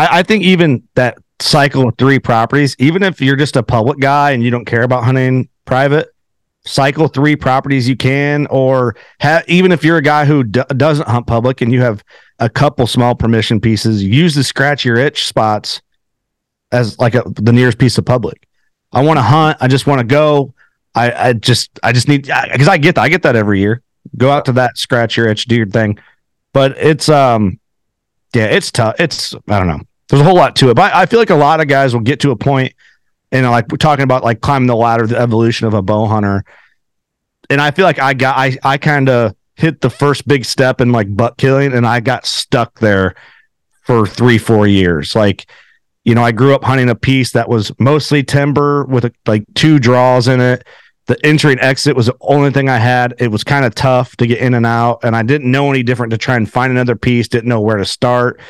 I, 0.00 0.20
I 0.20 0.22
think 0.22 0.44
even 0.44 0.82
that 0.94 1.18
cycle 1.40 1.88
of 1.88 1.98
three 1.98 2.18
properties, 2.18 2.74
even 2.78 3.02
if 3.02 3.20
you're 3.20 3.36
just 3.36 3.56
a 3.56 3.62
public 3.62 3.98
guy 3.98 4.30
and 4.30 4.42
you 4.42 4.50
don't 4.50 4.64
care 4.64 4.82
about 4.82 5.04
hunting 5.04 5.48
private, 5.66 6.08
cycle 6.64 7.06
three 7.08 7.36
properties 7.36 7.86
you 7.86 7.96
can, 7.96 8.46
or 8.46 8.96
ha- 9.20 9.42
even 9.46 9.72
if 9.72 9.84
you're 9.84 9.98
a 9.98 10.02
guy 10.02 10.24
who 10.24 10.42
d- 10.42 10.62
doesn't 10.76 11.06
hunt 11.06 11.26
public 11.26 11.60
and 11.60 11.70
you 11.70 11.82
have 11.82 12.02
a 12.38 12.48
couple 12.48 12.86
small 12.86 13.14
permission 13.14 13.60
pieces, 13.60 14.02
use 14.02 14.34
the 14.34 14.42
scratch 14.42 14.86
your 14.86 14.96
itch 14.96 15.26
spots 15.26 15.82
as 16.72 16.98
like 16.98 17.14
a, 17.14 17.22
the 17.34 17.52
nearest 17.52 17.76
piece 17.76 17.98
of 17.98 18.06
public. 18.06 18.46
I 18.92 19.02
want 19.02 19.18
to 19.18 19.22
hunt. 19.22 19.58
I 19.60 19.68
just 19.68 19.86
want 19.86 20.00
to 20.00 20.06
go. 20.06 20.54
I, 20.94 21.28
I 21.28 21.32
just 21.34 21.78
I 21.82 21.92
just 21.92 22.08
need 22.08 22.22
because 22.22 22.68
I, 22.68 22.72
I 22.72 22.78
get 22.78 22.94
that 22.94 23.02
I 23.02 23.08
get 23.10 23.22
that 23.22 23.36
every 23.36 23.60
year. 23.60 23.82
Go 24.16 24.30
out 24.30 24.46
to 24.46 24.52
that 24.52 24.78
scratch 24.78 25.18
your 25.18 25.28
itch 25.28 25.44
deer 25.44 25.66
thing. 25.66 25.98
but 26.54 26.76
it's 26.78 27.08
um, 27.08 27.60
yeah, 28.34 28.46
it's 28.46 28.70
tough. 28.70 28.96
It's 28.98 29.34
I 29.46 29.58
don't 29.58 29.68
know. 29.68 29.80
There's 30.10 30.20
a 30.20 30.24
whole 30.24 30.34
lot 30.34 30.56
to 30.56 30.70
it, 30.70 30.74
but 30.74 30.92
I, 30.92 31.02
I 31.02 31.06
feel 31.06 31.20
like 31.20 31.30
a 31.30 31.36
lot 31.36 31.60
of 31.60 31.68
guys 31.68 31.94
will 31.94 32.00
get 32.00 32.20
to 32.20 32.32
a 32.32 32.36
point, 32.36 32.74
and 33.32 33.48
like 33.48 33.68
we're 33.70 33.78
talking 33.78 34.02
about 34.02 34.24
like 34.24 34.40
climbing 34.40 34.66
the 34.66 34.76
ladder, 34.76 35.06
the 35.06 35.18
evolution 35.18 35.66
of 35.66 35.74
a 35.74 35.82
bow 35.82 36.06
hunter, 36.06 36.44
and 37.48 37.60
I 37.60 37.70
feel 37.70 37.84
like 37.84 37.98
I 37.98 38.14
got 38.14 38.36
I 38.36 38.58
I 38.62 38.76
kind 38.76 39.08
of 39.08 39.34
hit 39.54 39.80
the 39.80 39.90
first 39.90 40.26
big 40.26 40.44
step 40.44 40.80
in 40.80 40.92
like 40.92 41.14
buck 41.16 41.36
killing, 41.36 41.72
and 41.72 41.86
I 41.86 42.00
got 42.00 42.26
stuck 42.26 42.80
there 42.80 43.14
for 43.82 44.06
three 44.06 44.38
four 44.38 44.66
years, 44.66 45.14
like 45.14 45.46
you 46.04 46.14
know, 46.14 46.22
I 46.22 46.32
grew 46.32 46.54
up 46.54 46.64
hunting 46.64 46.88
a 46.88 46.94
piece 46.94 47.32
that 47.32 47.48
was 47.48 47.72
mostly 47.78 48.22
timber 48.22 48.84
with 48.84 49.04
a, 49.04 49.12
like 49.26 49.44
two 49.54 49.78
draws 49.78 50.28
in 50.28 50.40
it. 50.40 50.66
The 51.06 51.24
entry 51.26 51.52
and 51.52 51.60
exit 51.60 51.96
was 51.96 52.06
the 52.06 52.16
only 52.20 52.50
thing 52.50 52.68
I 52.68 52.78
had. 52.78 53.14
It 53.18 53.28
was 53.28 53.44
kind 53.44 53.64
of 53.64 53.74
tough 53.74 54.16
to 54.16 54.26
get 54.26 54.38
in 54.38 54.54
and 54.54 54.64
out, 54.64 55.00
and 55.02 55.14
I 55.14 55.22
didn't 55.22 55.50
know 55.50 55.68
any 55.70 55.82
different 55.82 56.12
to 56.12 56.18
try 56.18 56.36
and 56.36 56.50
find 56.50 56.70
another 56.70 56.96
piece. 56.96 57.28
Didn't 57.28 57.48
know 57.48 57.60
where 57.60 57.76
to 57.76 57.84
start, 57.84 58.40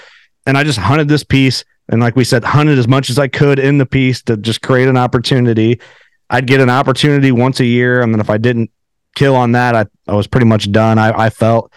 and 0.51 0.59
I 0.59 0.65
just 0.65 0.81
hunted 0.81 1.07
this 1.07 1.23
piece. 1.23 1.65
And 1.89 2.01
like 2.01 2.17
we 2.17 2.25
said, 2.25 2.43
hunted 2.43 2.77
as 2.77 2.89
much 2.89 3.09
as 3.09 3.21
I 3.21 3.29
could 3.29 3.61
in 3.61 3.79
the 3.79 3.87
piece 3.87 4.21
to 4.23 4.37
just 4.37 4.63
create 4.63 4.89
an 4.89 4.97
opportunity. 4.97 5.81
I'd 6.29 6.49
get 6.49 6.61
an 6.61 6.69
opportunity 6.69 7.31
once 7.31 7.61
a 7.61 7.65
year, 7.65 8.03
and 8.03 8.13
then 8.13 8.21
if 8.21 8.29
I 8.29 8.37
didn't 8.37 8.73
kill 9.15 9.37
on 9.37 9.53
that, 9.53 9.77
I, 9.77 9.87
I 10.09 10.17
was 10.17 10.27
pretty 10.27 10.47
much 10.47 10.73
done. 10.73 10.99
I, 10.99 11.27
I 11.27 11.31
felt, 11.31 11.73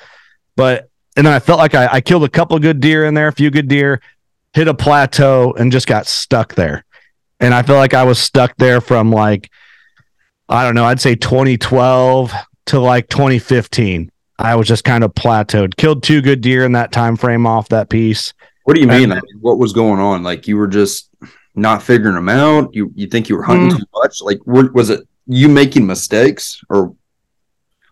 but 0.56 0.90
and 1.16 1.28
then 1.28 1.34
I 1.34 1.40
felt 1.40 1.60
like 1.60 1.76
I, 1.76 1.88
I 1.92 2.02
killed 2.02 2.24
a 2.24 2.30
couple 2.30 2.58
good 2.58 2.80
deer 2.80 3.06
in 3.06 3.14
there, 3.14 3.28
a 3.28 3.32
few 3.32 3.52
good 3.52 3.68
deer, 3.68 4.02
hit 4.54 4.68
a 4.68 4.74
plateau 4.74 5.54
and 5.54 5.72
just 5.72 5.86
got 5.86 6.08
stuck 6.08 6.56
there. 6.56 6.84
And 7.40 7.54
I 7.54 7.62
feel 7.62 7.76
like 7.76 7.94
I 7.94 8.04
was 8.04 8.18
stuck 8.18 8.56
there 8.58 8.82
from 8.82 9.12
like, 9.12 9.52
I 10.50 10.64
don't 10.64 10.74
know, 10.74 10.86
I'd 10.86 11.00
say 11.00 11.14
2012 11.14 12.34
to 12.68 12.80
like 12.80 13.08
2015. 13.10 14.12
I 14.40 14.56
was 14.56 14.68
just 14.68 14.84
kind 14.84 15.04
of 15.04 15.14
plateaued. 15.14 15.78
Killed 15.78 16.02
two 16.02 16.22
good 16.22 16.42
deer 16.42 16.66
in 16.66 16.72
that 16.72 16.92
time 16.92 17.16
frame 17.16 17.46
off 17.46 17.70
that 17.70 17.90
piece. 17.90 18.34
What 18.64 18.76
do 18.76 18.82
you 18.82 18.88
mean? 18.88 19.12
I 19.12 19.16
mean 19.16 19.40
what 19.42 19.58
was 19.58 19.74
going 19.74 20.00
on? 20.00 20.24
Like 20.24 20.48
you 20.48 20.58
were 20.58 20.68
just 20.68 21.10
not 21.56 21.84
figuring 21.84 22.16
them 22.16 22.30
out. 22.30 22.74
You 22.74 22.92
you 22.96 23.08
think 23.08 23.30
you 23.30 23.36
were 23.36 23.44
hunting 23.44 23.70
mm 23.70 23.78
too 23.78 23.86
much? 23.96 24.22
Like 24.22 24.40
was 24.46 24.90
it 24.90 25.08
you 25.28 25.50
making 25.50 25.86
mistakes 25.86 26.62
or? 26.70 26.96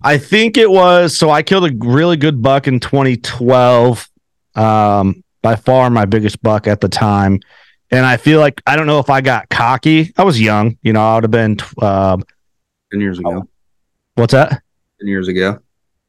I 0.04 0.18
think 0.18 0.58
it 0.58 0.70
was. 0.70 1.16
So 1.16 1.30
I 1.30 1.44
killed 1.44 1.70
a 1.70 1.76
really 1.86 2.18
good 2.18 2.42
buck 2.42 2.68
in 2.68 2.80
2012. 2.80 4.10
Um, 4.56 5.24
by 5.42 5.56
far 5.56 5.90
my 5.90 6.06
biggest 6.06 6.42
buck 6.42 6.68
at 6.68 6.82
the 6.82 6.90
time. 6.90 7.40
And 7.90 8.06
I 8.06 8.18
feel 8.18 8.40
like 8.40 8.62
I 8.66 8.76
don't 8.76 8.88
know 8.88 9.00
if 9.00 9.10
I 9.10 9.22
got 9.22 9.50
cocky. 9.50 10.14
I 10.18 10.24
was 10.24 10.40
young, 10.40 10.78
you 10.82 10.94
know. 10.94 11.02
I 11.02 11.16
would 11.16 11.24
have 11.26 11.32
been 11.32 11.58
um, 11.82 12.24
ten 12.92 13.02
years 13.02 13.20
ago. 13.20 13.48
What's 14.16 14.32
that? 14.32 14.62
Ten 15.00 15.10
years 15.10 15.28
ago. 15.28 15.60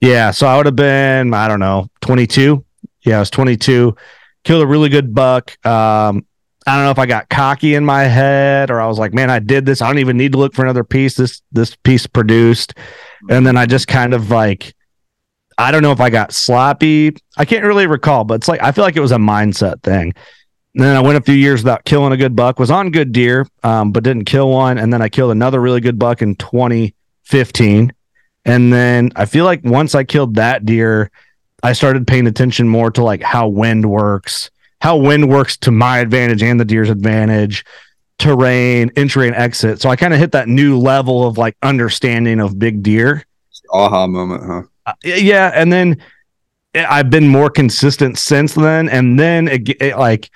Yeah, 0.01 0.31
so 0.31 0.46
I 0.46 0.57
would 0.57 0.66
have 0.66 0.77
been 0.77 1.35
I 1.35 1.48
don't 1.48 1.61
know 1.61 1.88
twenty 2.01 2.27
two. 2.27 2.64
Yeah, 3.05 3.16
I 3.16 3.20
was 3.20 3.31
twenty 3.31 3.57
two. 3.57 3.96
Killed 4.44 4.62
a 4.62 4.66
really 4.66 4.88
good 4.88 5.14
buck. 5.14 5.57
Um, 5.66 6.26
I 6.66 6.76
don't 6.76 6.85
know 6.85 6.90
if 6.90 6.98
I 6.98 7.07
got 7.07 7.28
cocky 7.28 7.74
in 7.74 7.85
my 7.85 8.05
head 8.05 8.70
or 8.70 8.81
I 8.81 8.87
was 8.87 8.98
like, 8.98 9.12
man, 9.12 9.31
I 9.31 9.40
did 9.40 9.66
this. 9.66 9.83
I 9.83 9.88
don't 9.88 9.98
even 9.98 10.16
need 10.16 10.33
to 10.33 10.38
look 10.38 10.55
for 10.55 10.62
another 10.62 10.85
piece. 10.85 11.16
This 11.16 11.42
this 11.50 11.74
piece 11.76 12.07
produced, 12.07 12.74
and 13.28 13.46
then 13.46 13.57
I 13.57 13.66
just 13.66 13.88
kind 13.88 14.14
of 14.14 14.31
like 14.31 14.74
I 15.59 15.70
don't 15.70 15.83
know 15.83 15.92
if 15.92 16.00
I 16.00 16.11
got 16.11 16.33
sloppy. 16.33 17.16
I 17.37 17.44
can't 17.44 17.64
really 17.64 17.87
recall, 17.87 18.24
but 18.24 18.35
it's 18.35 18.48
like 18.48 18.62
I 18.62 18.72
feel 18.72 18.85
like 18.85 18.96
it 18.96 19.00
was 19.00 19.12
a 19.12 19.16
mindset 19.16 19.83
thing. 19.83 20.12
And 20.74 20.85
then 20.85 20.96
I 20.96 21.00
went 21.00 21.18
a 21.18 21.22
few 21.22 21.35
years 21.35 21.62
without 21.62 21.85
killing 21.85 22.12
a 22.12 22.16
good 22.16 22.35
buck. 22.35 22.59
Was 22.59 22.70
on 22.70 22.90
good 22.90 23.12
deer, 23.12 23.46
um, 23.62 23.92
but 23.92 24.05
didn't 24.05 24.24
kill 24.24 24.50
one. 24.50 24.78
And 24.78 24.92
then 24.92 25.02
I 25.02 25.09
killed 25.09 25.33
another 25.33 25.61
really 25.61 25.81
good 25.81 25.98
buck 25.98 26.22
in 26.22 26.35
2015. 26.37 27.92
And 28.44 28.72
then 28.72 29.12
I 29.14 29.26
feel 29.26 29.44
like 29.44 29.62
once 29.64 29.94
I 29.94 30.05
killed 30.05 30.37
that 30.37 30.64
deer, 30.64 31.11
I 31.62 31.72
started 31.72 32.07
paying 32.07 32.27
attention 32.27 32.68
more 32.68 32.90
to 32.90 33.05
like 33.05 33.22
how 33.22 33.48
wind 33.48 33.88
works, 33.88 34.51
how 34.81 34.96
wind 34.96 35.29
works 35.29 35.57
to 35.59 35.70
my 35.70 35.98
advantage 35.98 36.42
and 36.42 36.59
the 36.59 36.64
deer's 36.64 36.90
advantage, 36.90 37.64
terrain, 38.18 38.90
entry 38.96 39.27
and 39.27 39.37
exit. 39.37 39.81
So 39.81 39.88
I 39.88 39.96
kind 39.96 40.12
of 40.12 40.20
hit 40.20 40.33
that 40.33 40.48
new 40.48 40.79
level 40.79 41.27
of 41.27 41.38
like 41.38 41.57
understanding 41.62 42.40
of 42.40 42.59
big 42.59 42.83
deer. 42.83 43.25
Aha 43.70 44.07
moment, 44.07 44.42
huh? 44.44 44.62
Uh, 44.87 44.92
yeah, 45.05 45.53
and 45.55 45.72
then 45.72 46.03
I've 46.75 47.11
been 47.11 47.29
more 47.29 47.51
consistent 47.51 48.18
since 48.18 48.55
then. 48.55 48.88
And 48.88 49.18
then 49.18 49.48
it, 49.48 49.68
it, 49.81 49.98
like 49.98 50.31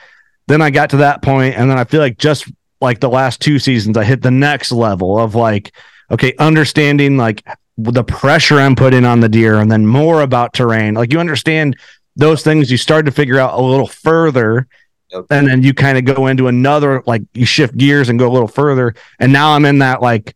then 0.47 0.63
I 0.63 0.71
got 0.71 0.91
to 0.91 0.99
that 0.99 1.23
point, 1.23 1.57
and 1.57 1.71
then 1.71 1.79
I 1.79 1.85
feel 1.85 2.01
like 2.01 2.19
just 2.19 2.51
like 2.81 3.01
the 3.01 3.09
last 3.09 3.41
two 3.41 3.59
seasons, 3.59 3.97
I 3.97 4.05
hit 4.05 4.23
the 4.23 4.31
next 4.31 4.71
level 4.71 5.19
of 5.19 5.35
like 5.35 5.73
okay, 6.11 6.35
understanding 6.39 7.17
like 7.17 7.45
the 7.79 8.05
pressure 8.05 8.59
I'm 8.59 8.75
putting 8.77 9.05
on 9.05 9.21
the 9.21 9.29
deer, 9.29 9.57
and 9.57 9.71
then 9.71 9.87
more 9.87 10.23
about 10.23 10.53
terrain. 10.53 10.95
Like 10.95 11.13
you 11.13 11.21
understand 11.21 11.77
those 12.17 12.43
things, 12.43 12.71
you 12.71 12.77
start 12.77 13.07
to 13.07 13.13
figure 13.13 13.39
out 13.39 13.59
a 13.59 13.63
little 13.63 13.87
further. 13.87 14.67
Yep. 15.13 15.27
And 15.31 15.47
then 15.47 15.63
you 15.63 15.73
kind 15.73 15.99
of 15.99 16.05
go 16.05 16.27
into 16.27 16.49
another, 16.49 17.03
like 17.07 17.23
you 17.33 17.47
shift 17.47 17.77
gears 17.77 18.09
and 18.09 18.19
go 18.19 18.29
a 18.29 18.33
little 18.33 18.49
further. 18.49 18.95
And 19.21 19.33
now 19.33 19.53
I'm 19.53 19.65
in 19.65 19.79
that 19.79 20.03
like 20.03 20.35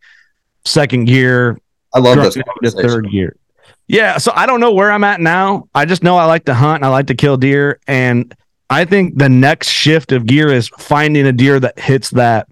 second 0.65 1.07
gear. 1.07 1.59
I 1.93 1.99
love 1.99 2.19
this. 2.63 2.75
Third 2.75 3.11
gear. 3.11 3.37
Yeah, 3.89 4.19
so 4.19 4.31
I 4.33 4.47
don't 4.47 4.61
know 4.61 4.73
where 4.73 4.93
I'm 4.93 5.03
at 5.03 5.21
now. 5.21 5.69
I 5.75 5.87
just 5.87 6.05
know 6.05 6.17
I 6.17 6.27
like 6.27 6.45
to 6.45 6.55
hunt 6.55 6.77
and 6.77 6.85
I 6.85 6.89
like 6.91 7.09
to 7.09 7.17
kill 7.17 7.37
deer. 7.37 7.81
And 7.89 8.33
I 8.69 8.85
think 8.85 9.19
the 9.19 9.29
next 9.29 9.69
shift 9.71 10.13
of 10.13 10.27
gear 10.27 10.53
is 10.53 10.69
finding 10.69 11.27
a 11.27 11.33
deer 11.33 11.59
that 11.59 11.77
hits 11.77 12.11
that. 12.11 12.47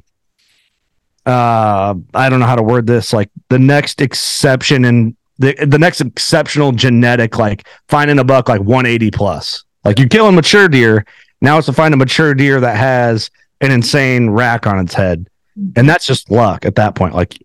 Uh, 1.28 1.94
I 2.14 2.28
don't 2.28 2.40
know 2.40 2.46
how 2.46 2.56
to 2.56 2.62
word 2.62 2.86
this. 2.86 3.12
Like 3.12 3.30
the 3.48 3.58
next 3.58 4.00
exception 4.00 4.84
and 4.84 5.16
the 5.38 5.54
the 5.66 5.78
next 5.78 6.00
exceptional 6.00 6.72
genetic, 6.72 7.38
like 7.38 7.66
finding 7.88 8.18
a 8.18 8.24
buck 8.24 8.48
like 8.48 8.60
180 8.60 9.10
plus. 9.10 9.64
Like 9.84 9.98
you're 9.98 10.08
killing 10.08 10.34
mature 10.34 10.68
deer. 10.68 11.04
Now 11.40 11.58
it's 11.58 11.66
to 11.66 11.72
find 11.72 11.94
a 11.94 11.96
mature 11.96 12.34
deer 12.34 12.60
that 12.60 12.76
has 12.76 13.30
an 13.60 13.70
insane 13.70 14.30
rack 14.30 14.66
on 14.66 14.78
its 14.78 14.94
head, 14.94 15.28
and 15.76 15.88
that's 15.88 16.06
just 16.06 16.30
luck 16.30 16.64
at 16.64 16.74
that 16.76 16.94
point. 16.94 17.14
Like, 17.14 17.38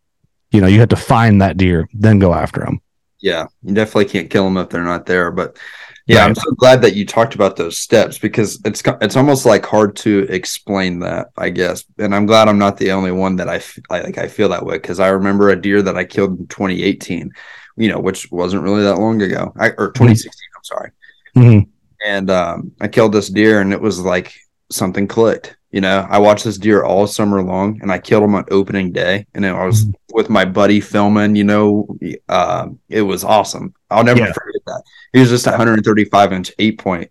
you 0.52 0.62
know, 0.62 0.68
you 0.68 0.80
have 0.80 0.90
to 0.90 0.96
find 0.96 1.42
that 1.42 1.58
deer, 1.58 1.88
then 1.94 2.20
go 2.20 2.34
after 2.34 2.62
them 2.62 2.82
yeah, 3.24 3.48
you 3.64 3.74
definitely 3.74 4.06
can't 4.06 4.30
kill 4.30 4.44
them 4.44 4.58
if 4.58 4.70
they're 4.70 4.84
not 4.84 5.06
there. 5.06 5.32
But 5.32 5.58
yeah, 6.06 6.20
right. 6.20 6.26
I'm 6.26 6.36
so 6.36 6.52
glad 6.52 6.82
that 6.82 6.96
you 6.96 7.06
talked 7.06 7.34
about 7.34 7.56
those 7.56 7.78
steps 7.78 8.18
because 8.18 8.60
it's 8.66 8.84
it's 9.02 9.16
almost 9.16 9.46
like 9.46 9.66
hard 9.66 9.96
to 9.98 10.28
explain 10.30 11.00
that, 11.00 11.28
I 11.38 11.50
guess. 11.50 11.86
And 11.98 12.14
I'm 12.14 12.26
glad 12.26 12.50
I'm 12.50 12.58
not 12.58 12.78
the 12.78 12.92
only 12.92 13.12
one 13.12 13.38
that 13.38 13.48
I, 13.48 13.62
I 13.90 14.02
like. 14.02 14.18
I 14.18 14.28
feel 14.28 14.50
that 14.50 14.66
way 14.66 14.76
because 14.76 15.00
I 15.00 15.10
remember 15.10 15.50
a 15.50 15.62
deer 15.62 15.82
that 15.82 15.98
I 15.98 16.04
killed 16.04 16.40
in 16.40 16.48
2018, 16.48 17.32
you 17.78 17.90
know, 17.90 18.00
which 18.00 18.30
wasn't 18.32 18.64
really 18.64 18.84
that 18.84 19.00
long 19.00 19.22
ago, 19.22 19.54
I, 19.58 19.70
or 19.78 19.92
2016. 19.92 20.30
Mm-hmm. 20.30 20.58
I'm 20.58 20.64
sorry. 20.64 20.92
Mm-hmm. 21.38 21.70
And 22.06 22.30
um, 22.30 22.72
I 22.82 22.90
killed 22.90 23.14
this 23.14 23.30
deer, 23.30 23.62
and 23.62 23.72
it 23.72 23.80
was 23.80 24.00
like 24.00 24.34
something 24.70 25.08
clicked. 25.08 25.56
You 25.72 25.82
know, 25.82 26.06
I 26.08 26.20
watched 26.20 26.44
this 26.44 26.58
deer 26.58 26.84
all 26.84 27.08
summer 27.08 27.42
long, 27.42 27.82
and 27.82 27.92
I 27.92 27.98
killed 27.98 28.24
him 28.24 28.36
on 28.36 28.44
opening 28.52 28.92
day, 28.92 29.26
and 29.34 29.46
I 29.46 29.66
was 29.66 29.86
mm-hmm. 29.86 30.16
with 30.16 30.30
my 30.30 30.44
buddy 30.44 30.82
filming. 30.82 31.38
You 31.38 31.46
know, 31.46 31.98
uh, 32.28 32.68
it 32.90 33.04
was 33.04 33.24
awesome. 33.24 33.74
I'll 33.94 34.04
never 34.04 34.20
yeah. 34.20 34.34
forget 34.34 34.62
that. 34.68 34.84
He 35.14 35.20
was 35.20 35.30
just 35.30 35.46
135 35.46 36.34
inch 36.34 36.52
eight 36.60 36.78
point, 36.80 37.10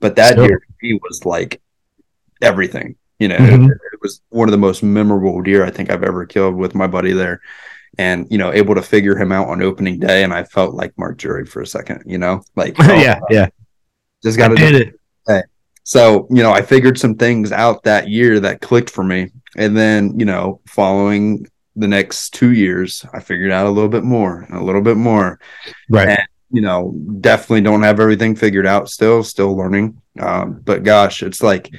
but 0.00 0.16
that 0.16 0.36
deer 0.36 0.62
he 0.80 0.94
was 0.94 1.24
like 1.24 1.60
everything. 2.40 2.96
You 3.18 3.28
know, 3.28 3.36
mm-hmm. 3.36 3.64
it, 3.66 3.78
it 3.92 4.00
was 4.00 4.20
one 4.30 4.48
of 4.48 4.52
the 4.52 4.58
most 4.58 4.82
memorable 4.82 5.40
deer 5.42 5.64
I 5.64 5.70
think 5.70 5.90
I've 5.90 6.02
ever 6.02 6.26
killed 6.26 6.56
with 6.56 6.74
my 6.74 6.86
buddy 6.86 7.12
there 7.12 7.40
and 7.98 8.26
you 8.30 8.38
know 8.38 8.52
able 8.52 8.74
to 8.74 8.82
figure 8.82 9.16
him 9.16 9.32
out 9.32 9.48
on 9.48 9.60
opening 9.60 9.98
day 9.98 10.24
and 10.24 10.32
i 10.32 10.42
felt 10.42 10.72
like 10.72 10.96
Mark 10.96 11.18
Drury 11.18 11.44
for 11.44 11.60
a 11.60 11.66
second 11.66 12.02
you 12.06 12.16
know 12.16 12.42
like 12.56 12.74
oh, 12.78 12.94
yeah 12.94 13.20
yeah 13.28 13.48
just 14.22 14.38
got 14.38 14.48
to 14.48 14.56
hit 14.56 14.74
it 14.74 14.94
so, 15.84 16.26
you 16.30 16.42
know, 16.42 16.52
I 16.52 16.62
figured 16.62 16.98
some 16.98 17.16
things 17.16 17.50
out 17.50 17.82
that 17.84 18.08
year 18.08 18.38
that 18.40 18.60
clicked 18.60 18.90
for 18.90 19.02
me. 19.02 19.30
And 19.56 19.76
then, 19.76 20.18
you 20.18 20.24
know, 20.24 20.60
following 20.66 21.46
the 21.76 21.88
next 21.88 22.30
two 22.30 22.52
years, 22.52 23.04
I 23.12 23.20
figured 23.20 23.50
out 23.50 23.66
a 23.66 23.70
little 23.70 23.88
bit 23.88 24.04
more 24.04 24.42
and 24.42 24.56
a 24.56 24.62
little 24.62 24.82
bit 24.82 24.96
more. 24.96 25.40
Right. 25.88 26.08
And, 26.08 26.28
you 26.50 26.60
know, 26.60 26.94
definitely 27.20 27.62
don't 27.62 27.82
have 27.82 28.00
everything 28.00 28.36
figured 28.36 28.66
out 28.66 28.90
still, 28.90 29.22
still 29.24 29.56
learning. 29.56 30.00
Um, 30.20 30.60
but 30.64 30.82
gosh, 30.82 31.22
it's 31.22 31.42
like 31.42 31.70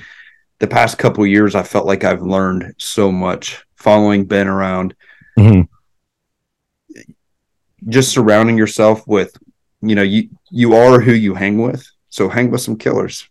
the 0.59 0.67
past 0.67 0.97
couple 0.97 1.25
years, 1.27 1.55
I 1.55 1.63
felt 1.63 1.85
like 1.85 2.03
I've 2.03 2.21
learned 2.21 2.75
so 2.79 3.11
much 3.11 3.63
following 3.75 4.25
Ben 4.25 4.47
around. 4.47 4.95
Mm-hmm. 5.37 5.61
Just 7.89 8.11
surrounding 8.13 8.57
yourself 8.57 9.05
with, 9.07 9.35
you 9.81 9.95
know, 9.95 10.03
you 10.03 10.29
you 10.49 10.73
are 10.73 11.01
who 11.01 11.11
you 11.11 11.33
hang 11.33 11.61
with. 11.61 11.85
So 12.09 12.29
hang 12.29 12.49
with 12.49 12.61
some 12.61 12.77
killers. 12.77 13.27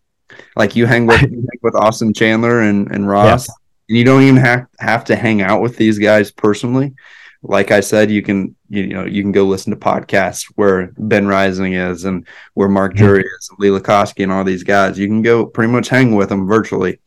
Like 0.57 0.76
you 0.76 0.87
hang 0.87 1.07
with 1.07 1.22
you 1.30 1.39
hang 1.39 1.61
with 1.62 1.74
Austin 1.74 2.12
Chandler 2.12 2.61
and, 2.61 2.91
and 2.91 3.09
Ross, 3.09 3.49
yeah. 3.49 3.55
And 3.89 3.99
you 3.99 4.05
don't 4.05 4.22
even 4.22 4.37
have 4.37 4.66
have 4.78 5.05
to 5.07 5.16
hang 5.16 5.43
out 5.43 5.62
with 5.62 5.76
these 5.76 5.99
guys 5.99 6.30
personally. 6.30 6.95
Like 7.43 7.70
I 7.70 7.80
said, 7.80 8.11
you 8.11 8.22
can 8.22 8.55
you 8.68 8.87
know 8.89 9.05
you 9.05 9.22
can 9.22 9.33
go 9.33 9.45
listen 9.45 9.72
to 9.72 9.76
podcasts 9.78 10.45
where 10.55 10.93
Ben 10.97 11.26
Rising 11.26 11.74
is 11.74 12.05
and 12.05 12.26
where 12.55 12.68
Mark 12.68 12.95
mm-hmm. 12.95 13.05
Drury 13.05 13.24
is, 13.24 13.51
and 13.51 13.59
Lee 13.59 13.68
Lakosky, 13.68 14.22
and 14.22 14.33
all 14.33 14.45
these 14.45 14.62
guys. 14.62 14.99
You 14.99 15.09
can 15.09 15.22
go 15.22 15.45
pretty 15.47 15.72
much 15.72 15.89
hang 15.89 16.14
with 16.14 16.28
them 16.28 16.47
virtually. 16.47 17.01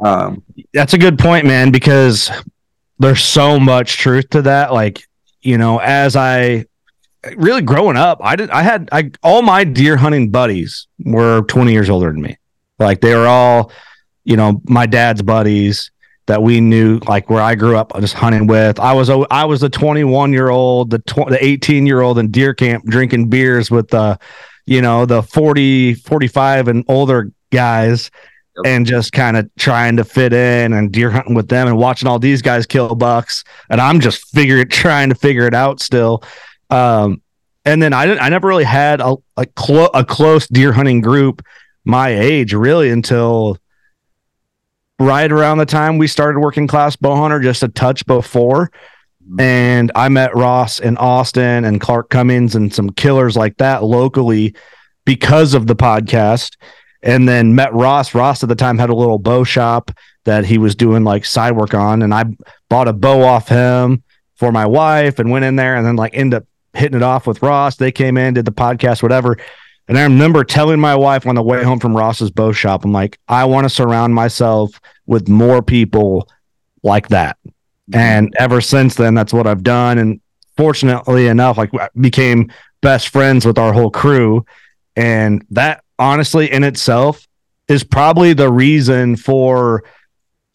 Um, 0.00 0.42
That's 0.74 0.94
a 0.94 0.98
good 0.98 1.18
point, 1.18 1.46
man, 1.46 1.70
because 1.70 2.30
there's 2.98 3.24
so 3.24 3.58
much 3.58 3.96
truth 3.96 4.28
to 4.30 4.42
that. 4.42 4.72
Like 4.72 5.02
you 5.40 5.56
know, 5.56 5.78
as 5.78 6.16
I 6.16 6.66
really 7.36 7.62
growing 7.62 7.96
up, 7.96 8.18
I 8.22 8.36
did 8.36 8.50
I 8.50 8.62
had 8.62 8.88
I 8.92 9.10
all 9.22 9.42
my 9.42 9.64
deer 9.64 9.96
hunting 9.96 10.30
buddies 10.30 10.86
were 10.98 11.42
20 11.42 11.72
years 11.72 11.90
older 11.90 12.12
than 12.12 12.20
me. 12.20 12.36
Like 12.78 13.00
they 13.00 13.14
were 13.14 13.26
all, 13.26 13.72
you 14.24 14.36
know, 14.36 14.60
my 14.64 14.86
dad's 14.86 15.22
buddies 15.22 15.90
that 16.28 16.42
we 16.42 16.60
knew 16.60 16.98
like 17.08 17.28
where 17.28 17.42
I 17.42 17.54
grew 17.54 17.76
up 17.76 17.98
just 18.00 18.14
hunting 18.14 18.46
with. 18.46 18.78
I 18.78 18.92
was 18.92 19.10
I 19.10 19.44
was 19.44 19.60
the 19.60 19.70
21 19.70 20.32
year 20.32 20.50
old, 20.50 20.90
the 20.90 21.00
tw- 21.00 21.28
the 21.28 21.38
18 21.40 21.86
year 21.86 22.00
old 22.02 22.18
in 22.18 22.30
deer 22.30 22.54
camp 22.54 22.84
drinking 22.84 23.28
beers 23.28 23.70
with 23.70 23.88
the 23.88 24.18
you 24.66 24.82
know, 24.82 25.06
the 25.06 25.22
40 25.22 25.94
45 25.94 26.68
and 26.68 26.84
older 26.88 27.32
guys 27.50 28.10
yep. 28.56 28.70
and 28.70 28.86
just 28.86 29.12
kind 29.12 29.38
of 29.38 29.50
trying 29.58 29.96
to 29.96 30.04
fit 30.04 30.34
in 30.34 30.74
and 30.74 30.92
deer 30.92 31.10
hunting 31.10 31.34
with 31.34 31.48
them 31.48 31.66
and 31.66 31.78
watching 31.78 32.06
all 32.06 32.18
these 32.18 32.42
guys 32.42 32.66
kill 32.66 32.94
bucks 32.94 33.42
and 33.70 33.80
I'm 33.80 33.98
just 33.98 34.28
figuring 34.28 34.68
trying 34.68 35.08
to 35.08 35.14
figure 35.14 35.46
it 35.46 35.54
out 35.54 35.80
still. 35.80 36.22
Um, 36.68 37.22
and 37.64 37.82
then 37.82 37.94
I 37.94 38.04
didn't, 38.04 38.20
I 38.20 38.28
never 38.28 38.46
really 38.46 38.64
had 38.64 39.00
a 39.00 39.16
a, 39.38 39.46
clo- 39.46 39.90
a 39.94 40.04
close 40.04 40.46
deer 40.46 40.72
hunting 40.72 41.00
group 41.00 41.42
my 41.86 42.10
age 42.10 42.52
really 42.52 42.90
until 42.90 43.56
right 44.98 45.30
around 45.30 45.58
the 45.58 45.66
time 45.66 45.98
we 45.98 46.06
started 46.06 46.40
working 46.40 46.66
class 46.66 46.96
bow 46.96 47.16
hunter, 47.16 47.40
just 47.40 47.62
a 47.62 47.68
touch 47.68 48.04
before. 48.06 48.70
Mm-hmm. 49.24 49.40
And 49.40 49.92
I 49.94 50.08
met 50.08 50.34
Ross 50.34 50.80
in 50.80 50.96
Austin 50.96 51.64
and 51.64 51.80
Clark 51.80 52.10
Cummings 52.10 52.54
and 52.54 52.72
some 52.72 52.90
killers 52.90 53.36
like 53.36 53.56
that 53.58 53.84
locally 53.84 54.54
because 55.04 55.54
of 55.54 55.66
the 55.66 55.76
podcast. 55.76 56.56
And 57.02 57.28
then 57.28 57.54
met 57.54 57.72
Ross. 57.72 58.12
Ross 58.14 58.42
at 58.42 58.48
the 58.48 58.56
time 58.56 58.76
had 58.76 58.90
a 58.90 58.94
little 58.94 59.18
bow 59.18 59.44
shop 59.44 59.92
that 60.24 60.44
he 60.44 60.58
was 60.58 60.74
doing 60.74 61.04
like 61.04 61.24
side 61.24 61.52
work 61.52 61.72
on. 61.72 62.02
And 62.02 62.12
I 62.12 62.24
bought 62.68 62.88
a 62.88 62.92
bow 62.92 63.22
off 63.22 63.48
him 63.48 64.02
for 64.34 64.50
my 64.50 64.66
wife 64.66 65.18
and 65.18 65.30
went 65.30 65.44
in 65.44 65.56
there 65.56 65.76
and 65.76 65.86
then 65.86 65.96
like 65.96 66.14
end 66.14 66.34
up 66.34 66.44
hitting 66.74 66.96
it 66.96 67.02
off 67.02 67.26
with 67.26 67.40
Ross. 67.40 67.76
They 67.76 67.92
came 67.92 68.16
in, 68.16 68.34
did 68.34 68.44
the 68.44 68.52
podcast, 68.52 69.02
whatever. 69.02 69.38
And 69.88 69.98
I 69.98 70.02
remember 70.02 70.44
telling 70.44 70.78
my 70.78 70.94
wife 70.94 71.26
on 71.26 71.34
the 71.34 71.42
way 71.42 71.64
home 71.64 71.80
from 71.80 71.96
Ross's 71.96 72.30
bow 72.30 72.52
shop, 72.52 72.84
I'm 72.84 72.92
like, 72.92 73.18
I 73.26 73.46
want 73.46 73.64
to 73.64 73.70
surround 73.70 74.14
myself 74.14 74.78
with 75.06 75.28
more 75.28 75.62
people 75.62 76.28
like 76.82 77.08
that. 77.08 77.38
And 77.92 78.34
ever 78.38 78.60
since 78.60 78.94
then, 78.96 79.14
that's 79.14 79.32
what 79.32 79.46
I've 79.46 79.62
done. 79.62 79.96
And 79.96 80.20
fortunately 80.56 81.28
enough, 81.28 81.56
like 81.56 81.72
I 81.74 81.88
became 81.98 82.52
best 82.82 83.08
friends 83.08 83.46
with 83.46 83.58
our 83.58 83.72
whole 83.72 83.90
crew. 83.90 84.44
And 84.94 85.44
that 85.50 85.82
honestly 85.98 86.52
in 86.52 86.64
itself 86.64 87.26
is 87.66 87.82
probably 87.84 88.34
the 88.34 88.50
reason 88.50 89.16
for 89.16 89.84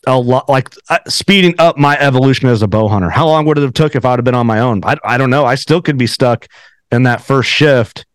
a 0.05 0.19
lot 0.19 0.49
like 0.49 0.69
uh, 0.89 0.99
speeding 1.07 1.55
up 1.59 1.77
my 1.77 1.97
evolution 1.97 2.49
as 2.49 2.61
a 2.61 2.67
bow 2.67 2.87
hunter. 2.87 3.09
How 3.09 3.25
long 3.25 3.45
would 3.45 3.57
it 3.57 3.61
have 3.61 3.73
took 3.73 3.95
if 3.95 4.05
I'd 4.05 4.19
have 4.19 4.25
been 4.25 4.35
on 4.35 4.45
my 4.45 4.59
own? 4.59 4.83
I, 4.83 4.97
I 5.03 5.17
don't 5.17 5.29
know. 5.29 5.45
I 5.45 5.55
still 5.55 5.81
could 5.81 5.97
be 5.97 6.07
stuck 6.07 6.47
in 6.91 7.03
that 7.03 7.21
first 7.21 7.49
shift, 7.49 8.05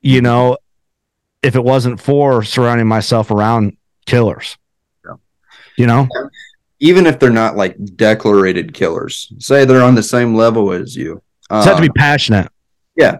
you 0.00 0.22
know, 0.22 0.58
if 1.42 1.54
it 1.54 1.62
wasn't 1.64 2.00
for 2.00 2.42
surrounding 2.42 2.86
myself 2.86 3.30
around 3.30 3.76
killers. 4.06 4.56
Yeah. 5.04 5.14
You 5.76 5.86
know, 5.86 6.08
even 6.80 7.06
if 7.06 7.18
they're 7.18 7.30
not 7.30 7.56
like 7.56 7.76
declarated 7.96 8.74
killers, 8.74 9.32
say 9.38 9.64
they're 9.64 9.82
on 9.82 9.94
the 9.94 10.02
same 10.02 10.34
level 10.34 10.72
as 10.72 10.96
you. 10.96 11.22
Uh, 11.50 11.64
have 11.64 11.76
to 11.76 11.82
be 11.82 11.88
passionate. 11.90 12.50
Yeah. 12.96 13.18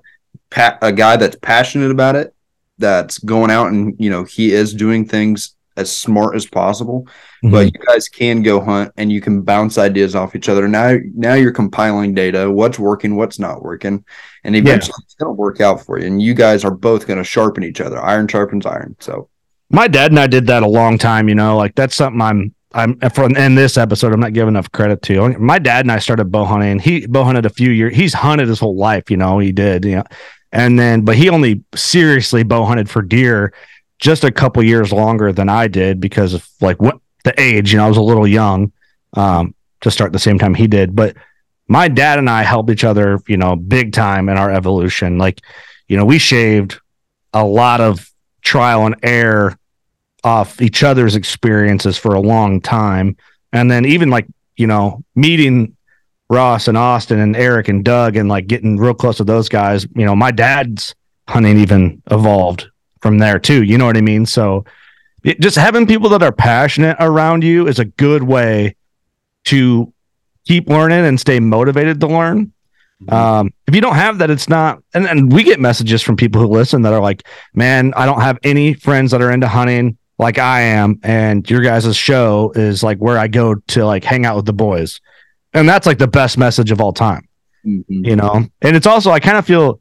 Pa- 0.51 0.79
a 0.83 0.93
guy 0.93 1.16
that's 1.16 1.37
passionate 1.41 1.91
about 1.91 2.16
it, 2.16 2.35
that's 2.79 3.18
going 3.18 3.51
out 3.51 3.68
and, 3.68 3.95
you 3.99 4.11
know, 4.11 4.24
he 4.24 4.53
is 4.53 4.74
doing 4.74 5.07
things 5.07 5.55
as 5.76 5.95
smart 5.95 6.35
as 6.35 6.47
possible. 6.47 7.07
Mm-hmm. 7.45 7.51
But 7.51 7.66
you 7.66 7.81
guys 7.87 8.09
can 8.09 8.43
go 8.43 8.61
hunt 8.61 8.93
and 8.97 9.12
you 9.12 9.20
can 9.20 9.43
bounce 9.43 9.79
ideas 9.79 10.14
off 10.14 10.35
each 10.35 10.49
other. 10.49 10.66
Now, 10.66 10.97
now 11.14 11.35
you're 11.35 11.53
compiling 11.53 12.14
data, 12.14 12.51
what's 12.51 12.79
working, 12.79 13.16
what's 13.16 13.39
not 13.39 13.62
working, 13.62 14.05
and 14.49 14.57
eventually 14.57 14.94
yeah. 14.99 15.05
it's 15.05 15.14
going 15.14 15.28
to 15.28 15.32
work 15.32 15.61
out 15.61 15.84
for 15.84 15.99
you. 15.99 16.07
And 16.07 16.22
you 16.22 16.32
guys 16.32 16.64
are 16.64 16.70
both 16.70 17.07
going 17.07 17.18
to 17.18 17.24
sharpen 17.24 17.62
each 17.62 17.82
other. 17.82 18.03
Iron 18.03 18.26
sharpens 18.26 18.64
iron. 18.64 18.96
So, 18.99 19.28
my 19.68 19.88
dad 19.88 20.11
and 20.11 20.18
I 20.18 20.26
did 20.26 20.46
that 20.46 20.62
a 20.62 20.68
long 20.68 20.96
time. 20.96 21.28
You 21.28 21.34
know, 21.34 21.57
like 21.57 21.74
that's 21.74 21.94
something 21.94 22.20
I'm. 22.20 22.55
I'm 22.74 23.01
from 23.11 23.34
in 23.34 23.55
this 23.55 23.78
episode. 23.78 24.12
I'm 24.12 24.20
not 24.20 24.34
giving 24.34 24.49
enough 24.49 24.70
credit 24.72 25.01
to. 25.03 25.38
My 25.38 25.59
dad 25.59 25.86
and 25.86 25.92
I 25.92 25.99
started 25.99 26.30
bow 26.30 26.44
hunting. 26.44 26.78
He 26.78 27.07
bow 27.07 27.24
hunted 27.24 27.46
a 27.46 27.51
few 27.51 27.70
years. 27.70 27.96
He's 27.96 28.12
hunted 28.12 28.46
his 28.46 28.61
whole 28.61 28.76
life. 28.76 29.11
You 29.11 29.16
know, 29.16 29.38
he 29.38 29.53
did. 29.53 29.86
You 29.86 29.96
know, 29.96 30.05
and 30.53 30.78
then 30.78 31.03
but 31.03 31.16
he 31.16 31.30
only 31.30 31.64
seriously 31.74 32.42
bow 32.42 32.64
hunted 32.64 32.88
for 32.90 33.01
deer 33.01 33.55
just 33.99 34.22
a 34.22 34.30
couple 34.30 34.62
years 34.62 34.92
longer 34.92 35.32
than 35.32 35.49
I 35.49 35.68
did 35.68 35.99
because 35.99 36.34
of 36.34 36.46
like 36.61 36.80
what 36.80 36.99
the 37.24 37.38
age, 37.40 37.72
you 37.72 37.78
know, 37.78 37.86
I 37.86 37.88
was 37.88 37.96
a 37.96 38.03
little 38.03 38.26
young 38.26 38.72
um, 39.14 39.55
to 39.80 39.90
start 39.90 40.12
the 40.12 40.18
same 40.18 40.38
time 40.38 40.55
he 40.55 40.66
did. 40.66 40.94
But 40.94 41.16
my 41.69 41.89
dad 41.89 42.19
and 42.19 42.29
I 42.29 42.43
helped 42.43 42.71
each 42.71 42.85
other, 42.85 43.21
you 43.29 43.37
know, 43.37 43.55
big 43.55 43.93
time 43.93 44.29
in 44.29 44.39
our 44.39 44.51
evolution. 44.51 45.19
Like, 45.19 45.41
you 45.87 45.97
know, 45.97 46.05
we 46.05 46.19
shaved 46.19 46.81
a 47.33 47.45
lot 47.45 47.81
of 47.81 48.11
trial 48.43 48.87
and 48.87 48.97
error 49.03 49.57
off 50.25 50.61
each 50.61 50.83
other's 50.83 51.14
experiences 51.14 51.97
for 51.99 52.14
a 52.14 52.21
long 52.21 52.61
time. 52.61 53.16
And 53.53 53.71
then 53.71 53.85
even 53.85 54.11
like, 54.11 54.27
you 54.57 54.66
know, 54.66 55.05
meeting 55.14 55.77
Ross 56.31 56.69
and 56.69 56.77
Austin 56.77 57.19
and 57.21 57.37
Eric 57.37 57.69
and 57.69 57.85
Doug 57.85 58.16
and 58.16 58.29
like 58.29 58.47
getting 58.47 58.77
real 58.77 58.95
close 58.95 59.19
to 59.19 59.25
those 59.25 59.49
guys, 59.49 59.87
you 59.95 60.05
know, 60.05 60.16
my 60.16 60.31
dad's 60.31 60.95
hunting 61.29 61.59
even 61.59 62.03
evolved 62.11 62.69
from 63.01 63.19
there 63.19 63.39
too. 63.39 63.62
You 63.62 63.79
know 63.79 63.87
what 63.87 63.97
I 63.97 64.01
mean? 64.01 64.27
So 64.27 64.64
it, 65.25 65.41
just 65.41 65.57
having 65.57 65.87
people 65.87 66.09
that 66.11 66.23
are 66.23 66.33
passionate 66.33 66.97
around 67.01 67.45
you 67.45 67.66
is 67.66 67.79
a 67.79 67.85
good 67.85 68.23
way 68.23 68.77
to 69.45 69.93
keep 70.49 70.68
learning 70.68 71.05
and 71.05 71.20
stay 71.20 71.38
motivated 71.38 72.01
to 72.01 72.09
learn. 72.09 72.53
Mm-hmm. 73.03 73.14
Um, 73.14 73.53
if 73.68 73.74
you 73.74 73.80
don't 73.80 73.94
have 73.94 74.18
that, 74.18 74.30
it's 74.30 74.49
not. 74.49 74.82
And, 74.94 75.07
and 75.07 75.32
we 75.32 75.44
get 75.44 75.61
messages 75.61 76.03
from 76.03 76.16
people 76.16 76.40
who 76.40 76.49
listen 76.49 76.82
that 76.82 76.92
are 76.92 77.01
like, 77.01 77.22
man, 77.55 77.92
I 77.94 78.07
don't 78.07 78.20
have 78.20 78.38
any 78.42 78.74
friends 78.74 79.12
that 79.12 79.22
are 79.22 79.30
into 79.30 79.46
hunting 79.46 79.99
like 80.18 80.38
I 80.38 80.62
am. 80.62 80.99
And 81.05 81.49
your 81.49 81.61
guys' 81.61 81.96
show 81.96 82.51
is 82.57 82.82
like 82.82 82.99
where 82.99 83.18
I 83.18 83.28
go 83.28 83.55
to 83.55 83.86
like 83.86 84.03
hang 84.03 84.26
out 84.26 84.34
with 84.34 84.46
the 84.46 84.53
boys. 84.53 85.01
And 85.55 85.68
that's 85.68 85.86
like 85.86 85.99
the 85.99 86.09
best 86.09 86.38
message 86.38 86.72
of 86.72 86.80
all 86.80 86.92
time, 86.92 87.28
mm-hmm. 87.64 88.05
you 88.05 88.16
know? 88.16 88.46
And 88.62 88.76
it's 88.76 88.86
also, 88.86 89.11
I 89.12 89.20
kind 89.20 89.36
of 89.36 89.46
feel 89.46 89.80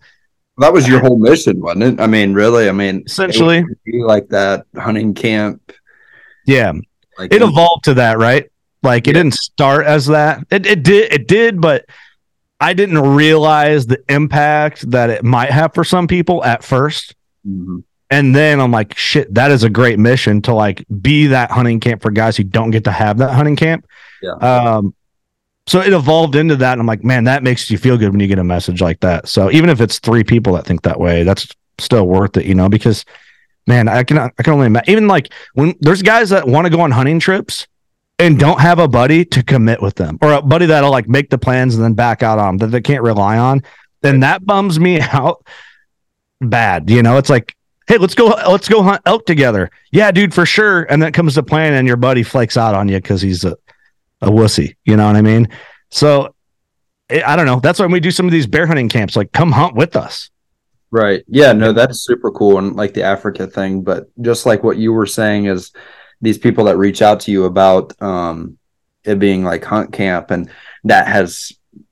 that 0.59 0.73
was 0.73 0.87
your 0.87 0.99
whole 0.99 1.19
mission, 1.19 1.61
wasn't 1.61 1.83
it? 1.83 1.99
I 2.01 2.07
mean, 2.07 2.33
really? 2.33 2.67
I 2.67 2.71
mean, 2.71 3.03
essentially, 3.05 3.63
like 3.93 4.29
that 4.29 4.65
hunting 4.75 5.13
camp. 5.13 5.71
Yeah, 6.47 6.73
like 7.19 7.31
it 7.31 7.43
evolved 7.43 7.83
to 7.85 7.95
that, 7.95 8.17
right? 8.17 8.49
Like 8.83 9.07
yeah. 9.07 9.11
it 9.11 9.13
didn't 9.13 9.33
start 9.33 9.85
as 9.85 10.07
that. 10.07 10.45
It 10.49 10.65
it 10.65 10.83
did 10.83 11.11
it 11.11 11.27
did, 11.27 11.59
but 11.61 11.85
I 12.59 12.73
didn't 12.73 12.99
realize 12.99 13.85
the 13.85 14.03
impact 14.09 14.89
that 14.91 15.09
it 15.09 15.23
might 15.23 15.51
have 15.51 15.73
for 15.73 15.83
some 15.83 16.07
people 16.07 16.43
at 16.43 16.61
1st 16.61 17.13
mm-hmm. 17.47 17.79
And 18.09 18.33
then 18.33 18.61
I'm 18.61 18.71
like, 18.71 18.97
shit, 18.97 19.33
that 19.33 19.51
is 19.51 19.63
a 19.63 19.69
great 19.69 19.99
mission 19.99 20.41
to 20.43 20.53
like 20.53 20.85
be 21.01 21.27
that 21.27 21.51
hunting 21.51 21.81
camp 21.81 22.01
for 22.01 22.09
guys 22.09 22.37
who 22.37 22.45
don't 22.45 22.71
get 22.71 22.85
to 22.85 22.91
have 22.91 23.17
that 23.17 23.31
hunting 23.31 23.57
camp. 23.57 23.85
Yeah. 24.21 24.31
Um, 24.35 24.95
so 25.67 25.81
it 25.81 25.93
evolved 25.93 26.35
into 26.35 26.55
that 26.55 26.71
and 26.73 26.81
i'm 26.81 26.87
like 26.87 27.03
man 27.03 27.25
that 27.25 27.43
makes 27.43 27.69
you 27.69 27.77
feel 27.77 27.97
good 27.97 28.09
when 28.09 28.19
you 28.19 28.27
get 28.27 28.39
a 28.39 28.43
message 28.43 28.81
like 28.81 28.99
that 29.01 29.27
so 29.27 29.51
even 29.51 29.69
if 29.69 29.81
it's 29.81 29.99
three 29.99 30.23
people 30.23 30.53
that 30.53 30.65
think 30.65 30.81
that 30.81 30.99
way 30.99 31.23
that's 31.23 31.47
still 31.77 32.07
worth 32.07 32.37
it 32.37 32.45
you 32.45 32.55
know 32.55 32.69
because 32.69 33.05
man 33.67 33.87
i 33.87 34.03
can 34.03 34.17
i 34.17 34.29
can 34.29 34.53
only 34.53 34.65
imagine 34.65 34.89
even 34.89 35.07
like 35.07 35.31
when 35.53 35.75
there's 35.81 36.01
guys 36.01 36.29
that 36.29 36.47
want 36.47 36.65
to 36.65 36.71
go 36.71 36.81
on 36.81 36.89
hunting 36.89 37.19
trips 37.19 37.67
and 38.19 38.39
don't 38.39 38.59
have 38.59 38.79
a 38.79 38.87
buddy 38.87 39.23
to 39.23 39.43
commit 39.43 39.81
with 39.81 39.95
them 39.95 40.17
or 40.21 40.33
a 40.33 40.41
buddy 40.41 40.65
that'll 40.65 40.91
like 40.91 41.07
make 41.07 41.29
the 41.29 41.37
plans 41.37 41.75
and 41.75 41.83
then 41.83 41.93
back 41.93 42.23
out 42.23 42.39
on 42.39 42.57
them 42.57 42.57
that 42.57 42.67
they 42.67 42.81
can't 42.81 43.03
rely 43.03 43.37
on 43.37 43.61
then 44.01 44.21
that 44.21 44.45
bums 44.45 44.79
me 44.79 44.99
out 45.13 45.45
bad 46.41 46.89
you 46.89 47.01
know 47.01 47.17
it's 47.17 47.29
like 47.29 47.55
hey 47.87 47.97
let's 47.97 48.15
go 48.15 48.27
let's 48.49 48.67
go 48.67 48.83
hunt 48.83 49.01
elk 49.05 49.25
together 49.25 49.69
yeah 49.91 50.11
dude 50.11 50.33
for 50.33 50.45
sure 50.45 50.83
and 50.83 51.01
then 51.01 51.11
comes 51.11 51.35
the 51.35 51.43
plan 51.43 51.73
and 51.73 51.87
your 51.87 51.97
buddy 51.97 52.23
flakes 52.23 52.57
out 52.57 52.75
on 52.75 52.87
you 52.87 52.97
because 52.97 53.21
he's 53.21 53.43
a 53.43 53.57
a 54.21 54.29
wussy. 54.29 54.75
You 54.85 54.97
know 54.97 55.05
what 55.05 55.15
I 55.15 55.21
mean? 55.21 55.49
So 55.89 56.33
eh, 57.09 57.21
I 57.25 57.35
don't 57.35 57.45
know. 57.45 57.59
That's 57.59 57.79
why 57.79 57.85
we 57.85 57.99
do 57.99 58.11
some 58.11 58.25
of 58.25 58.31
these 58.31 58.47
bear 58.47 58.67
hunting 58.67 58.89
camps. 58.89 59.15
Like, 59.15 59.31
come 59.31 59.51
hunt 59.51 59.75
with 59.75 59.95
us. 59.95 60.29
Right. 60.89 61.23
Yeah. 61.27 61.53
No, 61.53 61.73
that's 61.73 61.99
super 61.99 62.31
cool. 62.31 62.57
And 62.57 62.75
like 62.75 62.93
the 62.93 63.03
Africa 63.03 63.47
thing, 63.47 63.81
but 63.81 64.07
just 64.21 64.45
like 64.45 64.63
what 64.63 64.77
you 64.77 64.93
were 64.93 65.05
saying 65.05 65.45
is 65.45 65.71
these 66.21 66.37
people 66.37 66.65
that 66.65 66.77
reach 66.77 67.01
out 67.01 67.19
to 67.21 67.31
you 67.31 67.45
about 67.45 67.99
um, 68.01 68.57
it 69.03 69.19
being 69.19 69.43
like 69.43 69.63
hunt 69.63 69.93
camp, 69.93 70.31
and 70.31 70.49
that 70.83 71.07
has 71.07 71.51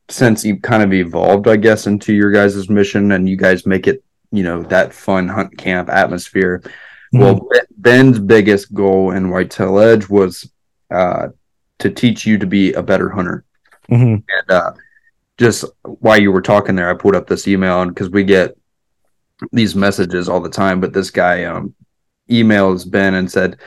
since 0.10 0.46
you 0.46 0.60
kind 0.60 0.84
of 0.84 0.94
evolved, 0.94 1.48
I 1.48 1.56
guess, 1.56 1.88
into 1.88 2.14
your 2.14 2.32
guys' 2.32 2.70
mission, 2.70 3.12
and 3.12 3.28
you 3.28 3.38
guys 3.38 3.66
make 3.66 3.88
it, 3.88 4.04
you 4.32 4.44
know, 4.44 4.64
that 4.64 4.94
fun 4.94 5.28
hunt 5.28 5.58
camp 5.58 5.90
atmosphere. 5.90 6.62
Mm-hmm. 7.14 7.20
Well, 7.20 7.50
Ben's 7.78 8.20
biggest 8.20 8.74
goal 8.74 9.12
in 9.12 9.30
Whitetail 9.30 9.80
Edge 9.80 10.10
was 10.10 10.50
uh, 10.92 11.30
to 11.80 11.90
teach 11.90 12.26
you 12.26 12.38
to 12.38 12.46
be 12.46 12.74
a 12.74 12.84
better 12.84 13.10
hunter. 13.10 13.46
Mm-hmm. 13.90 14.16
And 14.28 14.52
uh, 14.52 14.74
just 15.38 15.66
while 15.84 16.20
you 16.20 16.32
were 16.32 16.42
talking 16.42 16.76
there, 16.76 16.90
I 16.90 16.94
pulled 16.94 17.16
up 17.16 17.28
this 17.28 17.48
email 17.48 17.86
because 17.86 18.10
we 18.10 18.24
get 18.24 18.58
these 19.52 19.76
messages 19.76 20.30
all 20.30 20.40
the 20.40 20.50
time, 20.50 20.80
but 20.80 20.94
this 20.94 21.12
guy 21.12 21.44
um, 21.44 21.74
emails 22.30 22.90
Ben 22.90 23.16
and 23.16 23.30
said 23.30 23.60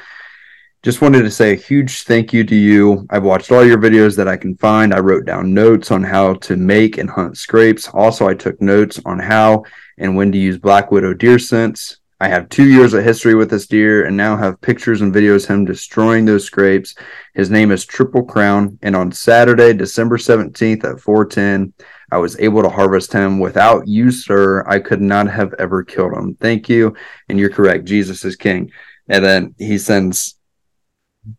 just 0.85 1.03
wanted 1.03 1.23
to 1.23 1.31
say 1.31 1.53
a 1.53 1.57
huge 1.57 2.05
thank 2.05 2.33
you 2.33 2.45
to 2.45 2.55
you. 2.55 3.07
I've 3.11 3.25
watched 3.25 3.51
all 3.51 3.65
your 3.65 3.79
videos 3.79 4.17
that 4.17 4.29
I 4.29 4.37
can 4.37 4.57
find. 4.57 4.95
I 4.95 5.01
wrote 5.01 5.25
down 5.25 5.53
notes 5.53 5.91
on 5.91 6.05
how 6.05 6.35
to 6.35 6.57
make 6.57 6.99
and 6.99 7.11
hunt 7.11 7.37
scrapes. 7.37 7.89
Also, 7.89 8.29
I 8.29 8.35
took 8.35 8.63
notes 8.63 9.01
on 9.05 9.19
how 9.19 9.65
and 9.99 10.17
when 10.17 10.31
to 10.31 10.39
use 10.39 10.57
Black 10.57 10.93
Widow 10.93 11.15
deer 11.15 11.41
scents. 11.41 11.99
I 12.21 12.29
have 12.29 12.49
two 12.49 12.69
years 12.69 12.95
of 12.95 13.05
history 13.05 13.35
with 13.35 13.51
this 13.51 13.67
deer 13.67 14.07
and 14.07 14.17
now 14.17 14.37
have 14.37 14.61
pictures 14.61 15.03
and 15.03 15.15
videos 15.15 15.47
him 15.47 15.65
destroying 15.65 16.25
those 16.25 16.45
scrapes. 16.45 16.95
His 17.35 17.51
name 17.51 17.71
is 17.73 17.85
Triple 17.85 18.25
Crown. 18.25 18.79
And 18.83 18.95
on 18.95 19.11
Saturday, 19.11 19.73
December 19.73 20.17
17th 20.17 20.85
at 20.85 21.01
410, 21.01 21.73
I 22.11 22.19
was 22.19 22.39
able 22.39 22.63
to 22.63 22.69
harvest 22.69 23.13
him. 23.13 23.41
Without 23.41 23.87
you, 23.87 24.11
sir, 24.11 24.65
I 24.67 24.79
could 24.79 25.01
not 25.01 25.29
have 25.29 25.55
ever 25.59 25.83
killed 25.85 26.13
him. 26.13 26.37
Thank 26.41 26.69
you. 26.69 26.95
And 27.29 27.39
you're 27.39 27.51
correct. 27.51 27.85
Jesus 27.85 28.25
is 28.25 28.37
king. 28.37 28.71
And 29.09 29.25
then 29.25 29.55
he 29.59 29.79
sends 29.79 30.38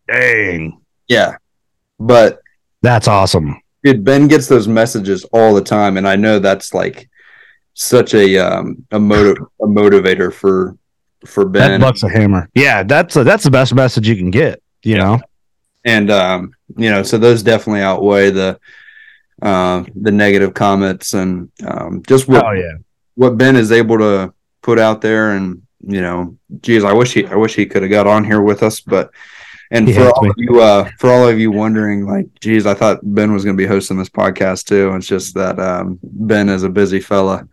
Dang. 0.07 0.79
Yeah. 1.07 1.35
But 1.99 2.41
That's 2.81 3.07
awesome. 3.07 3.61
dude, 3.83 4.03
Ben 4.03 4.27
gets 4.27 4.47
those 4.47 4.67
messages 4.67 5.23
all 5.33 5.53
the 5.53 5.63
time, 5.63 5.97
and 5.97 6.07
I 6.07 6.15
know 6.15 6.39
that's 6.39 6.73
like 6.73 7.09
such 7.73 8.13
a 8.13 8.37
um 8.37 8.85
a 8.91 8.99
motive 8.99 9.37
a 9.61 9.65
motivator 9.65 10.33
for 10.33 10.75
for 11.25 11.43
That 11.45 11.51
Ben. 11.69 11.81
buck's 11.81 12.03
a 12.03 12.09
hammer. 12.09 12.49
Yeah, 12.53 12.83
that's 12.83 13.15
a, 13.15 13.23
that's 13.23 13.43
the 13.43 13.51
best 13.51 13.73
message 13.73 14.07
you 14.07 14.15
can 14.15 14.31
get. 14.31 14.61
You 14.83 14.95
Yeah. 14.95 15.03
know, 15.03 15.19
and 15.85 16.11
um, 16.11 16.51
you 16.77 16.89
know, 16.89 17.03
so 17.03 17.17
those 17.17 17.43
definitely 17.43 17.81
outweigh 17.81 18.29
the 18.31 18.59
uh, 19.41 19.83
the 19.95 20.11
negative 20.11 20.53
comments 20.53 21.13
and 21.13 21.49
um 21.65 22.01
just 22.07 22.27
what 22.27 22.45
oh 22.45 22.51
yeah, 22.51 22.73
what 23.15 23.37
Ben 23.37 23.55
is 23.55 23.71
able 23.71 23.97
to 23.97 24.33
put 24.61 24.79
out 24.79 25.01
there 25.01 25.31
and 25.31 25.61
you 25.85 26.01
know, 26.01 26.37
geez, 26.61 26.83
I 26.83 26.91
wish 26.93 27.13
he 27.13 27.25
I 27.25 27.35
wish 27.35 27.55
he 27.55 27.65
could 27.65 27.81
have 27.81 27.91
got 27.91 28.07
on 28.07 28.23
here 28.25 28.41
with 28.41 28.63
us, 28.63 28.79
but 28.81 29.11
and 29.71 29.87
He 29.87 29.93
for 29.93 30.05
all 30.11 30.23
to 30.23 30.29
of 30.29 30.35
you 30.37 30.61
uh 30.61 30.89
for 30.99 31.09
all 31.11 31.27
of 31.27 31.39
you 31.39 31.51
wondering, 31.51 32.05
like, 32.05 32.27
geez, 32.39 32.65
I 32.65 32.73
thought 32.73 32.99
Ben 33.03 33.31
was 33.33 33.43
gonna 33.45 33.57
be 33.57 33.65
hosting 33.67 33.97
this 33.97 34.09
podcast 34.09 34.65
too. 34.65 34.93
It's 34.95 35.07
just 35.07 35.33
that 35.35 35.59
um 35.59 35.99
Ben 36.03 36.49
is 36.49 36.63
a 36.63 36.69
busy 36.69 36.99
fella. 36.99 37.47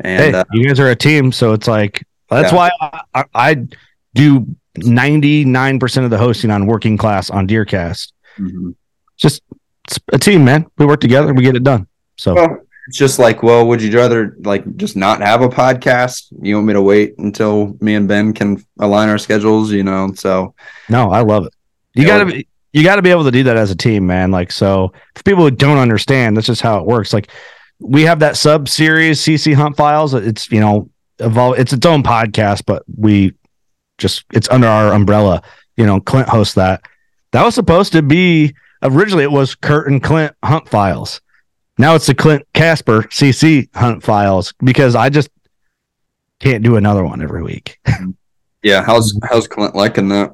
And 0.00 0.34
hey, 0.34 0.40
uh, 0.40 0.44
you 0.52 0.66
guys 0.66 0.80
are 0.80 0.90
a 0.90 0.96
team, 0.96 1.30
so 1.32 1.52
it's 1.52 1.68
like 1.68 2.04
that's 2.28 2.50
Yeah. 2.52 2.56
why 2.56 2.70
I, 2.80 3.02
I, 3.14 3.24
I 3.34 3.66
do 4.14 4.46
ninety 4.76 5.44
nine 5.44 5.78
percent 5.78 6.04
of 6.04 6.10
the 6.10 6.18
hosting 6.18 6.50
on 6.50 6.66
working 6.66 6.96
class 6.96 7.30
on 7.30 7.46
Deercast. 7.46 8.12
mhm. 8.38 8.74
Just 9.16 9.42
it's 9.86 9.98
a 10.12 10.18
team, 10.18 10.44
man. 10.44 10.66
We 10.78 10.86
work 10.86 11.00
together, 11.00 11.32
we 11.34 11.42
get 11.44 11.54
it 11.56 11.62
done. 11.64 11.86
So 12.16 12.34
well, 12.34 12.58
it's 12.88 12.98
just 12.98 13.18
like, 13.18 13.42
well, 13.42 13.66
would 13.68 13.80
you 13.80 13.96
rather 13.96 14.36
like 14.40 14.76
just 14.76 14.96
not 14.96 15.20
have 15.20 15.42
a 15.42 15.48
podcast? 15.48 16.32
You 16.40 16.56
want 16.56 16.66
me 16.66 16.72
to 16.72 16.82
wait 16.82 17.16
until 17.18 17.76
me 17.80 17.94
and 17.94 18.08
Ben 18.08 18.32
can 18.32 18.64
align 18.78 19.08
our 19.08 19.18
schedules, 19.18 19.70
you 19.70 19.84
know? 19.84 20.12
So 20.14 20.54
no, 20.88 21.10
I 21.10 21.20
love 21.20 21.46
it. 21.46 21.54
You 21.94 22.06
gotta 22.06 22.26
be 22.26 22.46
you 22.72 22.82
gotta 22.82 23.02
be 23.02 23.10
able 23.10 23.24
to 23.24 23.30
do 23.30 23.44
that 23.44 23.56
as 23.56 23.70
a 23.70 23.76
team, 23.76 24.06
man. 24.06 24.30
Like 24.30 24.50
so 24.50 24.92
for 25.14 25.22
people 25.22 25.44
who 25.44 25.50
don't 25.50 25.78
understand, 25.78 26.36
that's 26.36 26.46
just 26.46 26.62
how 26.62 26.78
it 26.78 26.86
works. 26.86 27.12
Like 27.12 27.30
we 27.78 28.02
have 28.02 28.20
that 28.20 28.36
sub 28.36 28.68
series 28.68 29.20
CC 29.20 29.54
Hunt 29.54 29.76
Files. 29.76 30.14
It's 30.14 30.50
you 30.50 30.60
know 30.60 30.88
evolve 31.18 31.58
it's 31.58 31.72
its 31.72 31.86
own 31.86 32.02
podcast, 32.02 32.64
but 32.66 32.82
we 32.96 33.34
just 33.98 34.24
it's 34.32 34.48
under 34.50 34.66
our 34.66 34.92
umbrella. 34.92 35.42
You 35.76 35.86
know, 35.86 36.00
Clint 36.00 36.28
hosts 36.28 36.54
that. 36.54 36.82
That 37.30 37.44
was 37.44 37.54
supposed 37.54 37.92
to 37.92 38.02
be 38.02 38.54
originally 38.82 39.24
it 39.24 39.32
was 39.32 39.54
Curt 39.54 39.88
and 39.88 40.02
Clint 40.02 40.34
Hunt 40.44 40.68
Files. 40.68 41.20
Now 41.82 41.96
it's 41.96 42.06
the 42.06 42.14
Clint 42.14 42.46
Casper 42.54 43.02
CC 43.10 43.68
Hunt 43.74 44.04
Files 44.04 44.54
because 44.62 44.94
I 44.94 45.08
just 45.08 45.28
can't 46.38 46.62
do 46.62 46.76
another 46.76 47.02
one 47.02 47.20
every 47.20 47.42
week. 47.42 47.80
yeah, 48.62 48.84
how's 48.84 49.18
how's 49.28 49.48
Clint 49.48 49.74
liking 49.74 50.08
that? 50.10 50.30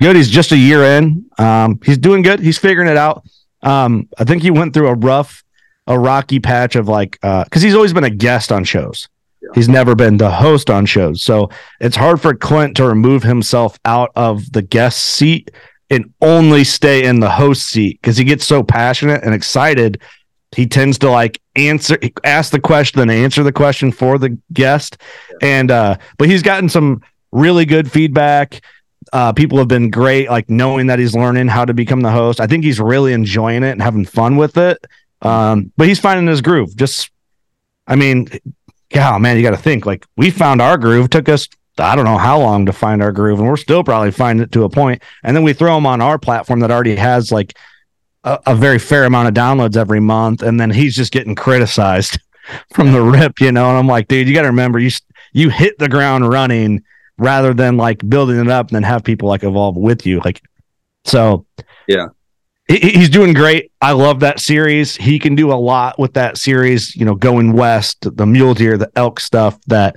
good. 0.00 0.16
He's 0.16 0.30
just 0.30 0.52
a 0.52 0.56
year 0.56 0.82
in. 0.82 1.26
Um, 1.36 1.78
he's 1.84 1.98
doing 1.98 2.22
good. 2.22 2.40
He's 2.40 2.56
figuring 2.56 2.88
it 2.88 2.96
out. 2.96 3.26
Um, 3.60 4.08
I 4.16 4.24
think 4.24 4.40
he 4.40 4.50
went 4.50 4.72
through 4.72 4.88
a 4.88 4.94
rough, 4.94 5.44
a 5.88 5.98
rocky 5.98 6.40
patch 6.40 6.74
of 6.74 6.88
like, 6.88 7.18
uh, 7.22 7.44
cause 7.50 7.60
he's 7.60 7.74
always 7.74 7.92
been 7.92 8.04
a 8.04 8.08
guest 8.10 8.50
on 8.50 8.64
shows. 8.64 9.10
Yeah. 9.42 9.50
He's 9.54 9.68
never 9.68 9.94
been 9.94 10.16
the 10.16 10.30
host 10.30 10.70
on 10.70 10.86
shows. 10.86 11.22
So 11.22 11.50
it's 11.80 11.96
hard 11.96 12.18
for 12.18 12.34
Clint 12.34 12.78
to 12.78 12.86
remove 12.86 13.22
himself 13.22 13.78
out 13.84 14.10
of 14.16 14.52
the 14.52 14.62
guest 14.62 15.04
seat 15.04 15.50
and 15.90 16.14
only 16.22 16.64
stay 16.64 17.04
in 17.04 17.20
the 17.20 17.30
host 17.30 17.66
seat 17.66 18.00
because 18.00 18.16
he 18.16 18.24
gets 18.24 18.46
so 18.46 18.62
passionate 18.62 19.22
and 19.22 19.34
excited. 19.34 20.00
He 20.54 20.66
tends 20.66 20.98
to 20.98 21.10
like 21.10 21.40
answer, 21.54 21.98
ask 22.24 22.52
the 22.52 22.60
question, 22.60 22.98
then 23.00 23.10
answer 23.10 23.42
the 23.42 23.52
question 23.52 23.92
for 23.92 24.18
the 24.18 24.38
guest. 24.52 24.98
And, 25.42 25.70
uh, 25.70 25.96
but 26.18 26.28
he's 26.28 26.42
gotten 26.42 26.68
some 26.68 27.02
really 27.32 27.64
good 27.64 27.90
feedback 27.90 28.62
uh, 29.12 29.32
people 29.32 29.58
have 29.58 29.68
been 29.68 29.90
great, 29.90 30.28
like 30.28 30.50
knowing 30.50 30.88
that 30.88 30.98
he's 30.98 31.14
learning 31.14 31.48
how 31.48 31.64
to 31.64 31.74
become 31.74 32.00
the 32.00 32.10
host. 32.10 32.40
I 32.40 32.46
think 32.46 32.64
he's 32.64 32.80
really 32.80 33.12
enjoying 33.12 33.62
it 33.62 33.70
and 33.70 33.82
having 33.82 34.04
fun 34.04 34.36
with 34.36 34.56
it. 34.56 34.84
Um, 35.22 35.72
but 35.76 35.88
he's 35.88 36.00
finding 36.00 36.26
his 36.26 36.40
groove. 36.40 36.76
Just, 36.76 37.10
I 37.86 37.96
mean, 37.96 38.28
God, 38.90 39.20
man, 39.22 39.36
you 39.36 39.42
got 39.42 39.50
to 39.50 39.56
think 39.56 39.86
like 39.86 40.06
we 40.16 40.30
found 40.30 40.60
our 40.60 40.76
groove. 40.76 41.10
Took 41.10 41.28
us, 41.28 41.48
I 41.78 41.94
don't 41.96 42.04
know 42.04 42.18
how 42.18 42.40
long 42.40 42.66
to 42.66 42.72
find 42.72 43.02
our 43.02 43.12
groove, 43.12 43.38
and 43.38 43.48
we're 43.48 43.56
still 43.56 43.84
probably 43.84 44.10
finding 44.10 44.44
it 44.44 44.52
to 44.52 44.64
a 44.64 44.68
point. 44.68 45.02
And 45.22 45.36
then 45.36 45.42
we 45.42 45.52
throw 45.52 45.76
him 45.76 45.86
on 45.86 46.00
our 46.00 46.18
platform 46.18 46.60
that 46.60 46.70
already 46.70 46.96
has 46.96 47.30
like 47.30 47.56
a, 48.26 48.38
a 48.46 48.54
very 48.54 48.78
fair 48.78 49.04
amount 49.04 49.28
of 49.28 49.34
downloads 49.34 49.76
every 49.76 50.00
month, 50.00 50.42
and 50.42 50.60
then 50.60 50.70
he's 50.70 50.94
just 50.94 51.12
getting 51.12 51.34
criticized 51.34 52.18
from 52.74 52.92
the 52.92 53.00
rip, 53.00 53.40
you 53.40 53.52
know. 53.52 53.68
And 53.70 53.78
I'm 53.78 53.86
like, 53.86 54.08
dude, 54.08 54.28
you 54.28 54.34
got 54.34 54.42
to 54.42 54.48
remember, 54.48 54.78
you 54.78 54.90
you 55.32 55.48
hit 55.50 55.78
the 55.78 55.88
ground 55.88 56.28
running 56.28 56.82
rather 57.18 57.54
than 57.54 57.76
like 57.78 58.06
building 58.08 58.38
it 58.38 58.48
up 58.48 58.66
and 58.68 58.76
then 58.76 58.82
have 58.82 59.02
people 59.04 59.28
like 59.28 59.42
evolve 59.42 59.76
with 59.76 60.04
you. 60.06 60.20
Like, 60.24 60.42
so 61.04 61.46
Yeah. 61.86 62.08
he, 62.68 62.78
he's 62.78 63.08
doing 63.08 63.32
great. 63.32 63.70
I 63.80 63.92
love 63.92 64.20
that 64.20 64.38
series. 64.40 64.96
He 64.96 65.18
can 65.18 65.34
do 65.34 65.50
a 65.52 65.54
lot 65.56 65.98
with 65.98 66.12
that 66.14 66.36
series, 66.36 66.94
you 66.96 67.04
know, 67.06 67.14
going 67.14 67.52
west, 67.52 68.06
the 68.16 68.26
mule 68.26 68.52
deer, 68.54 68.76
the 68.76 68.90
elk 68.96 69.20
stuff 69.20 69.58
that, 69.68 69.96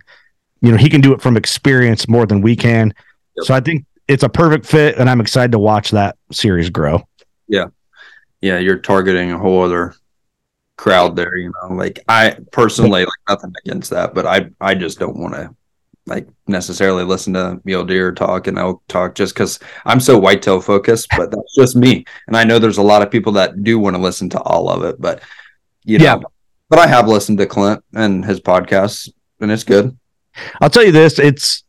you 0.62 0.72
know, 0.72 0.78
he 0.78 0.90
can 0.90 1.02
do 1.02 1.14
it 1.14 1.22
from 1.22 1.36
experience 1.38 2.08
more 2.08 2.26
than 2.26 2.42
we 2.42 2.56
can. 2.56 2.94
Yep. 3.38 3.46
So 3.46 3.54
I 3.54 3.60
think 3.60 3.86
it's 4.08 4.24
a 4.24 4.30
perfect 4.30 4.66
fit 4.66 4.98
and 4.98 5.10
I'm 5.10 5.20
excited 5.22 5.52
to 5.54 5.60
watch 5.60 5.92
that 5.92 6.18
series 6.32 6.70
grow. 6.70 7.02
yeah, 7.48 7.66
you're 8.42 8.80
targeting 8.80 9.32
a 9.32 9.38
whole 9.38 9.64
other 9.64 9.94
crowd 10.78 11.16
there, 11.16 11.36
you 11.38 11.52
know. 11.62 11.76
Like 11.76 12.00
I 12.08 12.38
personally 12.52 13.02
like 13.02 13.14
nothing 13.28 13.54
against 13.66 13.90
that, 13.92 14.14
but 14.14 14.26
I 14.26 14.50
I 14.62 14.76
just 14.76 15.00
don't 15.00 15.18
want 15.18 15.34
to 15.36 15.54
like 16.06 16.28
necessarily 16.48 17.04
listen 17.04 17.34
to 17.34 17.62
mule 17.66 17.86
deer 17.86 18.12
talk 18.12 18.48
and 18.48 18.58
elk 18.58 18.82
talk 18.88 19.14
just 19.14 19.34
because 19.36 19.60
I'm 19.86 20.00
so 20.00 20.18
whitetail 20.18 20.60
focused, 20.60 21.08
but 21.16 21.30
that's 21.30 21.56
just 21.56 21.76
me. 21.76 22.04
And 22.28 22.36
I 22.36 22.44
know 22.44 22.58
there's 22.58 22.80
a 22.80 22.82
lot 22.84 23.02
of 23.04 23.12
people 23.12 23.34
that 23.34 23.64
do 23.64 23.78
want 23.78 23.96
to 23.96 24.02
listen 24.02 24.30
to 24.32 24.42
all 24.42 24.70
of 24.70 24.84
it, 24.84 25.00
but 25.00 25.22
you 25.86 26.00
know, 26.00 26.06
Yeah. 26.06 26.18
but 26.70 26.80
I 26.80 26.88
have 26.88 27.08
listened 27.08 27.38
to 27.40 27.46
Clint 27.46 27.84
and 27.94 28.26
his 28.26 28.40
podcasts 28.40 29.10
and 29.40 29.52
it's 29.52 29.64
good. 29.64 29.96
I'll 30.62 30.70
tell 30.70 30.84
you 30.86 30.92
this, 30.92 31.20
it's 31.20 31.64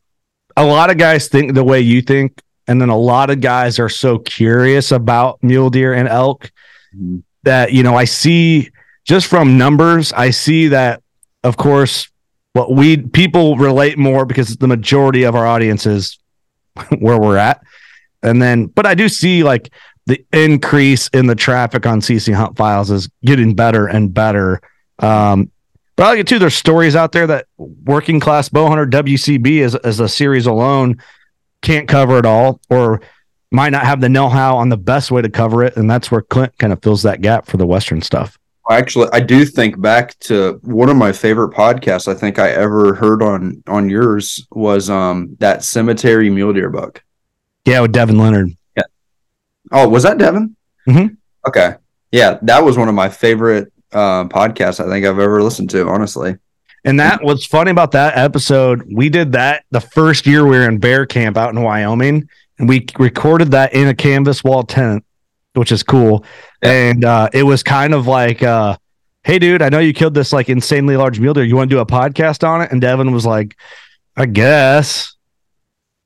a 0.57 0.65
lot 0.65 0.91
of 0.91 0.97
guys 0.97 1.29
think 1.29 1.55
the 1.55 1.65
way 1.65 1.81
you 1.81 2.01
think, 2.01 2.41
and 2.71 2.81
then 2.81 2.89
a 2.89 2.97
lot 2.97 3.31
of 3.31 3.41
guys 3.41 3.81
are 3.81 3.89
so 3.89 4.17
curious 4.21 4.93
about 4.93 5.43
mule 5.43 5.71
deer 5.71 5.93
and 5.93 6.07
elk 6.07 6.53
that 7.43 7.73
you 7.73 7.83
know 7.83 7.97
I 7.97 8.05
see 8.05 8.71
just 9.05 9.27
from 9.27 9.59
numbers, 9.59 10.13
I 10.13 10.31
see 10.31 10.69
that 10.69 11.03
of 11.43 11.57
course 11.57 12.09
what 12.53 12.73
we 12.73 12.97
people 12.97 13.57
relate 13.57 13.99
more 13.99 14.25
because 14.25 14.57
the 14.57 14.69
majority 14.69 15.25
of 15.25 15.35
our 15.35 15.49
audience 15.49 15.85
is 15.85 16.21
where 17.01 17.19
we're 17.19 17.39
at. 17.39 17.61
And 18.23 18.41
then 18.41 18.67
but 18.67 18.87
I 18.87 18.95
do 18.95 19.09
see 19.09 19.43
like 19.43 19.73
the 20.07 20.25
increase 20.33 21.09
in 21.09 21.27
the 21.27 21.35
traffic 21.35 21.87
on 21.87 22.01
CC 22.01 22.33
Hunt 22.33 22.57
Files 22.57 22.93
is 22.93 23.09
getting 23.25 23.57
better 23.57 23.89
and 23.89 24.15
better. 24.15 24.61
Um, 25.01 25.51
but 25.97 26.07
I'll 26.07 26.15
get 26.15 26.29
too. 26.29 26.39
There's 26.39 26.55
stories 26.55 26.95
out 26.95 27.11
there 27.11 27.27
that 27.27 27.47
working 27.59 28.21
class 28.21 28.49
bow 28.49 28.69
hunter 28.69 28.87
WCB 28.87 29.57
is 29.57 29.75
as 29.75 29.99
a 29.99 30.09
series 30.09 30.47
alone 30.47 31.01
can't 31.63 31.89
cover 31.89 32.19
it 32.19 32.27
all, 32.27 32.61
or 32.71 33.01
might 33.51 33.71
not 33.71 33.85
have 33.85 34.01
the 34.01 34.09
know-how 34.09 34.57
on 34.57 34.69
the 34.69 34.77
best 34.77 35.11
way 35.11 35.23
to 35.23 35.29
cover 35.29 35.65
it, 35.65 35.77
and 35.77 35.91
that's 35.91 36.11
where 36.11 36.23
Clint 36.23 36.57
kind 36.59 36.73
of 36.73 36.83
fills 36.83 37.03
that 37.03 37.21
gap 37.21 37.47
for 37.47 37.57
the 37.57 37.67
Western 37.67 38.01
stuff. 38.01 38.39
Actually, 38.71 39.09
I 39.13 39.19
do 39.21 39.45
think 39.45 39.81
back 39.81 40.17
to 40.21 40.61
one 40.63 40.89
of 40.89 40.97
my 40.97 41.11
favorite 41.11 41.51
podcasts 41.53 42.07
I 42.07 42.15
think 42.15 42.39
I 42.39 42.51
ever 42.51 42.95
heard 42.95 43.21
on 43.23 43.63
on 43.67 43.91
yours 43.91 44.47
was 44.53 44.89
um 44.89 45.37
that 45.41 45.65
cemetery 45.65 46.31
mule 46.31 46.53
deer 46.53 46.71
book. 46.71 47.03
Yeah, 47.65 47.81
with 47.81 47.91
Devin 47.93 48.17
Leonard. 48.19 48.51
yeah 48.77 48.85
Oh, 49.73 49.89
was 49.89 50.05
that 50.05 50.19
Devin? 50.19 50.55
Mhm. 50.89 51.17
Okay. 51.49 51.75
Yeah, 52.13 52.39
that 52.43 52.63
was 52.65 52.77
one 52.79 52.89
of 52.89 52.95
my 52.95 53.09
favorite 53.09 53.73
uh, 53.93 54.25
podcasts 54.25 54.79
I 54.85 54.89
think 54.89 55.05
I've 55.05 55.19
ever 55.19 55.43
listened 55.43 55.71
to, 55.71 55.89
honestly. 55.89 56.37
And 56.85 56.99
that 57.01 57.23
what's 57.23 57.45
funny 57.45 57.71
about 57.71 57.93
that 57.93 58.17
episode, 58.17 58.83
we 58.93 59.09
did 59.09 59.33
that 59.33 59.65
the 59.71 59.81
first 59.81 60.27
year 60.27 60.45
we 60.45 60.57
were 60.57 60.69
in 60.69 60.79
bear 60.79 61.07
camp 61.07 61.37
out 61.37 61.55
in 61.55 61.63
Wyoming, 61.63 62.29
and 62.59 62.69
we 62.69 62.87
recorded 62.99 63.51
that 63.53 63.75
in 63.75 63.89
a 63.89 63.95
canvas 63.95 64.43
wall 64.43 64.63
tent, 64.63 65.05
which 65.55 65.73
is 65.73 65.83
cool. 65.83 66.25
Yeah. 66.63 66.71
And 66.71 67.05
uh, 67.05 67.29
it 67.33 67.43
was 67.43 67.63
kind 67.63 67.93
of 67.93 68.07
like, 68.07 68.43
uh, 68.43 68.77
"Hey, 69.25 69.39
dude, 69.39 69.63
I 69.63 69.69
know 69.69 69.79
you 69.79 69.93
killed 69.93 70.15
this 70.15 70.33
like 70.33 70.49
insanely 70.49 70.97
large 70.97 71.21
mule 71.21 71.35
deer. 71.35 71.45
You 71.45 71.57
want 71.57 71.71
to 71.71 71.77
do 71.77 71.81
a 71.81 71.87
podcast 71.87 72.47
on 72.47 72.63
it?" 72.63 72.73
And 72.73 72.81
Devin 72.81 73.13
was 73.13 73.27
like, 73.27 73.57
"I 74.17 74.27
guess." 74.27 75.15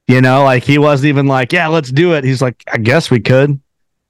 You 0.06 0.20
know, 0.20 0.44
like 0.44 0.64
he 0.64 0.76
wasn't 0.76 1.08
even 1.08 1.26
like, 1.26 1.50
yeah, 1.52 1.66
let's 1.68 1.90
do 1.90 2.12
it. 2.12 2.24
He's 2.24 2.42
like, 2.42 2.62
I 2.70 2.76
guess 2.76 3.10
we 3.10 3.20
could. 3.20 3.58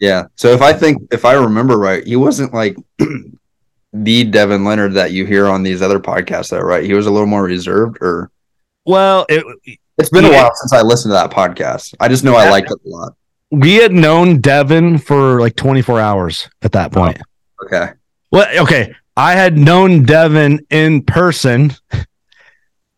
Yeah. 0.01 0.25
So 0.35 0.49
if 0.49 0.61
I 0.61 0.73
think 0.73 1.03
if 1.13 1.25
I 1.25 1.35
remember 1.35 1.79
right, 1.79 2.05
he 2.05 2.17
wasn't 2.17 2.53
like 2.53 2.77
the 3.95 4.25
Devin 4.25 4.65
Leonard 4.65 4.95
that 4.95 5.13
you 5.13 5.25
hear 5.25 5.47
on 5.47 5.63
these 5.63 5.81
other 5.81 6.01
podcasts, 6.01 6.51
though, 6.51 6.59
right? 6.59 6.85
He 6.85 6.95
was 6.95 7.07
a 7.07 7.11
little 7.11 7.29
more 7.29 7.45
reserved, 7.45 7.99
or 8.01 8.31
Well, 8.85 9.25
it, 9.29 9.45
it's 9.97 10.11
been 10.11 10.25
a 10.25 10.31
while 10.31 10.51
since 10.55 10.73
I 10.73 10.83
listened 10.83 11.11
to 11.11 11.15
that 11.15 11.31
podcast. 11.31 11.95
I 12.01 12.09
just 12.09 12.25
know 12.25 12.35
I 12.35 12.51
liked 12.51 12.71
it 12.71 12.79
a 12.85 12.89
lot. 12.89 13.15
we 13.53 13.75
had 13.75 13.93
known 13.93 14.41
Devin 14.41 14.99
for 14.99 15.41
like 15.41 15.55
24 15.55 16.01
hours 16.01 16.49
at 16.63 16.73
that 16.73 16.91
oh, 16.97 17.01
point. 17.01 17.19
Okay. 17.65 17.91
Well, 18.33 18.49
okay. 18.65 18.93
I 19.17 19.35
had 19.35 19.57
known 19.57 20.05
Devin 20.05 20.67
in 20.71 21.05
person 21.05 21.73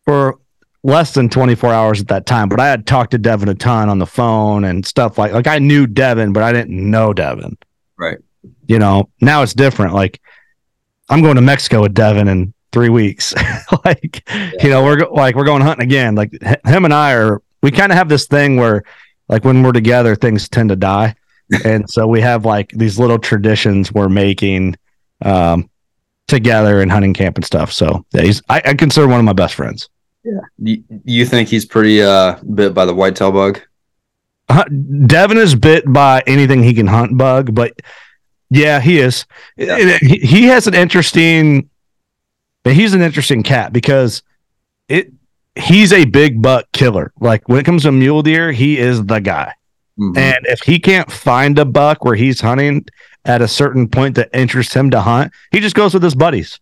for 0.03 0.39
less 0.83 1.13
than 1.13 1.29
24 1.29 1.71
hours 1.71 2.01
at 2.01 2.07
that 2.07 2.25
time, 2.25 2.49
but 2.49 2.59
I 2.59 2.67
had 2.67 2.87
talked 2.87 3.11
to 3.11 3.19
Devin 3.19 3.49
a 3.49 3.53
ton 3.53 3.89
on 3.89 3.99
the 3.99 4.07
phone 4.07 4.63
and 4.63 4.83
stuff 4.83 5.19
like 5.19 5.31
like 5.31 5.45
I 5.45 5.59
knew 5.59 5.85
Devin, 5.85 6.33
but 6.33 6.41
I 6.41 6.53
didn't 6.53 6.89
know 6.89 7.13
Devin. 7.13 7.55
Right. 7.99 8.17
You 8.65 8.79
know, 8.79 9.09
now 9.21 9.43
it's 9.43 9.53
different. 9.53 9.93
Like 9.93 10.19
I'm 11.09 11.21
going 11.21 11.35
to 11.35 11.41
Mexico 11.41 11.81
with 11.81 11.93
Devin 11.93 12.27
in 12.27 12.53
three 12.71 12.89
weeks. 12.89 13.33
like, 13.85 14.27
you 14.61 14.69
know, 14.69 14.83
we're 14.83 15.07
like 15.09 15.35
we're 15.35 15.45
going 15.45 15.61
hunting 15.61 15.85
again. 15.85 16.15
Like 16.15 16.31
him 16.65 16.85
and 16.85 16.93
I 16.93 17.13
are 17.13 17.41
we 17.61 17.71
kind 17.71 17.91
of 17.91 17.97
have 17.97 18.09
this 18.09 18.27
thing 18.27 18.57
where 18.57 18.83
like 19.27 19.43
when 19.43 19.63
we're 19.63 19.71
together, 19.71 20.15
things 20.15 20.47
tend 20.49 20.69
to 20.69 20.75
die. 20.75 21.15
and 21.65 21.89
so 21.89 22.07
we 22.07 22.19
have 22.19 22.45
like 22.45 22.71
these 22.71 22.99
little 22.99 23.17
traditions 23.17 23.91
we're 23.91 24.09
making 24.09 24.75
um 25.23 25.69
together 26.27 26.81
in 26.81 26.89
hunting 26.89 27.13
camp 27.13 27.37
and 27.37 27.45
stuff. 27.45 27.71
So 27.71 28.05
yeah, 28.11 28.21
he's 28.21 28.41
I, 28.49 28.61
I 28.65 28.73
consider 28.73 29.07
one 29.07 29.19
of 29.19 29.25
my 29.25 29.33
best 29.33 29.55
friends. 29.55 29.89
You, 30.57 30.83
you 31.05 31.25
think 31.25 31.47
he's 31.47 31.65
pretty 31.65 32.01
uh 32.01 32.37
bit 32.43 32.73
by 32.73 32.85
the 32.85 32.93
whitetail 32.93 33.31
bug? 33.31 33.61
Uh, 34.49 34.63
Devin 34.65 35.37
is 35.37 35.55
bit 35.55 35.91
by 35.91 36.23
anything 36.25 36.63
he 36.63 36.73
can 36.73 36.87
hunt 36.87 37.17
bug, 37.17 37.53
but 37.53 37.73
yeah, 38.49 38.79
he 38.79 38.99
is. 38.99 39.25
Yeah. 39.55 39.97
He, 39.99 40.17
he 40.19 40.43
has 40.45 40.67
an 40.67 40.73
interesting. 40.73 41.69
He's 42.63 42.93
an 42.93 43.01
interesting 43.01 43.43
cat 43.43 43.71
because 43.73 44.23
it. 44.87 45.11
He's 45.55 45.91
a 45.91 46.05
big 46.05 46.41
buck 46.41 46.65
killer. 46.71 47.11
Like 47.19 47.49
when 47.49 47.59
it 47.59 47.65
comes 47.65 47.83
to 47.83 47.91
mule 47.91 48.21
deer, 48.21 48.51
he 48.51 48.77
is 48.77 49.03
the 49.05 49.19
guy. 49.19 49.53
Mhm. 49.99 50.15
And 50.15 50.45
if 50.45 50.61
he 50.61 50.77
can't 50.79 51.11
find 51.11 51.57
a 51.57 51.65
buck 51.65 52.05
where 52.05 52.15
he's 52.15 52.41
hunting 52.41 52.85
at 53.25 53.41
a 53.41 53.47
certain 53.47 53.87
point 53.87 54.15
that 54.15 54.29
interests 54.33 54.75
him 54.75 54.91
to 54.91 55.01
hunt, 55.01 55.31
he 55.51 55.59
just 55.59 55.75
goes 55.75 55.93
with 55.95 56.03
his 56.03 56.13
buddies. 56.13 56.59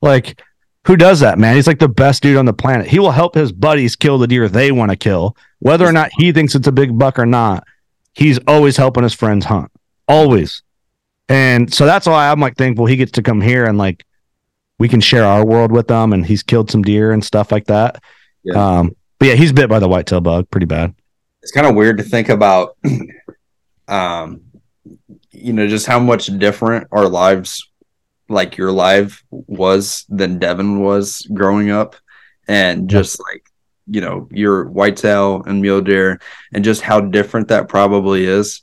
Like, 0.00 0.40
who 0.86 0.96
does 0.96 1.18
that, 1.20 1.38
man? 1.40 1.56
He's 1.56 1.66
like 1.66 1.80
the 1.80 1.88
best 1.88 2.22
dude 2.22 2.36
on 2.36 2.44
the 2.44 2.52
planet. 2.52 2.86
He 2.86 3.00
will 3.00 3.10
help 3.10 3.34
his 3.34 3.50
buddies 3.50 3.96
kill 3.96 4.18
the 4.18 4.28
deer 4.28 4.48
they 4.48 4.70
want 4.70 4.92
to 4.92 4.96
kill, 4.96 5.36
whether 5.58 5.84
or 5.84 5.90
not 5.92 6.10
he 6.16 6.30
thinks 6.30 6.54
it's 6.54 6.68
a 6.68 6.72
big 6.72 6.96
buck 6.96 7.18
or 7.18 7.26
not. 7.26 7.64
He's 8.14 8.38
always 8.46 8.76
helping 8.76 9.02
his 9.02 9.14
friends 9.14 9.46
hunt, 9.46 9.72
always. 10.06 10.62
And 11.28 11.72
so 11.72 11.86
that's 11.86 12.06
why 12.06 12.30
I'm 12.30 12.40
like 12.40 12.56
thankful 12.56 12.86
he 12.86 12.96
gets 12.96 13.12
to 13.12 13.22
come 13.22 13.40
here 13.40 13.64
and 13.64 13.78
like 13.78 14.04
we 14.78 14.88
can 14.88 15.00
share 15.00 15.24
our 15.24 15.44
world 15.44 15.72
with 15.72 15.88
them. 15.88 16.12
And 16.12 16.24
he's 16.24 16.42
killed 16.42 16.70
some 16.70 16.82
deer 16.82 17.12
and 17.12 17.24
stuff 17.24 17.50
like 17.50 17.66
that. 17.66 18.02
Yeah. 18.44 18.78
Um, 18.78 18.96
but 19.18 19.28
yeah, 19.28 19.34
he's 19.34 19.52
bit 19.52 19.68
by 19.68 19.78
the 19.78 19.88
whitetail 19.88 20.20
bug 20.20 20.48
pretty 20.50 20.66
bad. 20.66 20.94
it's 21.42 21.52
kind 21.52 21.66
of 21.66 21.74
weird 21.74 21.98
to 21.98 22.04
think 22.04 22.28
about 22.28 22.76
um 23.88 24.40
you 25.30 25.52
know 25.52 25.66
just 25.68 25.86
how 25.86 25.98
much 25.98 26.26
different 26.38 26.88
our 26.90 27.08
lives 27.08 27.70
like 28.28 28.56
your 28.56 28.72
life 28.72 29.22
was 29.30 30.04
than 30.08 30.38
Devin 30.38 30.80
was 30.80 31.22
growing 31.32 31.70
up 31.70 31.94
and 32.48 32.90
just 32.90 33.20
like 33.20 33.48
you 33.86 34.00
know 34.00 34.28
your 34.32 34.64
whitetail 34.64 35.42
and 35.46 35.62
mule 35.62 35.80
deer 35.80 36.20
and 36.52 36.64
just 36.64 36.82
how 36.82 37.00
different 37.00 37.48
that 37.48 37.68
probably 37.68 38.26
is 38.26 38.62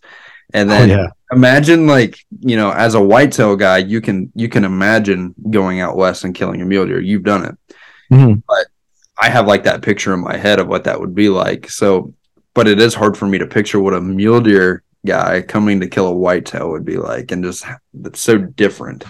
and 0.54 0.70
Oh, 0.70 0.74
then 0.74 0.90
yeah. 0.90 1.08
imagine 1.32 1.88
like 1.88 2.18
you 2.42 2.56
know 2.56 2.72
as 2.72 2.94
a 2.96 3.02
whitetail 3.02 3.56
guy 3.56 3.78
you 3.80 4.02
can 4.02 4.32
you 4.36 4.48
can 4.50 4.64
imagine 4.66 5.34
going 5.50 5.80
out 5.80 5.98
west 5.98 6.24
and 6.24 6.36
killing 6.36 6.62
a 6.62 6.66
mule 6.66 6.86
deer 6.86 7.00
you've 7.00 7.24
done 7.24 7.46
it 7.46 7.58
Mhm. 8.12 8.44
I 9.18 9.30
have 9.30 9.48
like 9.48 9.64
that 9.64 9.82
picture 9.82 10.14
in 10.14 10.20
my 10.20 10.38
head 10.38 10.60
of 10.60 10.68
what 10.68 10.84
that 10.86 11.00
would 11.00 11.14
be 11.16 11.30
like. 11.30 11.70
So, 11.70 12.14
but 12.54 12.68
it 12.68 12.80
is 12.80 12.94
hard 12.96 13.16
for 13.16 13.26
me 13.28 13.38
to 13.38 13.46
picture 13.48 13.80
what 13.80 13.94
a 13.94 14.02
mule 14.02 14.42
deer 14.42 14.84
guy 15.06 15.42
coming 15.42 15.80
to 15.80 15.88
kill 15.88 16.08
a 16.08 16.14
whitetail 16.14 16.70
would 16.72 16.84
be 16.84 16.98
like, 16.98 17.32
and 17.32 17.44
just 17.44 17.64
it's 18.06 18.20
so 18.20 18.38
different. 18.38 19.04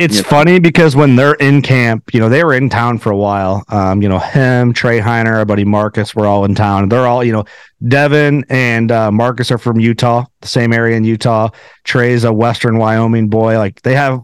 It's 0.00 0.16
know? 0.18 0.22
funny 0.22 0.58
because 0.58 0.96
when 0.96 1.16
they're 1.16 1.34
in 1.34 1.62
camp, 1.62 2.12
you 2.14 2.20
know, 2.20 2.28
they 2.28 2.42
were 2.44 2.54
in 2.54 2.68
town 2.68 2.98
for 2.98 3.10
a 3.12 3.16
while. 3.16 3.64
Um, 3.68 4.02
you 4.02 4.08
know, 4.08 4.18
him, 4.18 4.72
Trey 4.72 5.00
Heiner, 5.00 5.34
our 5.34 5.44
buddy 5.44 5.64
Marcus 5.64 6.14
were 6.14 6.26
all 6.26 6.44
in 6.44 6.54
town. 6.54 6.88
They're 6.88 7.06
all, 7.06 7.22
you 7.22 7.32
know, 7.32 7.44
Devin 7.86 8.44
and 8.48 8.90
uh, 8.90 9.10
Marcus 9.10 9.50
are 9.50 9.58
from 9.58 9.78
Utah, 9.80 10.24
the 10.40 10.48
same 10.48 10.72
area 10.72 10.96
in 10.96 11.04
Utah. 11.04 11.48
Trey's 11.84 12.24
a 12.24 12.32
Western 12.32 12.78
Wyoming 12.78 13.28
boy. 13.28 13.58
Like 13.58 13.82
they 13.82 13.94
have, 13.94 14.20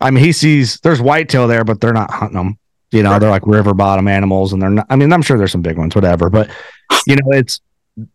I 0.00 0.10
mean, 0.10 0.24
he 0.24 0.32
sees 0.32 0.80
there's 0.80 1.00
whitetail 1.00 1.46
there, 1.48 1.64
but 1.64 1.80
they're 1.80 1.92
not 1.92 2.10
hunting 2.10 2.36
them. 2.38 2.58
You 2.90 3.02
know, 3.02 3.10
Right. 3.10 3.18
they're 3.18 3.30
like 3.30 3.46
river 3.46 3.74
bottom 3.74 4.08
animals, 4.08 4.52
and 4.54 4.62
they're 4.62 4.70
not. 4.70 4.86
I 4.88 4.96
mean, 4.96 5.12
I'm 5.12 5.20
sure 5.22 5.36
there's 5.36 5.52
some 5.52 5.60
big 5.62 5.76
ones, 5.76 5.94
whatever. 5.94 6.30
But 6.30 6.48
you 7.06 7.16
know, 7.16 7.32
it's 7.32 7.60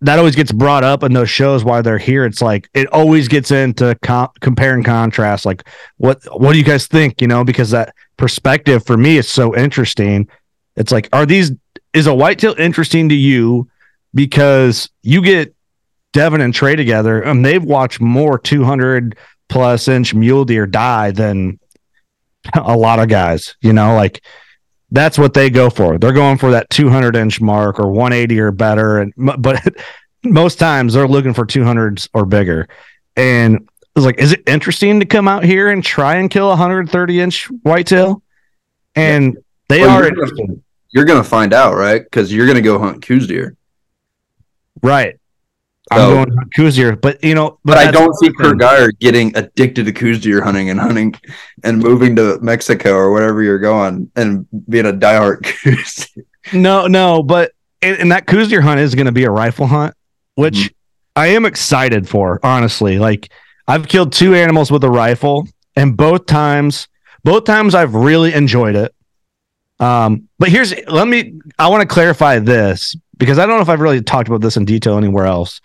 that 0.01 0.17
always 0.19 0.35
gets 0.35 0.51
brought 0.51 0.83
up 0.83 1.03
in 1.03 1.13
those 1.13 1.29
shows 1.29 1.63
why 1.63 1.81
they're 1.81 1.97
here. 1.97 2.25
It's 2.25 2.41
like 2.41 2.69
it 2.73 2.87
always 2.87 3.27
gets 3.27 3.51
into 3.51 3.97
com- 4.01 4.31
compare 4.39 4.73
and 4.73 4.85
contrast. 4.85 5.45
Like 5.45 5.67
what 5.97 6.23
what 6.39 6.53
do 6.53 6.57
you 6.57 6.63
guys 6.63 6.87
think 6.87 7.21
you 7.21 7.27
know 7.27 7.43
because 7.43 7.71
that 7.71 7.93
perspective 8.17 8.85
for 8.85 8.95
me 8.95 9.17
is 9.17 9.27
so 9.27 9.55
interesting 9.55 10.27
it's 10.75 10.91
like 10.91 11.09
are 11.13 11.25
these 11.25 11.51
is 11.93 12.07
a 12.07 12.13
whitetail 12.13 12.55
interesting 12.57 13.09
to 13.09 13.15
you 13.15 13.69
because 14.13 14.89
you 15.01 15.21
get 15.21 15.55
devin 16.11 16.41
and 16.41 16.53
trey 16.53 16.75
together 16.75 17.21
and 17.21 17.45
they've 17.45 17.63
watched 17.63 17.99
more 17.99 18.37
200 18.37 19.17
plus 19.49 19.87
inch 19.87 20.13
mule 20.13 20.45
deer 20.45 20.65
die 20.65 21.11
than 21.11 21.59
a 22.55 22.77
lot 22.77 22.99
of 22.99 23.07
guys 23.07 23.55
you 23.61 23.73
know 23.73 23.95
like 23.95 24.23
that's 24.93 25.17
what 25.17 25.33
they 25.33 25.49
go 25.49 25.69
for 25.69 25.97
they're 25.97 26.13
going 26.13 26.37
for 26.37 26.51
that 26.51 26.69
200 26.69 27.15
inch 27.17 27.41
mark 27.41 27.79
or 27.79 27.91
180 27.91 28.39
or 28.39 28.51
better 28.51 28.99
and 28.99 29.11
but 29.17 29.61
most 30.23 30.57
times 30.59 30.93
they're 30.93 31.07
looking 31.07 31.33
for 31.33 31.45
200s 31.45 32.07
or 32.13 32.25
bigger 32.25 32.67
and 33.17 33.67
I 33.95 33.99
was 33.99 34.05
like, 34.05 34.17
is 34.17 34.31
it 34.31 34.41
interesting 34.47 34.99
to 35.01 35.05
come 35.05 35.27
out 35.27 35.43
here 35.43 35.69
and 35.69 35.83
try 35.83 36.15
and 36.15 36.27
kill 36.31 36.45
a 36.47 36.55
130 36.57 37.19
inch 37.21 37.45
whitetail? 37.61 38.23
And 38.95 39.37
they 39.69 39.81
Well, 39.81 39.91
are 39.91 40.03
you're 40.03 40.11
gonna- 40.15 40.55
You're 40.89 41.05
gonna 41.05 41.23
find 41.23 41.53
out, 41.53 41.75
right? 41.75 42.01
Because 42.03 42.33
you're 42.33 42.47
gonna 42.47 42.61
go 42.61 42.79
hunt 42.79 43.03
Coues 43.03 43.27
deer. 43.27 43.55
Right. 44.81 45.17
I'm 45.91 45.99
So- 45.99 46.13
going 46.25 46.29
deer, 46.75 46.95
but 46.95 47.23
you 47.23 47.35
know, 47.35 47.59
But 47.65 47.77
I 47.77 47.91
don't 47.91 48.13
see 48.17 48.29
Geier 48.55 48.89
getting 48.99 49.35
addicted 49.35 49.85
to 49.85 49.91
deer 50.19 50.41
hunting 50.43 50.69
and 50.69 50.79
hunting 50.79 51.13
and 51.63 51.79
moving 51.79 52.15
to 52.15 52.39
Mexico 52.41 52.93
or 52.93 53.11
wherever 53.11 53.41
you're 53.43 53.59
going 53.59 54.09
and 54.15 54.45
being 54.69 54.85
a 54.85 54.93
diehard 54.93 55.43
Coues. 55.43 56.07
No, 56.53 56.87
no, 56.87 57.21
but 57.21 57.51
and, 57.81 57.97
and 57.99 58.11
that 58.11 58.25
deer 58.47 58.61
hunt 58.61 58.79
is 58.79 58.95
going 58.95 59.07
to 59.07 59.11
be 59.11 59.25
a 59.25 59.29
rifle 59.31 59.67
hunt, 59.67 59.93
which 60.35 60.55
Mhm. 60.55 60.73
I 61.15 61.27
am 61.27 61.45
excited 61.45 62.07
for. 62.07 62.39
Honestly, 62.43 62.97
like 62.97 63.29
I've 63.67 63.87
killed 63.87 64.13
two 64.13 64.33
animals 64.35 64.71
with 64.71 64.83
a 64.83 64.89
rifle, 64.89 65.47
and 65.75 65.95
both 65.97 66.25
times, 66.25 66.87
both 67.23 67.43
times 67.43 67.75
I've 67.75 67.93
really 67.93 68.33
enjoyed 68.33 68.75
it. 68.75 68.93
Um, 69.79 70.29
but 70.39 70.49
here's 70.49 70.73
let 70.87 71.07
me. 71.07 71.33
I 71.59 71.67
want 71.67 71.81
to 71.81 71.93
clarify 71.93 72.39
this 72.39 72.95
because 73.23 73.39
I 73.39 73.45
don't 73.45 73.55
know 73.57 73.61
if 73.61 73.69
I've 73.69 73.79
really 73.79 74.01
talked 74.01 74.27
about 74.27 74.41
this 74.41 74.57
in 74.57 74.65
detail 74.65 74.97
anywhere 74.97 75.25
else. 75.25 75.61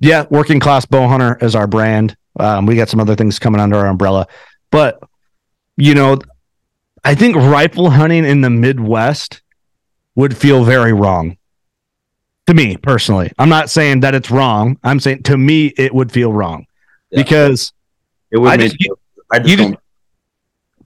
Yeah, 0.00 0.26
working 0.30 0.60
class 0.60 0.84
bow 0.84 1.08
hunter 1.08 1.38
is 1.40 1.54
our 1.54 1.66
brand. 1.66 2.16
Um, 2.38 2.66
we 2.66 2.76
got 2.76 2.88
some 2.88 3.00
other 3.00 3.14
things 3.16 3.38
coming 3.38 3.60
under 3.60 3.76
our 3.76 3.86
umbrella, 3.86 4.26
but 4.70 5.00
you 5.76 5.94
know, 5.94 6.18
I 7.04 7.14
think 7.14 7.36
rifle 7.36 7.90
hunting 7.90 8.24
in 8.24 8.40
the 8.40 8.50
Midwest 8.50 9.42
would 10.14 10.36
feel 10.36 10.64
very 10.64 10.92
wrong 10.92 11.36
to 12.46 12.54
me 12.54 12.76
personally. 12.76 13.32
I'm 13.38 13.48
not 13.48 13.70
saying 13.70 14.00
that 14.00 14.14
it's 14.14 14.30
wrong. 14.30 14.78
I'm 14.84 15.00
saying 15.00 15.24
to 15.24 15.36
me 15.36 15.66
it 15.76 15.94
would 15.94 16.12
feel 16.12 16.32
wrong 16.32 16.66
Yeah. 17.10 17.22
because 17.22 17.72
It 18.30 18.38
would 18.38 18.50
I 18.50 18.56
just- 18.56 18.76
I 19.32 19.38
just 19.38 19.48
you 19.50 19.56
just- 19.56 19.74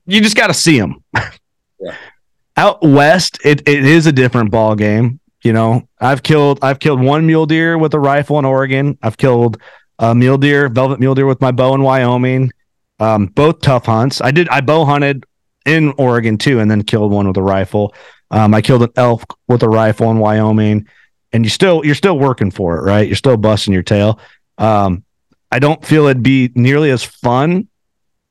you 0.06 0.20
just 0.20 0.36
got 0.36 0.46
to 0.46 0.54
see 0.54 0.78
them. 0.78 1.02
Yeah. 1.14 1.94
Out 2.56 2.82
west, 2.82 3.38
it, 3.44 3.68
it 3.68 3.84
is 3.84 4.06
a 4.06 4.12
different 4.12 4.50
ball 4.50 4.74
game. 4.74 5.20
You 5.42 5.52
know, 5.52 5.88
I've 6.00 6.22
killed 6.22 6.58
I've 6.62 6.80
killed 6.80 7.00
one 7.00 7.26
mule 7.26 7.46
deer 7.46 7.78
with 7.78 7.94
a 7.94 8.00
rifle 8.00 8.38
in 8.38 8.44
Oregon. 8.44 8.98
I've 9.02 9.16
killed 9.16 9.58
a 9.98 10.14
mule 10.14 10.38
deer, 10.38 10.68
velvet 10.68 11.00
mule 11.00 11.14
deer 11.14 11.26
with 11.26 11.40
my 11.40 11.52
bow 11.52 11.74
in 11.74 11.82
Wyoming. 11.82 12.52
Um, 12.98 13.26
both 13.26 13.60
tough 13.60 13.86
hunts. 13.86 14.20
I 14.20 14.32
did 14.32 14.48
I 14.48 14.60
bow 14.60 14.84
hunted 14.84 15.24
in 15.64 15.92
Oregon 15.98 16.38
too, 16.38 16.58
and 16.58 16.70
then 16.70 16.82
killed 16.82 17.12
one 17.12 17.28
with 17.28 17.36
a 17.36 17.42
rifle. 17.42 17.94
Um, 18.30 18.52
I 18.52 18.60
killed 18.62 18.82
an 18.82 18.90
elk 18.96 19.38
with 19.46 19.62
a 19.62 19.68
rifle 19.68 20.10
in 20.10 20.18
Wyoming, 20.18 20.88
and 21.32 21.44
you 21.44 21.50
still 21.50 21.84
you're 21.84 21.94
still 21.94 22.18
working 22.18 22.50
for 22.50 22.78
it, 22.78 22.82
right? 22.82 23.06
You're 23.06 23.16
still 23.16 23.36
busting 23.36 23.72
your 23.72 23.82
tail. 23.82 24.18
Um, 24.58 25.04
I 25.52 25.60
don't 25.60 25.84
feel 25.84 26.06
it'd 26.06 26.22
be 26.22 26.50
nearly 26.54 26.90
as 26.90 27.04
fun 27.04 27.68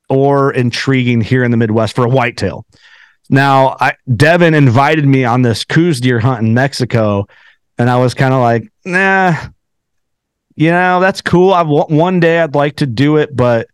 or 0.09 0.51
intriguing 0.53 1.21
here 1.21 1.43
in 1.43 1.51
the 1.51 1.57
Midwest 1.57 1.95
for 1.95 2.05
a 2.05 2.09
whitetail. 2.09 2.65
Now, 3.29 3.75
I, 3.79 3.93
Devin 4.15 4.53
invited 4.53 5.05
me 5.05 5.25
on 5.25 5.41
this 5.41 5.65
Coues 5.65 5.99
deer 5.99 6.19
hunt 6.19 6.45
in 6.45 6.53
Mexico, 6.53 7.27
and 7.77 7.89
I 7.89 7.97
was 7.97 8.13
kind 8.13 8.33
of 8.33 8.41
like, 8.41 8.71
nah, 8.85 9.35
you 10.55 10.71
know, 10.71 10.99
that's 10.99 11.21
cool. 11.21 11.53
I 11.53 11.63
one 11.63 12.19
day 12.19 12.39
I'd 12.39 12.55
like 12.55 12.77
to 12.77 12.85
do 12.85 13.17
it, 13.17 13.35
but 13.35 13.67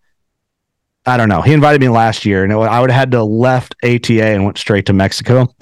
I 1.05 1.17
don't 1.17 1.29
know. 1.29 1.41
He 1.41 1.53
invited 1.53 1.81
me 1.81 1.89
last 1.89 2.25
year, 2.25 2.43
and 2.43 2.51
it, 2.51 2.55
I 2.55 2.81
would 2.81 2.89
have 2.89 2.99
had 2.99 3.11
to 3.11 3.23
left 3.23 3.75
ATA 3.83 4.23
and 4.23 4.45
went 4.45 4.57
straight 4.57 4.85
to 4.87 4.93
Mexico. 4.93 5.53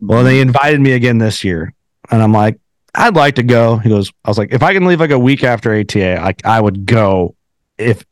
Well, 0.00 0.24
they 0.24 0.40
invited 0.40 0.80
me 0.80 0.92
again 0.92 1.18
this 1.18 1.44
year, 1.44 1.74
and 2.10 2.22
I'm 2.22 2.32
like, 2.32 2.58
I'd 2.94 3.16
like 3.16 3.36
to 3.36 3.42
go. 3.42 3.76
He 3.76 3.88
goes, 3.88 4.12
I 4.24 4.30
was 4.30 4.38
like, 4.38 4.52
if 4.52 4.62
I 4.62 4.72
can 4.72 4.84
leave 4.86 5.00
like 5.00 5.10
a 5.10 5.18
week 5.18 5.44
after 5.44 5.74
ATA, 5.74 6.20
I 6.20 6.34
I 6.44 6.60
would 6.60 6.86
go 6.86 7.36
if 7.78 8.04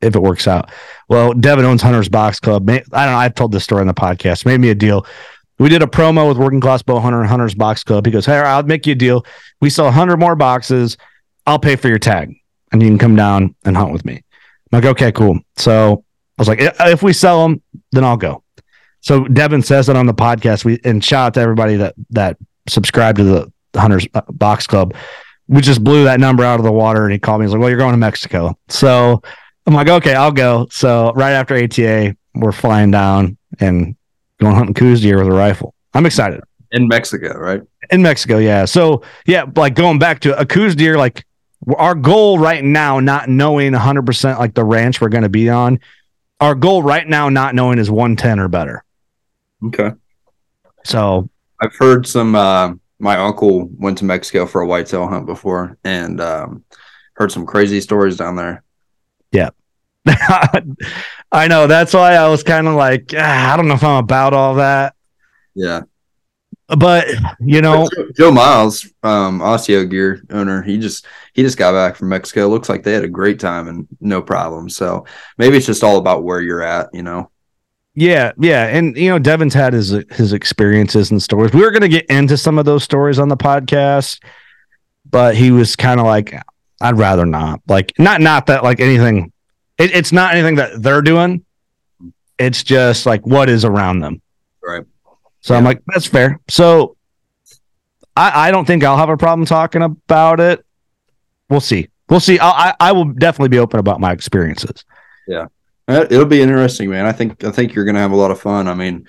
if 0.00 0.14
it 0.14 0.22
works 0.22 0.46
out. 0.46 0.70
Well, 1.08 1.32
Devin 1.32 1.64
owns 1.64 1.82
Hunter's 1.82 2.08
Box 2.08 2.40
Club. 2.40 2.68
I 2.70 2.78
don't 2.78 2.90
know. 2.92 2.98
I've 2.98 3.34
told 3.34 3.52
this 3.52 3.64
story 3.64 3.80
on 3.80 3.86
the 3.86 3.94
podcast. 3.94 4.46
Made 4.46 4.60
me 4.60 4.70
a 4.70 4.74
deal. 4.74 5.06
We 5.58 5.68
did 5.68 5.82
a 5.82 5.86
promo 5.86 6.28
with 6.28 6.38
Working 6.38 6.60
Class 6.60 6.82
Bow 6.82 7.00
Hunter 7.00 7.20
and 7.20 7.28
Hunter's 7.28 7.54
Box 7.54 7.82
Club. 7.82 8.06
He 8.06 8.12
goes, 8.12 8.26
Hey, 8.26 8.38
I'll 8.38 8.62
make 8.62 8.86
you 8.86 8.92
a 8.92 8.96
deal. 8.96 9.26
We 9.60 9.70
sell 9.70 9.86
100 9.86 10.16
more 10.18 10.36
boxes. 10.36 10.96
I'll 11.46 11.58
pay 11.58 11.76
for 11.76 11.88
your 11.88 11.98
tag 11.98 12.34
and 12.72 12.82
you 12.82 12.88
can 12.88 12.98
come 12.98 13.16
down 13.16 13.54
and 13.64 13.76
hunt 13.76 13.92
with 13.92 14.04
me. 14.04 14.22
I'm 14.72 14.82
like, 14.82 14.84
okay, 14.84 15.12
cool. 15.12 15.38
So 15.56 16.04
I 16.38 16.42
was 16.42 16.48
like, 16.48 16.58
if 16.60 17.02
we 17.02 17.12
sell 17.12 17.42
them, 17.42 17.62
then 17.92 18.04
I'll 18.04 18.16
go. 18.16 18.42
So 19.00 19.24
Devin 19.24 19.62
says 19.62 19.86
that 19.86 19.96
on 19.96 20.06
the 20.06 20.14
podcast. 20.14 20.64
We 20.64 20.80
and 20.84 21.02
shout 21.02 21.26
out 21.26 21.34
to 21.34 21.40
everybody 21.40 21.76
that 21.76 21.94
that 22.10 22.36
subscribed 22.68 23.18
to 23.18 23.24
the 23.24 23.52
Hunters 23.76 24.06
uh, 24.14 24.22
Box 24.28 24.66
Club. 24.66 24.94
We 25.46 25.62
just 25.62 25.82
blew 25.82 26.04
that 26.04 26.20
number 26.20 26.44
out 26.44 26.58
of 26.58 26.64
the 26.64 26.72
water, 26.72 27.04
and 27.04 27.12
he 27.12 27.18
called 27.18 27.40
me. 27.40 27.46
He's 27.46 27.52
like, 27.52 27.60
"Well, 27.60 27.70
you're 27.70 27.78
going 27.78 27.92
to 27.92 27.98
Mexico." 27.98 28.58
So 28.68 29.22
I'm 29.68 29.74
like, 29.74 29.88
"Okay, 29.88 30.14
I'll 30.14 30.32
go." 30.32 30.66
So 30.70 31.12
right 31.12 31.32
after 31.32 31.54
ATA, 31.54 32.16
we're 32.34 32.52
flying 32.52 32.90
down 32.90 33.36
and 33.60 33.94
going 34.40 34.54
hunting 34.54 34.72
Coues 34.72 35.02
deer 35.02 35.18
with 35.18 35.26
a 35.26 35.36
rifle. 35.36 35.74
I'm 35.92 36.06
excited. 36.06 36.40
In 36.72 36.88
Mexico, 36.88 37.36
right? 37.38 37.60
In 37.90 38.00
Mexico, 38.00 38.38
yeah. 38.38 38.64
So 38.64 39.02
yeah, 39.26 39.44
like 39.56 39.74
going 39.74 39.98
back 39.98 40.20
to 40.20 40.38
a 40.38 40.46
Coues 40.46 40.74
deer, 40.74 40.96
like 40.96 41.26
our 41.76 41.94
goal 41.94 42.38
right 42.38 42.64
now, 42.64 42.98
not 42.98 43.28
knowing 43.28 43.72
100 43.72 44.06
percent 44.06 44.38
like 44.38 44.54
the 44.54 44.64
ranch 44.64 45.02
we're 45.02 45.10
going 45.10 45.24
to 45.24 45.28
be 45.28 45.50
on. 45.50 45.80
Our 46.40 46.54
goal 46.54 46.82
right 46.82 47.06
now, 47.06 47.28
not 47.28 47.54
knowing, 47.54 47.78
is 47.78 47.90
110 47.90 48.40
or 48.40 48.48
better. 48.48 48.82
Okay. 49.66 49.90
So 50.84 51.28
I've 51.60 51.76
heard 51.76 52.06
some. 52.06 52.34
Uh, 52.34 52.72
my 53.00 53.18
uncle 53.18 53.68
went 53.76 53.98
to 53.98 54.06
Mexico 54.06 54.46
for 54.46 54.62
a 54.62 54.66
whitetail 54.66 55.08
hunt 55.08 55.26
before, 55.26 55.76
and 55.84 56.22
um, 56.22 56.64
heard 57.16 57.30
some 57.30 57.44
crazy 57.44 57.82
stories 57.82 58.16
down 58.16 58.36
there. 58.36 58.64
Yeah. 59.32 59.50
I 61.32 61.48
know. 61.48 61.66
That's 61.66 61.92
why 61.92 62.14
I 62.14 62.28
was 62.28 62.42
kind 62.42 62.66
of 62.66 62.74
like, 62.74 63.12
ah, 63.16 63.52
I 63.52 63.56
don't 63.56 63.68
know 63.68 63.74
if 63.74 63.84
I'm 63.84 64.02
about 64.02 64.32
all 64.32 64.56
that. 64.56 64.94
Yeah. 65.54 65.82
But 66.68 67.08
you 67.40 67.62
know, 67.62 67.88
Joe 68.14 68.30
Miles, 68.30 68.86
um, 69.02 69.40
Osteo 69.40 69.88
Gear 69.88 70.22
owner, 70.30 70.62
he 70.62 70.78
just 70.78 71.06
he 71.32 71.42
just 71.42 71.56
got 71.56 71.72
back 71.72 71.96
from 71.96 72.10
Mexico. 72.10 72.46
Looks 72.46 72.68
like 72.68 72.82
they 72.82 72.92
had 72.92 73.04
a 73.04 73.08
great 73.08 73.40
time 73.40 73.68
and 73.68 73.88
no 74.00 74.20
problem. 74.20 74.68
So 74.68 75.06
maybe 75.38 75.56
it's 75.56 75.66
just 75.66 75.82
all 75.82 75.96
about 75.96 76.24
where 76.24 76.42
you're 76.42 76.62
at, 76.62 76.88
you 76.92 77.02
know. 77.02 77.30
Yeah, 77.94 78.32
yeah, 78.38 78.66
and 78.66 78.96
you 78.96 79.08
know, 79.08 79.18
Devin's 79.18 79.54
had 79.54 79.72
his 79.72 79.88
his 80.10 80.32
experiences 80.32 81.10
and 81.10 81.22
stories. 81.22 81.52
We 81.52 81.62
were 81.62 81.70
going 81.70 81.82
to 81.82 81.88
get 81.88 82.06
into 82.06 82.36
some 82.36 82.58
of 82.58 82.66
those 82.66 82.84
stories 82.84 83.18
on 83.18 83.28
the 83.28 83.36
podcast, 83.36 84.22
but 85.10 85.34
he 85.34 85.50
was 85.50 85.74
kind 85.74 85.98
of 85.98 86.06
like, 86.06 86.34
"I'd 86.80 86.98
rather 86.98 87.26
not." 87.26 87.60
Like, 87.68 87.92
not 87.98 88.20
not 88.20 88.46
that 88.46 88.62
like 88.62 88.80
anything. 88.80 89.32
It, 89.78 89.94
it's 89.94 90.12
not 90.12 90.34
anything 90.34 90.56
that 90.56 90.82
they're 90.82 91.02
doing. 91.02 91.44
It's 92.38 92.62
just 92.62 93.06
like 93.06 93.26
what 93.26 93.48
is 93.48 93.64
around 93.64 94.00
them. 94.00 94.22
Right. 94.62 94.84
So 95.40 95.54
yeah. 95.54 95.58
I'm 95.58 95.64
like, 95.64 95.80
that's 95.86 96.06
fair. 96.06 96.40
So 96.48 96.96
I 98.16 98.48
I 98.48 98.50
don't 98.50 98.64
think 98.64 98.84
I'll 98.84 98.96
have 98.96 99.08
a 99.08 99.16
problem 99.16 99.46
talking 99.46 99.82
about 99.82 100.40
it. 100.40 100.64
We'll 101.48 101.60
see. 101.60 101.88
We'll 102.08 102.20
see. 102.20 102.38
I 102.40 102.74
I 102.78 102.92
will 102.92 103.06
definitely 103.06 103.50
be 103.50 103.58
open 103.58 103.80
about 103.80 104.00
my 104.00 104.12
experiences. 104.12 104.84
Yeah. 105.26 105.46
Uh, 105.86 106.06
it'll 106.10 106.26
be 106.26 106.42
interesting, 106.42 106.90
man. 106.90 107.06
I 107.06 107.12
think 107.12 107.42
I 107.44 107.50
think 107.50 107.74
you're 107.74 107.84
gonna 107.84 108.00
have 108.00 108.12
a 108.12 108.16
lot 108.16 108.30
of 108.30 108.40
fun. 108.40 108.68
I 108.68 108.74
mean, 108.74 109.06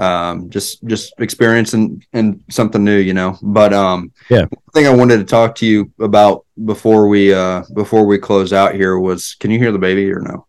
um, 0.00 0.48
just 0.48 0.82
just 0.86 1.12
experiencing 1.18 2.02
and 2.12 2.42
something 2.50 2.82
new, 2.82 2.96
you 2.96 3.12
know. 3.12 3.38
But 3.42 3.72
um, 3.72 4.12
yeah, 4.30 4.46
thing 4.72 4.86
I 4.86 4.94
wanted 4.94 5.18
to 5.18 5.24
talk 5.24 5.54
to 5.56 5.66
you 5.66 5.92
about 6.00 6.46
before 6.64 7.06
we 7.08 7.34
uh 7.34 7.62
before 7.74 8.06
we 8.06 8.18
close 8.18 8.52
out 8.52 8.74
here 8.74 8.98
was, 8.98 9.34
can 9.38 9.50
you 9.50 9.58
hear 9.58 9.72
the 9.72 9.78
baby 9.78 10.10
or 10.10 10.20
no? 10.20 10.46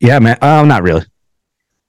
Yeah, 0.00 0.18
man. 0.18 0.38
Oh, 0.42 0.64
not 0.64 0.82
really. 0.82 1.04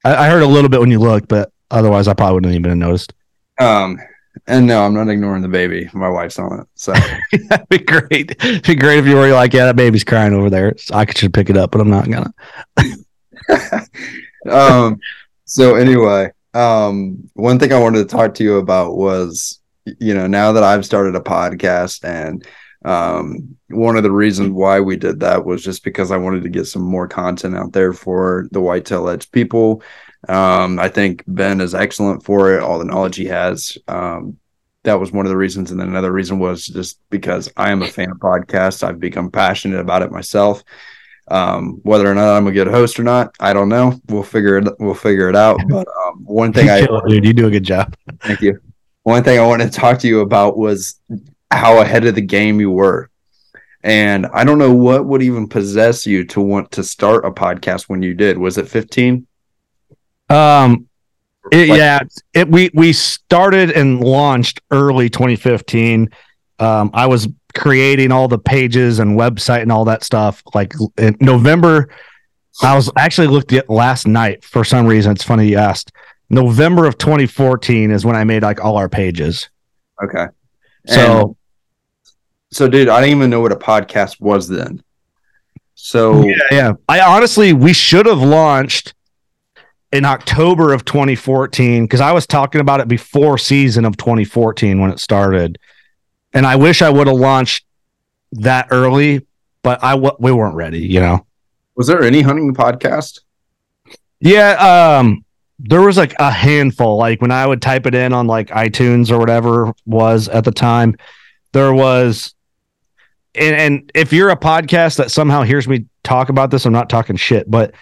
I, 0.06 0.16
I 0.16 0.30
heard 0.30 0.44
a 0.44 0.48
little 0.48 0.70
bit 0.70 0.80
when 0.80 0.92
you 0.92 1.00
looked, 1.00 1.28
but 1.28 1.52
otherwise, 1.72 2.08
I 2.08 2.14
probably 2.14 2.36
wouldn't 2.36 2.54
even 2.54 2.70
have 2.70 2.78
noticed. 2.78 3.14
Um, 3.60 4.00
and 4.48 4.68
no, 4.68 4.86
I'm 4.86 4.94
not 4.94 5.10
ignoring 5.10 5.42
the 5.42 5.48
baby. 5.48 5.90
My 5.94 6.10
wife's 6.10 6.38
on 6.40 6.62
it. 6.62 6.68
So 6.76 6.94
that'd 7.50 7.70
be 7.70 7.80
great. 7.80 8.32
It'd 8.32 8.64
be 8.64 8.76
great 8.76 9.00
if 9.00 9.08
you 9.08 9.16
were 9.16 9.30
like, 9.32 9.54
yeah, 9.54 9.66
that 9.66 9.76
baby's 9.76 10.04
crying 10.04 10.34
over 10.34 10.50
there. 10.50 10.76
So 10.78 10.96
I 10.96 11.06
could 11.06 11.16
just 11.16 11.34
pick 11.34 11.50
it 11.50 11.58
up, 11.58 11.72
but 11.72 11.82
I'm 11.82 11.90
not 11.90 12.10
gonna. 12.10 12.34
um 14.50 15.00
so 15.46 15.76
anyway, 15.76 16.32
um 16.54 17.30
one 17.34 17.60
thing 17.60 17.72
I 17.72 17.80
wanted 17.80 18.00
to 18.00 18.16
talk 18.16 18.36
to 18.36 18.44
you 18.44 18.58
about 18.58 18.96
was 18.96 19.60
you 20.00 20.14
know, 20.14 20.28
now 20.28 20.52
that 20.52 20.64
I've 20.64 20.86
started 20.86 21.16
a 21.16 21.20
podcast 21.20 22.06
and 22.06 22.46
um 22.84 23.56
one 23.70 23.96
of 23.96 24.04
the 24.04 24.12
reasons 24.12 24.50
why 24.52 24.80
we 24.80 24.96
did 24.98 25.20
that 25.20 25.46
was 25.46 25.64
just 25.64 25.84
because 25.84 26.12
I 26.12 26.18
wanted 26.18 26.44
to 26.44 26.50
get 26.50 26.66
some 26.66 26.82
more 26.82 27.08
content 27.08 27.56
out 27.56 27.74
there 27.74 27.94
for 27.94 28.48
the 28.52 28.62
whitetail 28.62 29.08
edge 29.10 29.32
people 29.32 29.82
um, 30.28 30.80
I 30.80 30.88
think 30.88 31.24
Ben 31.28 31.62
is 31.62 31.74
excellent 31.74 32.24
for 32.24 32.54
it. 32.54 32.62
All 32.62 32.80
the 32.80 32.86
knowledge 32.86 33.16
he 33.16 33.26
has. 33.26 33.78
Um, 33.88 34.38
that 34.84 35.00
was 35.00 35.12
one 35.12 35.26
of 35.26 35.30
the 35.30 35.38
reasons, 35.38 35.72
and 35.72 35.80
then 35.80 35.90
another 35.90 36.12
reason 36.12 36.40
was 36.40 36.66
just 36.66 37.00
because 37.10 37.52
I 37.56 37.72
am 37.72 37.84
a 37.84 37.88
fan 37.88 38.12
of 38.12 38.18
podcasts. 38.18 38.84
I've 38.84 39.00
become 39.00 39.30
passionate 39.30 39.80
about 39.80 40.02
it 40.02 40.12
myself. 40.12 40.64
Um, 41.32 41.80
whether 41.84 42.12
or 42.12 42.14
not 42.14 42.36
I'm 42.36 42.48
a 42.48 42.52
good 42.52 42.68
host 42.68 43.00
or 43.00 43.04
not, 43.04 43.34
I 43.40 43.54
don't 43.54 43.70
know. 43.70 43.98
We'll 44.10 44.22
figure 44.22 44.58
it. 44.58 44.68
We'll 44.80 44.94
figure 44.94 45.30
it 45.30 45.36
out. 45.36 45.62
But 45.70 45.88
um, 46.06 46.26
one 46.26 46.52
thing 46.52 46.70
I, 46.70 46.86
dude, 47.08 47.24
you 47.24 47.32
do 47.32 47.48
a 47.48 47.52
good 47.52 47.64
job. 47.64 47.96
Thank 48.20 48.42
you. 48.42 48.60
One 49.04 49.24
thing 49.24 49.40
I 49.40 49.46
wanted 49.46 49.72
to 49.72 49.80
talk 49.80 50.00
to 50.00 50.08
you 50.10 50.20
about 50.20 50.58
was 50.58 51.00
how 51.50 51.80
ahead 51.80 52.06
of 52.06 52.16
the 52.16 52.22
game 52.22 52.60
you 52.60 52.70
were. 52.70 53.10
And 53.82 54.28
I 54.28 54.44
don't 54.44 54.58
know 54.58 54.74
what 54.74 55.06
would 55.06 55.24
even 55.24 55.48
possess 55.48 56.06
you 56.06 56.26
to 56.26 56.42
want 56.42 56.70
to 56.72 56.84
start 56.84 57.26
a 57.26 57.32
podcast 57.32 57.84
when 57.84 58.04
you 58.04 58.14
did. 58.14 58.38
Was 58.38 58.58
it 58.58 58.68
15? 58.68 59.26
Um, 60.30 60.90
it, 61.52 61.70
yeah, 61.70 62.02
it 62.34 62.48
we 62.50 62.70
we 62.74 62.94
started 62.94 63.72
and 63.72 64.02
launched 64.02 64.62
early 64.70 65.10
2015. 65.10 66.10
Um, 66.60 66.92
I 66.94 67.08
was 67.08 67.28
creating 67.52 68.12
all 68.12 68.28
the 68.28 68.40
pages 68.40 69.00
and 69.00 69.18
website 69.18 69.62
and 69.62 69.72
all 69.72 69.86
that 69.86 70.04
stuff 70.04 70.42
like 70.54 70.74
in 70.98 71.18
November. 71.20 71.90
I 72.62 72.76
was 72.76 72.92
actually 72.98 73.28
looked 73.28 73.54
at 73.54 73.70
last 73.70 74.08
night 74.08 74.44
for 74.44 74.64
some 74.64 74.86
reason. 74.86 75.14
It's 75.14 75.24
funny 75.24 75.48
you 75.48 75.58
asked. 75.58 75.92
November 76.30 76.86
of 76.86 76.98
2014 76.98 77.92
is 77.92 78.06
when 78.06 78.16
I 78.16 78.24
made 78.24 78.44
like 78.44 78.64
all 78.64 78.78
our 78.78 78.90
pages. 78.90 79.50
Okay. 80.04 80.28
So, 80.88 81.22
and, 81.22 81.36
so 82.52 82.68
dude, 82.68 82.90
I 82.90 83.02
didn't 83.02 83.18
even 83.18 83.30
know 83.30 83.42
what 83.42 83.52
a 83.52 83.58
podcast 83.58 84.20
was 84.20 84.48
then. 84.48 84.84
So 85.76 86.24
yeah, 86.24 86.36
yeah. 86.52 86.74
I 86.88 87.02
honestly, 87.02 87.54
we 87.54 87.74
should 87.74 88.06
have 88.06 88.22
launched 88.22 88.94
in 89.92 90.06
October 90.06 90.74
of 90.74 90.86
2014 90.86 91.84
because 91.84 92.02
I 92.02 92.12
was 92.12 92.26
talking 92.26 92.62
about 92.62 92.80
it 92.80 92.88
before 92.88 93.38
season 93.38 93.84
of 93.86 93.98
2014 93.98 94.80
when 94.80 94.92
it 94.92 95.00
started, 95.00 95.58
and 96.34 96.46
I 96.46 96.56
wish 96.56 96.82
I 96.82 96.90
would 96.90 97.08
have 97.08 97.18
launched 97.18 97.66
that 98.34 98.68
early, 98.72 99.26
but 99.64 99.84
I 99.84 99.96
we 99.96 100.32
weren't 100.32 100.56
ready. 100.56 100.80
You 100.80 101.00
know, 101.00 101.26
was 101.76 101.88
there 101.88 102.04
any 102.04 102.22
hunting 102.22 102.54
podcast? 102.54 103.20
Yeah, 104.20 105.00
um, 105.00 105.26
there 105.60 105.82
was 105.82 105.98
like 105.98 106.14
a 106.20 106.32
handful. 106.32 106.98
Like 106.98 107.22
when 107.22 107.32
I 107.32 107.46
would 107.46 107.62
type 107.62 107.86
it 107.86 107.96
in 107.96 108.14
on 108.14 108.28
like 108.28 108.50
iTunes 108.50 109.12
or 109.12 109.18
whatever 109.18 109.74
was 109.86 110.28
at 110.28 110.44
the 110.44 110.52
time, 110.52 110.96
there 111.52 111.74
was. 111.74 112.34
And, 113.34 113.56
and 113.56 113.92
if 113.96 114.12
you're 114.12 114.30
a 114.30 114.36
podcast 114.36 114.98
that 114.98 115.10
somehow 115.10 115.44
hears 115.44 115.66
me 115.66 115.86
talk 116.04 116.28
about 116.28 116.52
this, 116.52 116.66
I'm 116.66 116.74
not 116.74 116.90
talking 116.90 117.16
shit, 117.16 117.50
but 117.50 117.74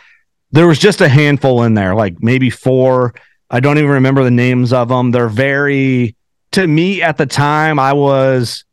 there 0.51 0.67
was 0.67 0.77
just 0.77 1.01
a 1.01 1.09
handful 1.09 1.63
in 1.63 1.73
there, 1.73 1.95
like 1.95 2.21
maybe 2.21 2.51
four. 2.51 3.15
I 3.49 3.59
don't 3.59 3.79
even 3.79 3.89
remember 3.89 4.23
the 4.23 4.29
names 4.29 4.71
of 4.71 4.89
them. 4.89 5.09
They're 5.09 5.27
very, 5.27 6.15
to 6.51 6.67
me 6.67 7.01
at 7.01 7.17
the 7.17 7.25
time, 7.25 7.79
I 7.79 7.93
was 7.93 8.65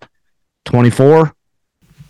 24. 0.64 1.35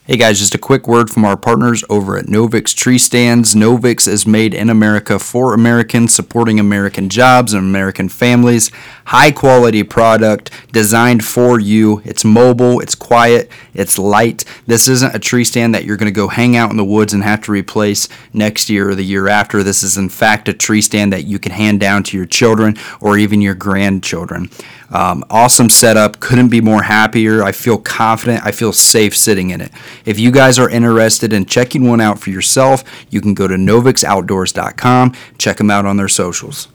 Hey 0.08 0.18
guys, 0.18 0.38
just 0.38 0.54
a 0.54 0.58
quick 0.58 0.86
word 0.86 1.10
from 1.10 1.24
our 1.24 1.36
partners 1.36 1.82
over 1.90 2.16
at 2.16 2.26
Novix 2.26 2.72
Tree 2.72 2.96
Stands. 2.96 3.56
Novix 3.56 4.06
is 4.06 4.24
made 4.24 4.54
in 4.54 4.70
America 4.70 5.18
for 5.18 5.52
Americans, 5.52 6.14
supporting 6.14 6.60
American 6.60 7.08
jobs 7.08 7.52
and 7.52 7.60
American 7.64 8.08
families. 8.08 8.70
High 9.06 9.32
quality 9.32 9.82
product 9.82 10.52
designed 10.70 11.24
for 11.24 11.58
you. 11.58 12.02
It's 12.04 12.24
mobile, 12.24 12.78
it's 12.78 12.94
quiet, 12.94 13.50
it's 13.74 13.98
light. 13.98 14.44
This 14.64 14.86
isn't 14.86 15.12
a 15.12 15.18
tree 15.18 15.42
stand 15.42 15.74
that 15.74 15.84
you're 15.84 15.96
going 15.96 16.12
to 16.12 16.16
go 16.16 16.28
hang 16.28 16.54
out 16.54 16.70
in 16.70 16.76
the 16.76 16.84
woods 16.84 17.12
and 17.12 17.24
have 17.24 17.42
to 17.42 17.50
replace 17.50 18.08
next 18.32 18.70
year 18.70 18.88
or 18.88 18.94
the 18.94 19.04
year 19.04 19.26
after. 19.26 19.64
This 19.64 19.82
is, 19.82 19.96
in 19.96 20.08
fact, 20.08 20.48
a 20.48 20.54
tree 20.54 20.82
stand 20.82 21.12
that 21.12 21.24
you 21.24 21.40
can 21.40 21.50
hand 21.50 21.80
down 21.80 22.04
to 22.04 22.16
your 22.16 22.26
children 22.26 22.76
or 23.00 23.18
even 23.18 23.40
your 23.40 23.56
grandchildren. 23.56 24.50
Um, 24.90 25.24
awesome 25.30 25.68
setup. 25.68 26.20
Couldn't 26.20 26.48
be 26.48 26.60
more 26.60 26.82
happier. 26.82 27.42
I 27.42 27.50
feel 27.52 27.78
confident. 27.78 28.44
I 28.44 28.52
feel 28.52 28.72
safe 28.72 29.16
sitting 29.16 29.50
in 29.50 29.60
it. 29.60 29.72
If 30.04 30.18
you 30.18 30.30
guys 30.30 30.58
are 30.58 30.68
interested 30.68 31.32
in 31.32 31.46
checking 31.46 31.88
one 31.88 32.00
out 32.00 32.18
for 32.18 32.30
yourself, 32.30 32.84
you 33.10 33.20
can 33.20 33.34
go 33.34 33.48
to 33.48 33.54
novixoutdoors.com. 33.54 35.14
Check 35.38 35.56
them 35.56 35.70
out 35.70 35.86
on 35.86 35.96
their 35.96 36.08
socials. 36.08 36.68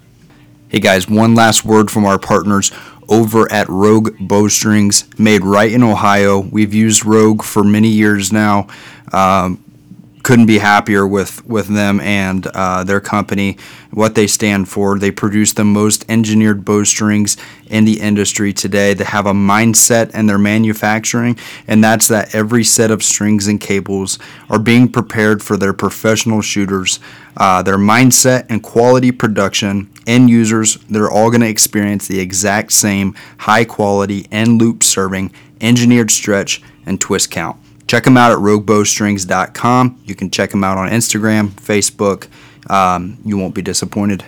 Hey 0.70 0.80
guys, 0.80 1.10
one 1.10 1.36
last 1.36 1.66
word 1.66 1.92
from 1.92 2.06
our 2.06 2.18
partners 2.18 2.72
over 3.10 3.52
at 3.52 3.68
Rogue 3.68 4.16
Bowstrings, 4.20 5.04
made 5.20 5.44
right 5.44 5.72
in 5.72 5.84
Ohio. 5.84 6.40
We've 6.40 6.74
used 6.74 7.06
Rogue 7.06 7.44
for 7.44 7.64
many 7.64 7.90
years 7.90 8.32
now. 8.32 8.68
Um, 9.12 9.62
couldn't 10.24 10.46
be 10.46 10.60
happier 10.60 11.06
with 11.06 11.46
with 11.46 11.68
them 11.68 12.00
and 12.00 12.48
uh, 12.48 12.84
their 12.84 13.02
company, 13.02 13.58
what 13.92 14.16
they 14.16 14.28
stand 14.28 14.70
for. 14.70 14.98
They 14.98 15.12
produce 15.12 15.54
the 15.54 15.66
most 15.66 16.06
engineered 16.10 16.64
bowstrings 16.64 17.38
in 17.72 17.86
the 17.86 18.00
industry 18.02 18.54
today. 18.54 18.94
They 18.94 19.06
have 19.06 19.26
a 19.26 19.34
mindset 19.34 20.14
in 20.14 20.28
their 20.28 20.38
manufacturing, 20.38 21.38
and 21.68 21.84
that's 21.84 22.08
that 22.10 22.36
every 22.36 22.64
set 22.64 22.92
of 22.92 23.02
strings 23.02 23.48
and 23.48 23.60
cables 23.60 24.20
are 24.50 24.60
being 24.60 24.92
prepared 24.92 25.42
for 25.42 25.58
their 25.58 25.74
professional 25.74 26.42
shooters. 26.42 27.00
Uh, 27.38 27.64
their 27.64 27.78
mindset 27.78 28.46
and 28.50 28.62
quality 28.62 29.12
production, 29.12 29.90
end 30.06 30.30
users, 30.30 30.76
they're 30.90 31.10
all 31.10 31.30
going 31.30 31.42
to 31.42 31.48
experience 31.48 32.08
the 32.08 32.20
exact 32.20 32.74
same 32.74 33.16
high 33.40 33.64
quality 33.64 34.28
end 34.32 34.62
loop 34.62 34.84
serving, 34.84 35.32
engineered 35.62 36.12
stretch, 36.12 36.62
and 36.86 37.00
twist 37.00 37.32
count. 37.32 37.58
Check 37.88 38.04
them 38.04 38.18
out 38.18 38.32
at 38.32 38.38
roguebowstrings.com. 38.38 40.02
You 40.06 40.16
can 40.16 40.30
check 40.30 40.52
them 40.52 40.64
out 40.64 40.78
on 40.78 40.90
Instagram, 40.90 41.50
Facebook. 41.50 42.28
Um, 42.70 43.18
you 43.26 43.38
won't 43.38 43.56
be 43.56 43.62
disappointed. 43.62 44.24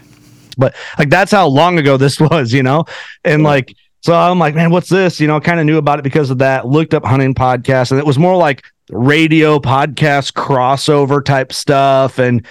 But 0.55 0.75
like 0.97 1.09
that's 1.09 1.31
how 1.31 1.47
long 1.47 1.77
ago 1.77 1.97
this 1.97 2.19
was, 2.19 2.53
you 2.53 2.63
know? 2.63 2.85
And 3.23 3.43
like 3.43 3.75
so 4.01 4.13
I'm 4.13 4.37
like, 4.37 4.53
man, 4.53 4.69
what's 4.69 4.89
this? 4.89 5.21
You 5.21 5.27
know, 5.27 5.39
kind 5.39 5.61
of 5.61 5.65
knew 5.65 5.77
about 5.77 5.97
it 5.97 6.03
because 6.03 6.29
of 6.29 6.39
that. 6.39 6.67
Looked 6.67 6.93
up 6.93 7.05
hunting 7.05 7.33
podcasts, 7.33 7.91
and 7.91 7.99
it 7.99 8.05
was 8.05 8.19
more 8.19 8.35
like 8.35 8.63
radio 8.89 9.59
podcast 9.59 10.33
crossover 10.33 11.23
type 11.23 11.53
stuff 11.53 12.19
and 12.19 12.45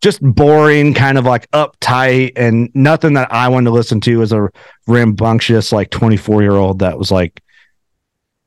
just 0.00 0.20
boring, 0.22 0.94
kind 0.94 1.18
of 1.18 1.24
like 1.24 1.50
uptight 1.52 2.32
and 2.36 2.70
nothing 2.74 3.14
that 3.14 3.32
I 3.32 3.48
wanted 3.48 3.66
to 3.66 3.70
listen 3.70 4.00
to 4.02 4.22
as 4.22 4.32
a 4.32 4.50
rambunctious, 4.86 5.72
like 5.72 5.90
24 5.90 6.42
year 6.42 6.52
old 6.52 6.80
that 6.80 6.98
was 6.98 7.10
like 7.10 7.42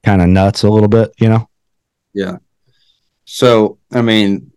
kind 0.04 0.22
of 0.22 0.28
nuts 0.28 0.64
a 0.64 0.70
little 0.70 0.88
bit, 0.88 1.14
you 1.20 1.30
know? 1.30 1.50
Yeah. 2.14 2.38
So, 3.26 3.78
I 3.92 4.02
mean, 4.02 4.52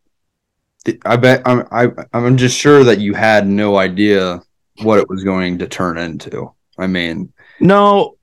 I 1.05 1.17
bet 1.17 1.43
I'm 1.47 1.67
I, 1.71 1.89
I'm 2.13 2.37
just 2.37 2.57
sure 2.57 2.85
that 2.85 3.01
you 3.01 3.15
had 3.15 3.47
no 3.47 3.77
idea 3.77 4.43
what 4.83 4.99
it 4.99 5.09
was 5.09 5.25
going 5.25 5.59
to 5.59 5.69
turn 5.69 5.99
into. 5.99 6.53
I 6.79 6.87
mean, 6.87 7.33
no, 7.61 8.17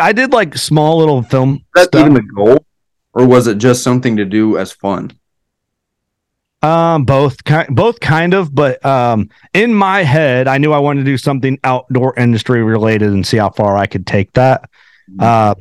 I 0.00 0.12
did 0.12 0.32
like 0.32 0.56
small 0.56 0.98
little 0.98 1.22
film. 1.22 1.64
That's 1.74 1.94
even 1.94 2.14
the 2.14 2.22
goal, 2.22 2.64
or 3.12 3.26
was 3.26 3.46
it 3.46 3.58
just 3.58 3.82
something 3.82 4.16
to 4.16 4.24
do 4.24 4.56
as 4.56 4.72
fun? 4.72 5.12
Um, 6.62 7.04
both 7.04 7.44
kind, 7.44 7.76
both 7.76 8.00
kind 8.00 8.32
of, 8.32 8.54
but 8.54 8.82
um, 8.86 9.28
in 9.52 9.74
my 9.74 10.02
head, 10.02 10.48
I 10.48 10.56
knew 10.56 10.72
I 10.72 10.78
wanted 10.78 11.00
to 11.00 11.04
do 11.04 11.18
something 11.18 11.58
outdoor 11.62 12.18
industry 12.18 12.62
related 12.62 13.12
and 13.12 13.26
see 13.26 13.36
how 13.36 13.50
far 13.50 13.76
I 13.76 13.84
could 13.84 14.06
take 14.06 14.32
that. 14.32 14.70
Mm-hmm. 15.10 15.20
Uh, 15.20 15.54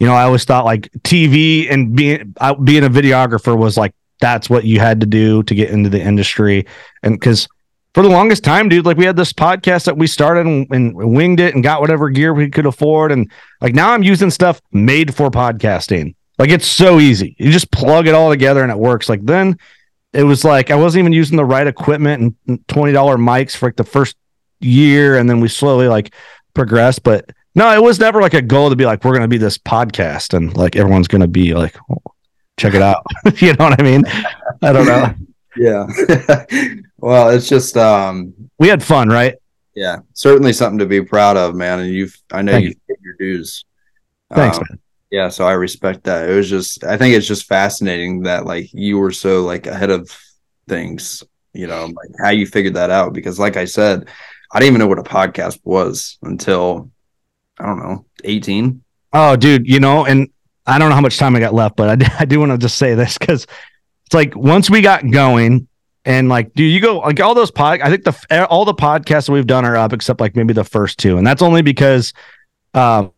you 0.00 0.06
know, 0.06 0.14
I 0.14 0.22
always 0.22 0.46
thought 0.46 0.64
like 0.64 0.90
TV 1.00 1.70
and 1.70 1.94
being 1.94 2.34
being 2.64 2.84
a 2.84 2.88
videographer 2.88 3.56
was 3.56 3.76
like 3.76 3.94
that's 4.20 4.48
what 4.48 4.64
you 4.64 4.80
had 4.80 5.00
to 5.00 5.06
do 5.06 5.42
to 5.44 5.54
get 5.54 5.70
into 5.70 5.90
the 5.90 6.00
industry. 6.00 6.66
And 7.02 7.18
because 7.18 7.48
for 7.96 8.02
the 8.02 8.08
longest 8.10 8.44
time, 8.44 8.68
dude, 8.68 8.84
like 8.84 8.98
we 8.98 9.06
had 9.06 9.16
this 9.16 9.32
podcast 9.32 9.86
that 9.86 9.96
we 9.96 10.06
started 10.06 10.46
and, 10.46 10.66
and, 10.70 10.94
winged 10.94 11.40
it 11.40 11.54
and 11.54 11.64
got 11.64 11.80
whatever 11.80 12.10
gear 12.10 12.34
we 12.34 12.50
could 12.50 12.66
afford. 12.66 13.10
And 13.10 13.30
like 13.60 13.74
now 13.74 13.92
I'm 13.92 14.02
using 14.02 14.30
stuff 14.30 14.60
made 14.72 15.14
for 15.14 15.30
podcasting. 15.30 16.14
Like 16.38 16.50
it's 16.50 16.66
so 16.66 17.00
easy. 17.00 17.34
You 17.38 17.50
just 17.50 17.70
plug 17.70 18.06
it 18.06 18.14
all 18.14 18.30
together 18.30 18.62
and 18.62 18.70
it 18.70 18.78
works. 18.78 19.08
Like 19.08 19.24
then 19.24 19.58
it 20.12 20.24
was 20.24 20.44
like 20.44 20.70
I 20.70 20.74
wasn't 20.74 21.00
even 21.00 21.14
using 21.14 21.38
the 21.38 21.44
right 21.44 21.66
equipment 21.66 22.36
and 22.46 22.66
$20 22.66 22.94
mics 23.16 23.56
for 23.56 23.68
like 23.68 23.76
the 23.76 23.84
first 23.84 24.16
year. 24.60 25.16
And 25.16 25.28
then 25.28 25.40
we 25.40 25.48
slowly 25.48 25.88
like 25.88 26.12
progressed. 26.52 27.02
But 27.02 27.30
no, 27.54 27.72
it 27.72 27.82
was 27.82 27.98
never 27.98 28.20
like 28.20 28.34
a 28.34 28.42
goal 28.42 28.68
to 28.68 28.76
be 28.76 28.84
like, 28.84 29.04
we're 29.04 29.12
going 29.12 29.22
to 29.22 29.28
be 29.28 29.38
this 29.38 29.56
podcast 29.56 30.34
and 30.34 30.54
like 30.54 30.76
everyone's 30.76 31.08
going 31.08 31.22
to 31.22 31.28
be 31.28 31.54
like, 31.54 31.78
oh, 31.90 32.12
check 32.58 32.74
it 32.74 32.82
out. 32.82 33.04
you 33.36 33.52
know 33.54 33.64
what 33.64 33.80
I 33.80 33.82
mean? 33.82 34.04
I 34.62 34.72
don't 34.72 34.86
know. 34.86 35.14
Yeah. 35.58 35.86
well, 36.98 37.30
it's 37.30 37.48
just, 37.48 37.78
um, 37.78 38.34
we 38.58 38.68
had 38.68 38.82
fun, 38.82 39.08
right? 39.08 39.36
Yeah. 39.74 40.00
Certainly 40.12 40.52
something 40.52 40.78
to 40.80 40.84
be 40.84 41.00
proud 41.00 41.38
of, 41.38 41.54
man. 41.54 41.80
And 41.80 41.88
you've, 41.88 42.14
I 42.30 42.42
know 42.42 42.52
Thank 42.52 42.64
you've 42.64 42.74
you. 42.74 42.94
paid 42.94 43.02
your 43.02 43.14
dues. 43.14 43.64
Thanks, 44.34 44.58
um, 44.58 44.64
man. 44.68 44.78
Yeah. 45.10 45.28
So 45.30 45.46
I 45.46 45.52
respect 45.52 46.04
that. 46.04 46.28
It 46.28 46.34
was 46.34 46.50
just, 46.50 46.84
I 46.84 46.98
think 46.98 47.14
it's 47.14 47.26
just 47.26 47.46
fascinating 47.46 48.24
that 48.24 48.44
like 48.44 48.68
you 48.74 48.98
were 48.98 49.12
so 49.12 49.44
like 49.44 49.66
ahead 49.66 49.88
of 49.88 50.14
things, 50.68 51.24
you 51.54 51.68
know, 51.68 51.86
like 51.86 52.10
how 52.22 52.32
you 52.32 52.46
figured 52.46 52.74
that 52.74 52.90
out. 52.90 53.14
Because 53.14 53.38
like 53.38 53.56
I 53.56 53.64
said, 53.64 54.10
I 54.52 54.58
didn't 54.58 54.74
even 54.74 54.80
know 54.80 54.88
what 54.88 54.98
a 54.98 55.04
podcast 55.04 55.58
was 55.64 56.18
until 56.20 56.90
I 57.58 57.64
don't 57.64 57.78
know, 57.78 58.04
18. 58.24 58.82
Oh, 59.14 59.36
dude, 59.36 59.66
you 59.66 59.80
know, 59.80 60.04
and 60.04 60.28
I 60.66 60.78
don't 60.78 60.88
know 60.88 60.94
how 60.94 61.00
much 61.00 61.18
time 61.18 61.36
I 61.36 61.40
got 61.40 61.54
left, 61.54 61.76
but 61.76 62.02
I, 62.02 62.16
I 62.20 62.24
do 62.24 62.40
want 62.40 62.52
to 62.52 62.58
just 62.58 62.76
say 62.76 62.94
this 62.94 63.18
because 63.18 63.46
it's 64.06 64.14
like 64.14 64.34
once 64.36 64.70
we 64.70 64.80
got 64.80 65.08
going 65.10 65.68
and 66.04 66.28
like, 66.28 66.54
do 66.54 66.62
you 66.62 66.80
go 66.80 66.98
like 66.98 67.20
all 67.20 67.34
those 67.34 67.50
pod? 67.50 67.80
I 67.80 67.90
think 67.90 68.04
the 68.04 68.46
all 68.48 68.64
the 68.64 68.74
podcasts 68.74 69.26
that 69.26 69.32
we've 69.32 69.46
done 69.46 69.64
are 69.64 69.76
up 69.76 69.92
except 69.92 70.20
like 70.20 70.36
maybe 70.36 70.52
the 70.52 70.64
first 70.64 70.98
two, 70.98 71.18
and 71.18 71.26
that's 71.26 71.42
only 71.42 71.62
because, 71.62 72.12
um, 72.74 73.12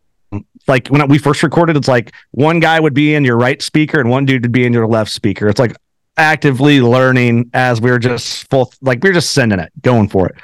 like 0.66 0.88
when 0.88 1.06
we 1.08 1.18
first 1.18 1.42
recorded, 1.42 1.76
it's 1.76 1.88
like 1.88 2.12
one 2.30 2.60
guy 2.60 2.80
would 2.80 2.94
be 2.94 3.14
in 3.14 3.24
your 3.24 3.36
right 3.36 3.60
speaker 3.60 4.00
and 4.00 4.08
one 4.08 4.24
dude 4.24 4.42
would 4.42 4.52
be 4.52 4.64
in 4.64 4.72
your 4.72 4.86
left 4.86 5.10
speaker. 5.10 5.48
It's 5.48 5.58
like 5.58 5.76
actively 6.16 6.80
learning 6.80 7.50
as 7.54 7.80
we 7.80 7.90
are 7.90 7.98
just 7.98 8.48
full, 8.50 8.72
like 8.80 9.02
we 9.02 9.10
are 9.10 9.14
just 9.14 9.30
sending 9.30 9.58
it, 9.58 9.72
going 9.80 10.08
for 10.08 10.28
it. 10.28 10.34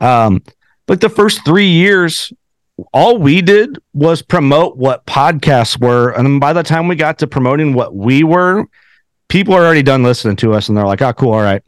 Um, 0.00 0.42
like 0.88 1.00
the 1.00 1.08
first 1.08 1.44
three 1.44 1.68
years, 1.68 2.32
all 2.92 3.18
we 3.18 3.42
did 3.42 3.78
was 3.92 4.22
promote 4.22 4.76
what 4.76 5.06
podcasts 5.06 5.80
were. 5.80 6.10
And 6.10 6.40
by 6.40 6.52
the 6.52 6.62
time 6.62 6.88
we 6.88 6.96
got 6.96 7.18
to 7.18 7.26
promoting 7.26 7.72
what 7.72 7.94
we 7.94 8.22
were, 8.22 8.66
people 9.28 9.54
are 9.54 9.64
already 9.64 9.82
done 9.82 10.02
listening 10.02 10.36
to 10.36 10.54
us 10.54 10.68
and 10.68 10.76
they're 10.76 10.86
like, 10.86 11.02
oh, 11.02 11.12
cool. 11.12 11.32
All 11.32 11.40
right. 11.40 11.62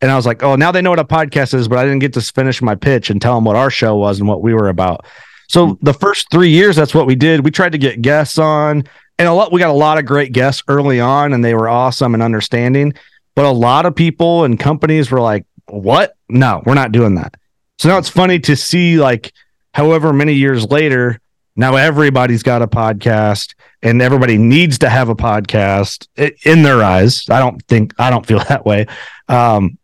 And 0.00 0.10
I 0.10 0.16
was 0.16 0.26
like, 0.26 0.42
oh, 0.42 0.56
now 0.56 0.70
they 0.70 0.82
know 0.82 0.90
what 0.90 0.98
a 0.98 1.04
podcast 1.04 1.54
is, 1.54 1.68
but 1.68 1.78
I 1.78 1.84
didn't 1.84 1.98
get 2.00 2.12
to 2.14 2.20
finish 2.20 2.62
my 2.62 2.74
pitch 2.74 3.10
and 3.10 3.20
tell 3.20 3.34
them 3.34 3.44
what 3.44 3.56
our 3.56 3.70
show 3.70 3.96
was 3.96 4.20
and 4.20 4.28
what 4.28 4.42
we 4.42 4.54
were 4.54 4.68
about. 4.68 5.06
So 5.48 5.68
hmm. 5.68 5.84
the 5.84 5.94
first 5.94 6.30
three 6.30 6.50
years, 6.50 6.76
that's 6.76 6.94
what 6.94 7.06
we 7.06 7.14
did. 7.14 7.44
We 7.44 7.50
tried 7.50 7.72
to 7.72 7.78
get 7.78 8.02
guests 8.02 8.38
on, 8.38 8.84
and 9.18 9.28
a 9.28 9.32
lot. 9.32 9.50
We 9.50 9.58
got 9.58 9.70
a 9.70 9.72
lot 9.72 9.98
of 9.98 10.06
great 10.06 10.32
guests 10.32 10.62
early 10.68 11.00
on, 11.00 11.32
and 11.32 11.44
they 11.44 11.54
were 11.54 11.68
awesome 11.68 12.14
and 12.14 12.22
understanding. 12.22 12.94
But 13.34 13.46
a 13.46 13.50
lot 13.50 13.86
of 13.86 13.94
people 13.94 14.44
and 14.44 14.58
companies 14.58 15.10
were 15.10 15.20
like, 15.20 15.44
"What? 15.66 16.14
No, 16.28 16.62
we're 16.64 16.74
not 16.74 16.92
doing 16.92 17.16
that." 17.16 17.34
So 17.78 17.88
now 17.88 17.98
it's 17.98 18.08
funny 18.08 18.38
to 18.40 18.54
see 18.54 18.98
like 18.98 19.32
however 19.78 20.12
many 20.12 20.34
years 20.34 20.68
later, 20.68 21.20
now 21.54 21.76
everybody's 21.76 22.42
got 22.42 22.62
a 22.62 22.66
podcast 22.66 23.54
and 23.80 24.02
everybody 24.02 24.36
needs 24.36 24.78
to 24.78 24.88
have 24.88 25.08
a 25.08 25.14
podcast 25.14 26.08
in 26.44 26.64
their 26.64 26.82
eyes. 26.82 27.30
I 27.30 27.38
don't 27.38 27.62
think 27.68 27.94
I 27.96 28.10
don't 28.10 28.26
feel 28.26 28.40
that 28.48 28.66
way. 28.66 28.88
Um, 29.28 29.78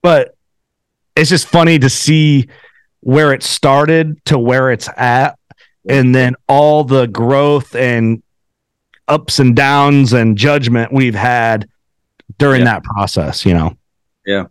but 0.00 0.36
it's 1.16 1.28
just 1.28 1.48
funny 1.48 1.76
to 1.80 1.90
see 1.90 2.46
where 3.00 3.32
it 3.32 3.42
started 3.42 4.24
to 4.26 4.38
where 4.38 4.70
it's 4.70 4.88
at 4.96 5.36
and 5.88 6.14
then 6.14 6.36
all 6.48 6.84
the 6.84 7.08
growth 7.08 7.74
and 7.74 8.22
ups 9.08 9.40
and 9.40 9.56
downs 9.56 10.12
and 10.12 10.38
judgment 10.38 10.92
we've 10.92 11.16
had 11.16 11.68
during 12.38 12.60
yeah. 12.60 12.74
that 12.74 12.84
process, 12.84 13.44
you 13.44 13.54
know. 13.54 13.76
Yeah. 14.24 14.44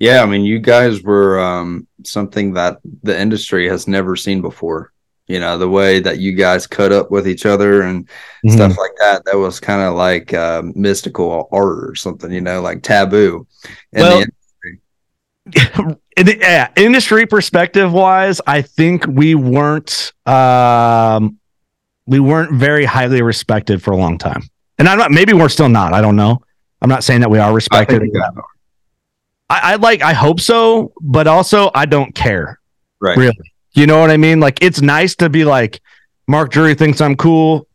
Yeah, 0.00 0.24
I 0.24 0.26
mean, 0.26 0.44
you 0.44 0.58
guys 0.58 1.02
were 1.02 1.38
um, 1.38 1.86
something 2.08 2.54
that 2.54 2.78
the 3.02 3.18
industry 3.18 3.68
has 3.68 3.88
never 3.88 4.16
seen 4.16 4.40
before. 4.40 4.92
You 5.26 5.40
know, 5.40 5.58
the 5.58 5.68
way 5.68 6.00
that 6.00 6.18
you 6.18 6.32
guys 6.32 6.66
cut 6.66 6.90
up 6.90 7.10
with 7.10 7.28
each 7.28 7.44
other 7.44 7.82
and 7.82 8.06
mm-hmm. 8.06 8.48
stuff 8.48 8.78
like 8.78 8.92
that. 8.98 9.26
That 9.26 9.36
was 9.36 9.60
kind 9.60 9.82
of 9.82 9.94
like 9.94 10.32
uh, 10.32 10.62
mystical 10.74 11.48
art 11.52 11.90
or 11.90 11.94
something. 11.94 12.32
You 12.32 12.40
know, 12.40 12.62
like 12.62 12.82
taboo. 12.82 13.46
In 13.92 14.00
well, 14.00 14.24
the 15.44 15.96
industry. 16.16 16.38
yeah, 16.40 16.70
industry 16.76 17.26
perspective 17.26 17.92
wise, 17.92 18.40
I 18.46 18.62
think 18.62 19.06
we 19.06 19.34
weren't 19.34 20.14
um, 20.24 21.38
we 22.06 22.20
weren't 22.20 22.52
very 22.52 22.86
highly 22.86 23.20
respected 23.20 23.82
for 23.82 23.90
a 23.90 23.96
long 23.96 24.16
time. 24.16 24.42
and 24.78 24.88
I'm 24.88 24.96
not. 24.96 25.10
Maybe 25.10 25.34
we're 25.34 25.50
still 25.50 25.68
not. 25.68 25.92
I 25.92 26.00
don't 26.00 26.16
know. 26.16 26.40
I'm 26.80 26.88
not 26.88 27.04
saying 27.04 27.20
that 27.20 27.30
we 27.30 27.38
are 27.38 27.52
respected. 27.52 28.02
Think 29.48 29.60
that- 29.60 29.66
I, 29.66 29.72
I 29.72 29.76
like. 29.76 30.02
I 30.02 30.12
hope 30.12 30.40
so, 30.40 30.92
but 31.00 31.26
also 31.26 31.70
I 31.74 31.86
don't 31.86 32.14
care. 32.14 32.58
right. 33.00 33.16
Really. 33.16 33.52
You 33.74 33.86
know 33.86 34.00
what 34.00 34.10
I 34.10 34.16
mean? 34.16 34.40
Like 34.40 34.58
it's 34.62 34.80
nice 34.80 35.14
to 35.16 35.28
be 35.28 35.44
like, 35.44 35.80
Mark 36.26 36.50
Drury 36.50 36.74
thinks 36.74 37.00
I'm 37.00 37.16
cool. 37.16 37.68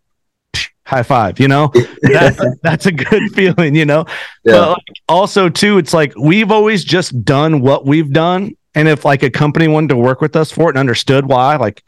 High 0.85 1.03
five. 1.03 1.39
You 1.39 1.47
know, 1.47 1.71
that's 2.01 2.41
that's 2.61 2.85
a 2.87 2.91
good 2.91 3.31
feeling. 3.33 3.73
You 3.75 3.85
know. 3.85 4.05
Yeah. 4.43 4.53
But 4.53 4.69
like, 4.69 4.97
also 5.07 5.49
too, 5.49 5.77
it's 5.77 5.93
like 5.93 6.13
we've 6.17 6.51
always 6.51 6.83
just 6.83 7.23
done 7.23 7.61
what 7.61 7.85
we've 7.85 8.11
done, 8.11 8.55
and 8.75 8.87
if 8.87 9.05
like 9.05 9.23
a 9.23 9.29
company 9.29 9.67
wanted 9.67 9.89
to 9.89 9.95
work 9.97 10.19
with 10.19 10.35
us 10.35 10.51
for 10.51 10.63
it 10.63 10.69
and 10.69 10.77
understood 10.79 11.25
why, 11.27 11.55
like, 11.55 11.81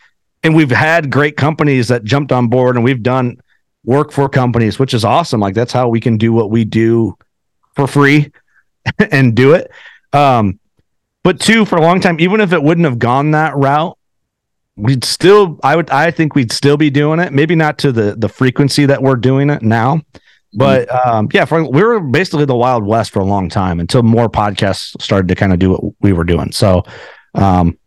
and 0.43 0.55
we've 0.55 0.71
had 0.71 1.09
great 1.11 1.35
companies 1.35 1.89
that 1.89 2.03
jumped 2.05 2.31
on 2.31 2.47
board, 2.47 2.75
and 2.77 2.85
we've 2.85 3.03
done 3.03 3.37
work 3.83 4.11
for 4.11 4.29
companies, 4.29 4.79
which 4.79 4.93
is 4.93 5.03
awesome. 5.03 5.41
Like 5.41 5.55
that's 5.55 5.73
how 5.73 5.89
we 5.89 5.99
can 5.99 6.17
do 6.17 6.31
what 6.31 6.49
we 6.51 6.63
do 6.63 7.17
for 7.75 7.85
free 7.85 8.31
and 9.11 9.35
do 9.35 9.53
it. 9.53 9.71
Um, 10.13 10.59
but 11.23 11.39
two, 11.39 11.65
for 11.65 11.77
a 11.77 11.81
long 11.81 11.99
time, 11.99 12.19
even 12.19 12.39
if 12.39 12.53
it 12.53 12.61
wouldn't 12.61 12.85
have 12.85 12.99
gone 12.99 13.31
that 13.31 13.55
route, 13.55 13.97
we'd 14.75 15.03
still, 15.03 15.59
I 15.63 15.75
would, 15.75 15.89
I 15.89 16.11
think 16.11 16.35
we'd 16.35 16.51
still 16.51 16.77
be 16.77 16.89
doing 16.89 17.19
it. 17.19 17.33
Maybe 17.33 17.55
not 17.55 17.77
to 17.79 17.91
the 17.91 18.15
the 18.15 18.29
frequency 18.29 18.85
that 18.85 19.01
we're 19.01 19.15
doing 19.15 19.49
it 19.49 19.61
now, 19.61 20.01
but 20.53 20.89
um, 21.05 21.27
yeah, 21.33 21.45
for 21.45 21.63
we 21.69 21.83
were 21.83 21.99
basically 21.99 22.45
the 22.45 22.55
Wild 22.55 22.85
West 22.85 23.11
for 23.11 23.19
a 23.19 23.25
long 23.25 23.49
time 23.49 23.79
until 23.79 24.03
more 24.03 24.29
podcasts 24.29 24.99
started 25.01 25.27
to 25.27 25.35
kind 25.35 25.51
of 25.51 25.59
do 25.59 25.71
what 25.71 25.81
we 25.99 26.13
were 26.13 26.23
doing. 26.23 26.51
So, 26.51 26.83
um, 27.33 27.77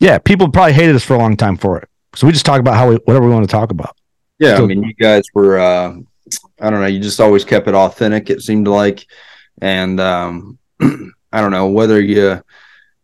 yeah, 0.00 0.18
people 0.18 0.50
probably 0.50 0.72
hated 0.72 0.96
us 0.96 1.04
for 1.04 1.14
a 1.14 1.18
long 1.18 1.36
time 1.36 1.56
for 1.56 1.78
it. 1.78 1.88
So 2.14 2.26
we 2.26 2.32
just 2.32 2.44
talk 2.44 2.58
about 2.58 2.74
how 2.74 2.88
we 2.88 2.96
whatever 3.04 3.26
we 3.26 3.32
want 3.32 3.48
to 3.48 3.52
talk 3.52 3.70
about. 3.70 3.96
Yeah, 4.38 4.56
I 4.56 4.66
mean, 4.66 4.82
you 4.82 4.94
guys 4.94 5.22
were, 5.34 5.60
uh, 5.60 5.94
I 6.60 6.70
don't 6.70 6.80
know, 6.80 6.86
you 6.86 6.98
just 6.98 7.20
always 7.20 7.44
kept 7.44 7.68
it 7.68 7.74
authentic, 7.74 8.28
it 8.28 8.42
seemed 8.42 8.66
like. 8.66 9.06
And 9.62 10.00
um, 10.00 10.58
I 11.32 11.40
don't 11.40 11.52
know 11.52 11.68
whether 11.68 12.00
you, 12.00 12.42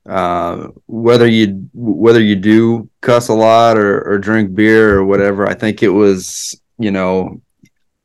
uh, 0.09 0.68
whether 0.86 1.26
you, 1.28 1.68
whether 1.72 2.20
you 2.20 2.36
do 2.36 2.90
cuss 3.00 3.28
a 3.28 3.34
lot 3.34 3.78
or, 3.78 4.02
or 4.02 4.18
drink 4.18 4.54
beer 4.54 4.98
or 4.98 5.04
whatever. 5.04 5.48
I 5.48 5.54
think 5.54 5.82
it 5.82 5.88
was, 5.88 6.61
you 6.78 6.90
know, 6.90 7.40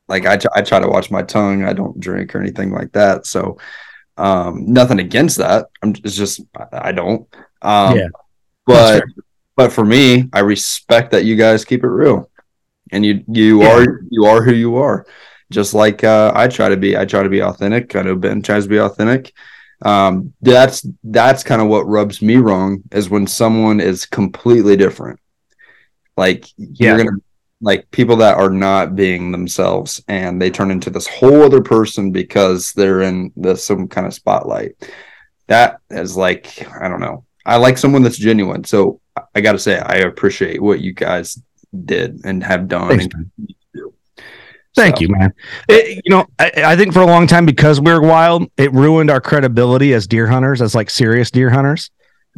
like 0.07 0.25
I, 0.25 0.37
I 0.55 0.61
try 0.61 0.79
to 0.79 0.87
watch 0.87 1.11
my 1.11 1.23
tongue. 1.23 1.65
I 1.65 1.73
don't 1.73 1.99
drink 1.99 2.35
or 2.35 2.41
anything 2.41 2.71
like 2.71 2.91
that. 2.93 3.25
So, 3.25 3.57
um, 4.17 4.71
nothing 4.71 4.99
against 4.99 5.37
that. 5.39 5.67
I'm 5.81 5.95
it's 6.03 6.15
just, 6.15 6.41
I, 6.55 6.89
I 6.89 6.91
don't. 6.91 7.27
Um, 7.61 7.97
Yeah, 7.97 8.07
but 8.65 9.03
but 9.55 9.71
for 9.71 9.85
me, 9.85 10.29
I 10.33 10.39
respect 10.39 11.11
that 11.11 11.25
you 11.25 11.35
guys 11.35 11.65
keep 11.65 11.83
it 11.83 11.87
real, 11.87 12.29
and 12.91 13.05
you 13.05 13.23
you 13.27 13.61
Yeah. 13.61 13.69
are 13.69 13.99
you 14.09 14.25
are 14.25 14.43
who 14.43 14.53
you 14.53 14.77
are, 14.77 15.05
just 15.53 15.73
like 15.73 16.03
uh, 16.03 16.31
I 16.35 16.47
try 16.47 16.69
to 16.69 16.77
be. 16.77 16.97
I 16.97 17.05
try 17.05 17.23
to 17.23 17.29
be 17.29 17.41
authentic. 17.41 17.95
I 17.95 18.01
know 18.01 18.15
Ben 18.15 18.41
tries 18.41 18.63
to 18.63 18.69
be 18.69 18.79
authentic. 18.79 19.31
Um, 19.83 20.33
that's 20.41 20.85
that's 21.03 21.43
kind 21.43 21.61
of 21.61 21.67
what 21.67 21.87
rubs 21.87 22.21
me 22.21 22.37
wrong 22.37 22.83
is 22.91 23.09
when 23.09 23.27
someone 23.27 23.79
is 23.79 24.05
completely 24.05 24.75
different. 24.75 25.19
Like 26.17 26.45
Yeah. 26.57 26.95
you're 26.95 26.97
gonna 27.05 27.17
like 27.61 27.89
people 27.91 28.17
that 28.17 28.37
are 28.37 28.49
not 28.49 28.95
being 28.95 29.31
themselves 29.31 30.03
and 30.07 30.41
they 30.41 30.49
turn 30.49 30.69
into 30.71 30.89
this 30.89 31.07
whole 31.07 31.43
other 31.43 31.61
person 31.61 32.11
because 32.11 32.71
they're 32.73 33.01
in 33.01 33.31
the 33.35 33.55
some 33.55 33.87
kind 33.87 34.07
of 34.07 34.13
spotlight. 34.13 34.75
That 35.47 35.79
is 35.89 36.15
like 36.15 36.65
I 36.81 36.87
don't 36.87 37.01
know. 37.01 37.25
I 37.45 37.57
like 37.57 37.77
someone 37.77 38.03
that's 38.03 38.17
genuine. 38.17 38.63
So 38.63 39.01
I 39.35 39.41
got 39.41 39.51
to 39.53 39.59
say 39.59 39.77
I 39.79 39.95
appreciate 39.97 40.61
what 40.61 40.79
you 40.79 40.93
guys 40.93 41.41
did 41.85 42.21
and 42.23 42.41
have 42.43 42.67
done. 42.69 42.87
Thanks, 42.89 43.05
and 43.05 43.13
man. 43.13 43.31
continue 43.35 43.55
to 43.55 43.79
do. 43.79 43.93
Thank 44.76 44.97
So, 44.97 45.01
you, 45.01 45.09
man. 45.09 45.34
It- 45.69 46.01
you 46.03 46.11
know, 46.15 46.26
I, 46.39 46.51
I 46.65 46.76
think 46.76 46.93
for 46.93 47.01
a 47.01 47.05
long 47.05 47.28
time 47.28 47.45
because 47.45 47.80
we 47.80 47.91
are 47.91 48.01
wild, 48.01 48.49
it 48.57 48.71
ruined 48.74 49.09
our 49.09 49.21
credibility 49.21 49.93
as 49.93 50.07
deer 50.07 50.28
hunters, 50.28 50.61
as 50.61 50.74
like 50.76 50.89
serious 50.89 51.30
deer 51.32 51.49
hunters. 51.49 51.91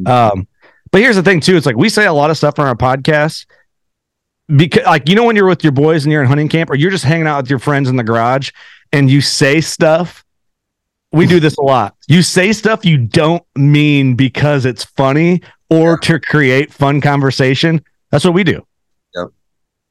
Um, 0.06 0.48
but 0.92 1.02
here's 1.02 1.16
the 1.16 1.24
thing 1.24 1.40
too: 1.40 1.56
it's 1.56 1.66
like 1.66 1.78
we 1.78 1.90
say 1.90 2.06
a 2.06 2.14
lot 2.14 2.30
of 2.30 2.38
stuff 2.38 2.60
on 2.60 2.68
our 2.68 2.76
podcast 2.76 3.46
because, 4.54 4.86
like, 4.86 5.10
you 5.10 5.16
know, 5.16 5.24
when 5.24 5.36
you're 5.36 5.48
with 5.48 5.64
your 5.64 5.72
boys 5.72 6.04
and 6.06 6.12
you're 6.12 6.22
in 6.22 6.28
hunting 6.28 6.50
camp, 6.50 6.70
or 6.70 6.76
you're 6.76 6.92
just 6.92 7.06
hanging 7.06 7.28
out 7.28 7.44
with 7.44 7.50
your 7.50 7.60
friends 7.60 7.90
in 7.90 7.96
the 7.96 8.04
garage, 8.04 8.52
and 8.92 9.10
you 9.10 9.22
say 9.22 9.62
stuff. 9.62 10.24
We 11.12 11.26
do 11.28 11.40
this 11.40 11.56
a 11.56 11.62
lot. 11.62 11.96
You 12.10 12.22
say 12.22 12.52
stuff 12.52 12.84
you 12.84 12.98
don't 12.98 13.42
mean 13.56 14.16
because 14.16 14.66
it's 14.66 14.84
funny 14.84 15.42
or 15.70 15.98
to 16.00 16.20
create 16.20 16.74
fun 16.74 17.00
conversation. 17.00 17.86
That's 18.12 18.26
what 18.26 18.34
we 18.34 18.44
do. 18.44 18.66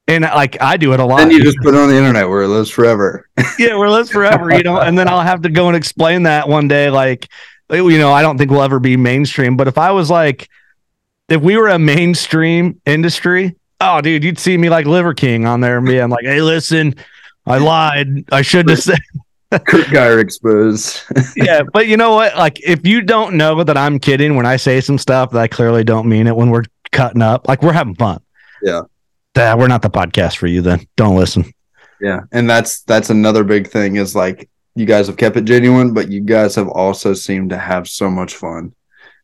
And 0.07 0.22
like 0.22 0.61
I 0.61 0.76
do 0.76 0.92
it 0.92 1.00
a 1.00 1.05
lot. 1.05 1.18
Then 1.18 1.30
you 1.30 1.42
just 1.42 1.59
put 1.59 1.74
it 1.74 1.80
on 1.80 1.88
the 1.88 1.96
internet 1.96 2.28
where 2.28 2.42
it 2.42 2.48
lives 2.48 2.70
forever. 2.70 3.26
yeah, 3.59 3.76
we're 3.76 3.88
lives 3.88 4.11
forever, 4.11 4.55
you 4.55 4.62
know. 4.62 4.78
And 4.78 4.98
then 4.98 5.09
I'll 5.09 5.22
have 5.22 5.42
to 5.42 5.48
go 5.48 5.68
and 5.68 5.76
explain 5.76 6.24
that 6.24 6.46
one 6.46 6.68
day. 6.68 6.90
Like, 6.90 7.28
you 7.70 7.98
know, 7.98 8.12
I 8.12 8.20
don't 8.20 8.36
think 8.36 8.50
we'll 8.50 8.62
ever 8.62 8.78
be 8.78 8.98
mainstream. 8.98 9.57
But 9.57 9.66
if 9.66 9.78
I 9.78 9.92
was 9.92 10.11
like, 10.11 10.50
if 11.28 11.40
we 11.40 11.57
were 11.57 11.68
a 11.68 11.78
mainstream 11.78 12.80
industry, 12.84 13.57
oh, 13.80 14.00
dude, 14.00 14.24
you'd 14.24 14.38
see 14.38 14.57
me 14.57 14.68
like 14.68 14.86
Liver 14.86 15.14
King 15.14 15.46
on 15.46 15.61
there 15.61 15.78
and 15.78 15.86
being 15.86 16.11
like, 16.11 16.24
hey, 16.24 16.42
listen, 16.42 16.94
I 17.46 17.59
lied. 17.59 18.30
I 18.30 18.42
shouldn't 18.42 18.70
have 18.70 18.82
said. 18.82 18.98
Curt 19.66 19.86
Geier 19.86 20.20
exposed. 20.20 21.02
yeah, 21.36 21.62
but 21.72 21.86
you 21.86 21.96
know 21.96 22.14
what? 22.14 22.36
Like, 22.36 22.59
if 22.66 22.86
you 22.86 23.02
don't 23.02 23.36
know 23.36 23.62
that 23.62 23.76
I'm 23.76 23.98
kidding 23.98 24.34
when 24.34 24.46
I 24.46 24.57
say 24.57 24.80
some 24.80 24.98
stuff 24.98 25.30
that 25.30 25.40
I 25.40 25.46
clearly 25.46 25.84
don't 25.84 26.09
mean 26.09 26.26
it 26.26 26.34
when 26.34 26.50
we're 26.50 26.64
cutting 26.90 27.22
up, 27.22 27.46
like 27.46 27.62
we're 27.62 27.72
having 27.72 27.94
fun. 27.94 28.20
Yeah. 28.62 28.82
That 29.35 29.59
we're 29.59 29.68
not 29.68 29.82
the 29.82 29.91
podcast 29.91 30.37
for 30.37 30.47
you. 30.47 30.61
Then 30.62 30.87
don't 30.97 31.16
listen. 31.16 31.45
yeah, 32.01 32.20
and 32.32 32.49
that's 32.49 32.82
that's 32.82 33.11
another 33.11 33.45
big 33.45 33.68
thing 33.68 33.97
is 33.97 34.14
like 34.14 34.49
you 34.76 34.87
guys 34.87 35.07
have 35.09 35.16
kept 35.16 35.37
it 35.37 35.45
genuine, 35.45 35.93
but 35.95 36.11
you 36.11 36.20
guys 36.20 36.55
have 36.57 36.68
also 36.68 37.14
seemed 37.14 37.51
to 37.51 37.59
have 37.59 37.89
so 37.89 38.11
much 38.11 38.35
fun, 38.35 38.74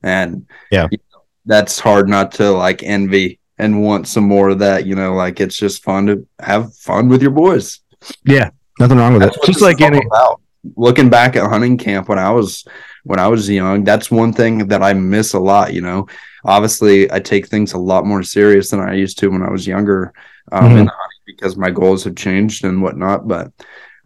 and 0.02 0.46
Yeah. 0.70 0.88
you 0.90 0.98
know, 1.12 1.22
that's 1.46 1.78
hard 1.80 2.08
not 2.08 2.32
to 2.32 2.50
like 2.50 2.82
envy 2.82 3.38
and 3.58 3.82
want 3.82 4.08
some 4.08 4.24
more 4.24 4.48
of 4.50 4.58
that. 4.60 4.86
You 4.86 4.94
know, 4.96 5.14
like 5.14 5.40
it's 5.40 5.56
just 5.56 5.82
fun 5.82 6.06
to 6.06 6.26
have 6.40 6.74
fun 6.76 7.08
with 7.08 7.22
your 7.22 7.30
boys. 7.32 7.80
Yeah, 8.24 8.50
nothing 8.78 8.98
wrong 8.98 9.12
with 9.12 9.22
That's 9.22 9.36
it. 9.36 9.44
Just 9.44 9.60
like 9.60 9.80
any. 9.80 9.98
about. 10.04 10.40
looking 10.76 11.08
back 11.08 11.36
at 11.36 11.48
hunting 11.48 11.78
camp 11.78 12.08
when 12.08 12.18
I 12.18 12.30
was 12.30 12.64
when 13.04 13.18
I 13.18 13.28
was 13.28 13.48
young, 13.48 13.84
that's 13.84 14.10
one 14.10 14.32
thing 14.32 14.68
that 14.68 14.82
I 14.82 14.92
miss 14.92 15.32
a 15.34 15.38
lot. 15.38 15.72
You 15.72 15.80
know, 15.80 16.06
obviously 16.44 17.10
I 17.10 17.20
take 17.20 17.48
things 17.48 17.72
a 17.72 17.78
lot 17.78 18.04
more 18.06 18.22
serious 18.22 18.70
than 18.70 18.80
I 18.80 18.94
used 18.94 19.18
to 19.18 19.28
when 19.30 19.42
I 19.42 19.50
was 19.50 19.66
younger 19.66 20.12
um, 20.52 20.64
Mhm. 20.64 20.78
in 20.80 20.84
the 20.86 20.92
hunting 20.92 21.22
because 21.26 21.56
my 21.56 21.70
goals 21.70 22.04
have 22.04 22.16
changed 22.16 22.64
and 22.64 22.82
whatnot. 22.82 23.26
But 23.28 23.52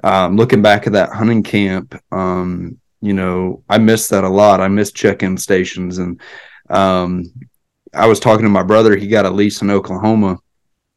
um, 0.03 0.36
looking 0.36 0.62
back 0.62 0.86
at 0.86 0.92
that 0.92 1.11
hunting 1.11 1.42
camp, 1.42 1.95
um, 2.12 2.76
you 3.01 3.12
know, 3.14 3.62
I 3.68 3.78
miss 3.78 4.09
that 4.09 4.24
a 4.24 4.28
lot. 4.28 4.61
I 4.61 4.68
miss 4.68 4.92
check-in 4.92 5.36
stations 5.38 5.99
and 5.99 6.20
um, 6.70 7.30
I 7.95 8.07
was 8.07 8.20
talking 8.20 8.45
to 8.45 8.51
my 8.51 8.62
brother. 8.62 8.97
He 8.97 9.07
got 9.09 9.26
a 9.26 9.30
lease 9.30 9.62
in 9.62 9.70
Oklahoma, 9.70 10.38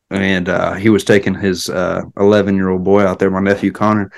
and 0.09 0.49
uh, 0.49 0.73
he 0.73 0.89
was 0.89 1.03
taking 1.03 1.35
his 1.35 1.69
11 1.69 2.55
year 2.55 2.69
old 2.69 2.83
boy 2.83 3.05
out 3.05 3.19
there, 3.19 3.29
my 3.29 3.39
nephew 3.41 3.71
Connor, 3.71 4.11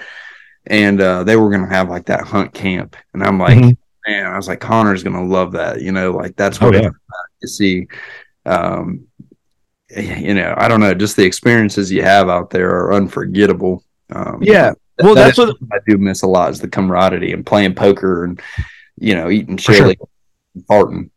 and 0.70 1.02
uh, 1.02 1.24
they 1.24 1.36
were 1.36 1.50
gonna 1.50 1.70
have 1.70 1.90
like 1.90 2.06
that 2.06 2.22
hunt 2.22 2.54
camp. 2.54 2.96
And 3.14 3.24
I'm 3.24 3.40
like, 3.40 3.58
Mhm. 3.58 3.78
man, 4.08 4.26
I 4.26 4.38
was 4.38 4.48
like, 4.48 4.60
Connor's 4.60 5.04
gonna 5.04 5.26
love 5.26 5.52
that. 5.54 5.82
You 5.82 5.92
know, 5.92 6.12
like 6.12 6.36
that's 6.36 6.62
Oh, 6.62 6.66
what 6.68 6.76
yeah. 6.76 6.80
it's 6.82 6.88
about 6.88 7.28
to 7.42 7.48
see. 7.48 7.88
Um, 8.46 9.06
you 9.98 10.34
know, 10.36 10.54
I 10.58 10.68
don't 10.68 10.80
know, 10.80 10.94
just 10.94 11.16
the 11.16 11.26
experiences 11.26 11.92
you 11.92 12.04
have 12.04 12.30
out 12.30 12.52
there 12.52 12.70
are 12.70 12.94
unforgettable. 12.94 13.84
Um, 14.12 14.40
Yeah. 14.42 14.74
Well, 15.02 15.16
that 15.16 15.36
that's 15.36 15.40
is 15.40 15.48
what 15.48 15.58
I 15.72 15.78
do 15.88 15.98
miss 15.98 16.24
a 16.24 16.28
lot 16.28 16.52
is 16.52 16.60
the 16.60 16.68
camaraderie 16.68 17.32
and 17.32 17.46
playing 17.46 17.74
poker 17.76 18.26
and 18.26 18.40
you 18.98 19.16
know 19.16 19.30
eating 19.30 19.56
chili, 19.56 19.98
and 20.56 20.68
farting. 20.68 21.10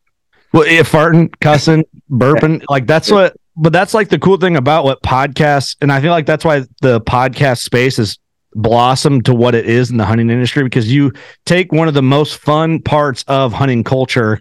Well, 0.52 0.66
yeah, 0.68 0.82
farting, 0.82 1.32
cussing, 1.40 1.84
burping, 2.10 2.62
like 2.68 2.86
that's 2.86 3.10
what. 3.10 3.36
But 3.56 3.72
that's 3.72 3.92
like 3.92 4.08
the 4.08 4.18
cool 4.20 4.36
thing 4.38 4.56
about 4.56 4.84
what 4.84 5.02
podcasts, 5.02 5.76
and 5.82 5.90
I 5.92 6.00
feel 6.00 6.10
like 6.12 6.26
that's 6.26 6.44
why 6.44 6.64
the 6.80 7.00
podcast 7.02 7.58
space 7.62 7.96
has 7.98 8.18
blossomed 8.54 9.24
to 9.26 9.34
what 9.34 9.54
it 9.54 9.66
is 9.66 9.90
in 9.90 9.96
the 9.96 10.04
hunting 10.04 10.30
industry 10.30 10.62
because 10.62 10.92
you 10.92 11.12
take 11.44 11.72
one 11.72 11.88
of 11.88 11.94
the 11.94 12.02
most 12.02 12.38
fun 12.38 12.80
parts 12.80 13.24
of 13.28 13.52
hunting 13.52 13.84
culture 13.84 14.40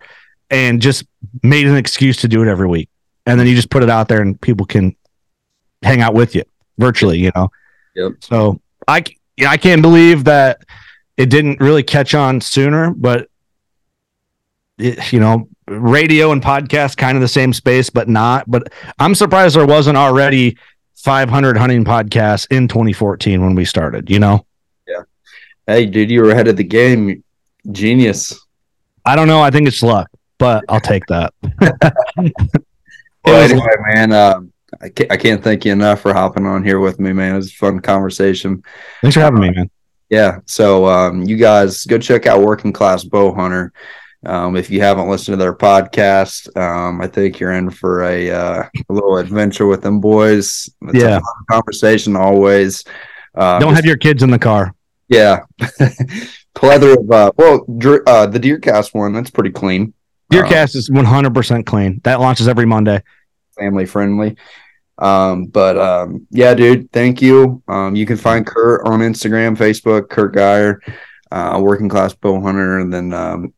and 0.49 0.82
just 0.82 1.05
made 1.43 1.66
an 1.66 1.78
excuse 1.78 2.18
to 2.18 2.28
do 2.28 2.41
it 2.41 2.47
every 2.47 2.68
week, 2.68 2.89
and 3.26 3.39
then 3.39 3.47
you 3.47 3.55
just 3.55 3.70
put 3.70 3.84
it 3.84 3.89
out 3.89 4.07
there 4.07 4.22
and 4.22 4.39
people 4.41 4.66
can 4.66 4.95
hang 5.82 6.01
out 6.01 6.14
with 6.14 6.36
you 6.36 6.43
virtually, 6.78 7.20
you 7.20 7.32
know. 7.36 7.49
Yep. 7.95 8.12
So 8.22 8.59
I 8.88 9.03
I 9.47 9.57
can't 9.57 9.82
believe 9.82 10.26
that 10.26 10.64
it 11.18 11.30
didn't 11.30 11.59
really 11.59 11.84
catch 11.84 12.14
on 12.14 12.41
sooner, 12.41 12.91
but 12.91 13.30
it, 14.78 15.14
you 15.14 15.20
know, 15.20 15.47
radio 15.68 16.32
and 16.32 16.41
podcast 16.41 16.97
kind 16.97 17.16
of 17.16 17.22
the 17.22 17.28
same 17.28 17.53
space, 17.53 17.89
but 17.89 18.09
not. 18.09 18.49
But 18.49 18.72
I'm 18.99 19.16
surprised 19.16 19.55
there 19.55 19.66
wasn't 19.66 19.97
already 19.97 20.57
500 21.04 21.58
hunting 21.58 21.84
podcasts 21.84 22.47
in 22.52 22.68
2014 22.68 23.41
when 23.41 23.56
we 23.56 23.66
started. 23.66 24.10
You 24.10 24.20
know, 24.20 24.45
Yeah. 24.88 25.02
Hey, 25.68 25.86
dude, 25.86 26.12
you 26.12 26.22
were 26.22 26.32
ahead 26.32 26.47
of 26.47 26.58
the 26.58 26.64
game. 26.64 27.24
Genius. 27.72 28.39
I 29.06 29.16
don't 29.16 29.28
know. 29.28 29.41
I 29.41 29.52
think 29.52 29.68
it's 29.68 29.82
luck, 29.84 30.10
but 30.38 30.64
I'll 30.70 30.80
take 30.80 31.04
that. 31.08 31.34
Well, 33.24 33.39
anyway, 33.41 33.76
man, 33.93 34.12
um, 34.14 34.52
I 34.82 34.89
can't, 34.89 35.12
I 35.12 35.18
can't 35.18 35.43
thank 35.43 35.64
you 35.64 35.72
enough 35.72 36.02
for 36.02 36.14
hopping 36.14 36.45
on 36.47 36.64
here 36.64 36.80
with 36.80 36.99
me, 36.99 37.14
man. 37.14 37.34
It 37.34 37.38
was 37.38 37.52
a 37.52 37.56
fun 37.56 37.80
conversation. 37.80 38.64
Thanks 39.02 39.14
for 39.14 39.22
having 39.22 39.41
me, 39.41 39.52
man. 39.52 39.70
Yeah. 40.10 40.39
So 40.47 40.88
um, 40.88 41.22
you 41.22 41.38
guys 41.38 41.86
go 41.86 41.97
check 41.99 42.26
out 42.26 42.41
Working 42.41 42.74
Class 42.74 43.04
Bow 43.04 43.34
Hunter. 43.34 43.74
Um, 44.26 44.55
if 44.55 44.69
you 44.69 44.82
haven't 44.82 45.09
listened 45.09 45.34
to 45.34 45.38
their 45.38 45.53
podcast, 45.55 46.55
um, 46.55 47.01
I 47.01 47.07
think 47.07 47.39
you're 47.39 47.53
in 47.53 47.69
for 47.72 48.03
a, 48.03 48.30
uh, 48.30 48.63
a 48.89 48.93
little 48.93 49.17
adventure 49.17 49.65
with 49.65 49.82
them 49.82 49.99
boys. 49.99 50.69
It's 50.84 50.93
Yeah. 51.03 51.19
conversation 51.49 52.15
always. 52.15 52.84
Uh, 53.36 53.57
Don't 53.59 53.74
have 53.76 53.86
your 53.86 53.97
kids 53.97 54.22
in 54.22 54.30
the 54.30 54.38
car. 54.39 54.74
yeah, 55.09 55.39
plethora 56.55 56.99
of 56.99 57.11
uh, 57.11 57.32
well, 57.38 57.65
uh, 58.07 58.26
the 58.28 58.39
Deercast 58.39 58.93
one 58.93 59.13
that's 59.13 59.30
pretty 59.30 59.49
clean, 59.51 59.82
Um, 59.82 59.93
Deercast 60.38 60.76
is 60.76 60.89
100% 60.89 61.65
clean. 61.65 61.99
That 62.03 62.19
launches 62.19 62.47
every 62.47 62.65
Monday. 62.65 63.01
family 63.57 63.86
friendly. 63.86 64.38
Um, 64.97 65.45
but 65.45 65.78
um, 65.80 66.28
yeah, 66.30 66.53
dude, 66.53 66.91
thank 66.91 67.22
you. 67.22 67.63
Um, 67.67 67.95
you 67.95 68.05
can 68.05 68.17
find 68.17 68.45
Curt 68.45 68.86
on 68.86 68.99
Instagram, 68.99 69.57
Facebook, 69.57 70.09
Curt 70.09 70.34
Geier, 70.36 70.80
uh, 71.32 71.59
Working 71.61 71.89
Class 71.89 72.13
Bow 72.13 72.39
Hunter, 72.39 72.80
and 72.80 72.93
then 72.93 73.11
um, 73.13 73.53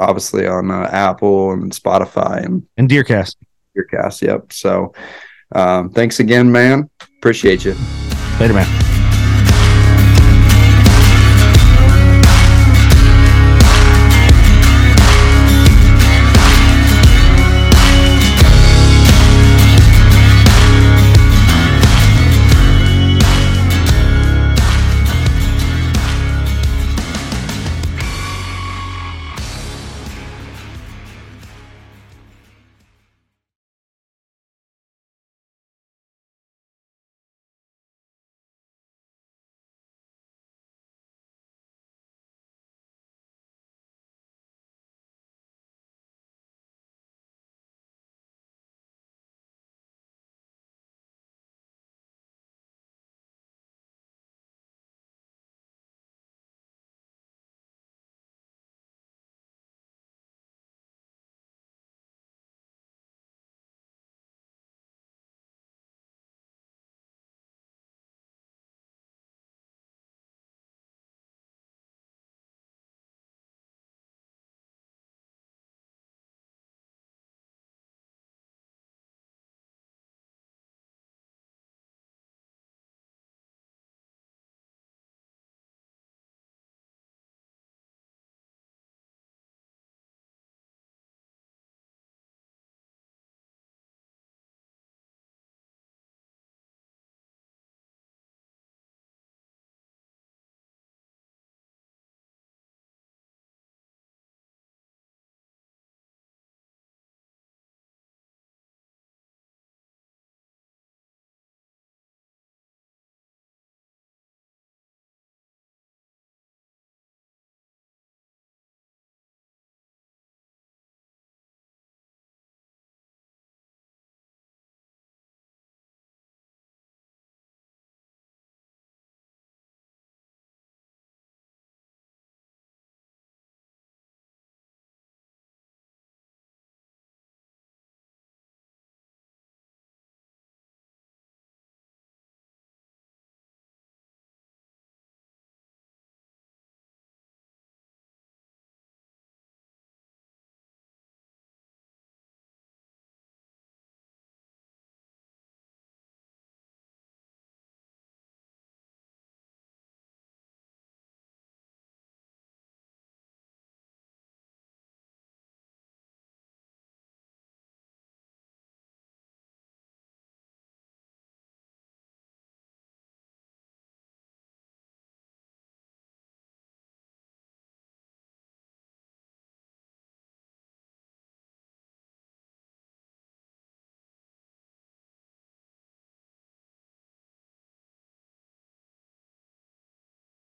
obviously 0.00 0.46
on 0.46 0.70
uh, 0.70 0.88
Apple 0.90 1.52
and 1.52 1.70
Spotify 1.72 2.44
and 2.44 2.66
And 2.76 2.88
Deercast. 2.88 3.36
Deercast. 3.76 4.22
Yep. 4.22 4.52
So 4.52 4.92
um, 5.54 5.90
thanks 5.90 6.18
again, 6.20 6.50
man. 6.50 6.90
Appreciate 7.18 7.64
you. 7.64 7.76
Later, 8.40 8.54
man. 8.54 8.89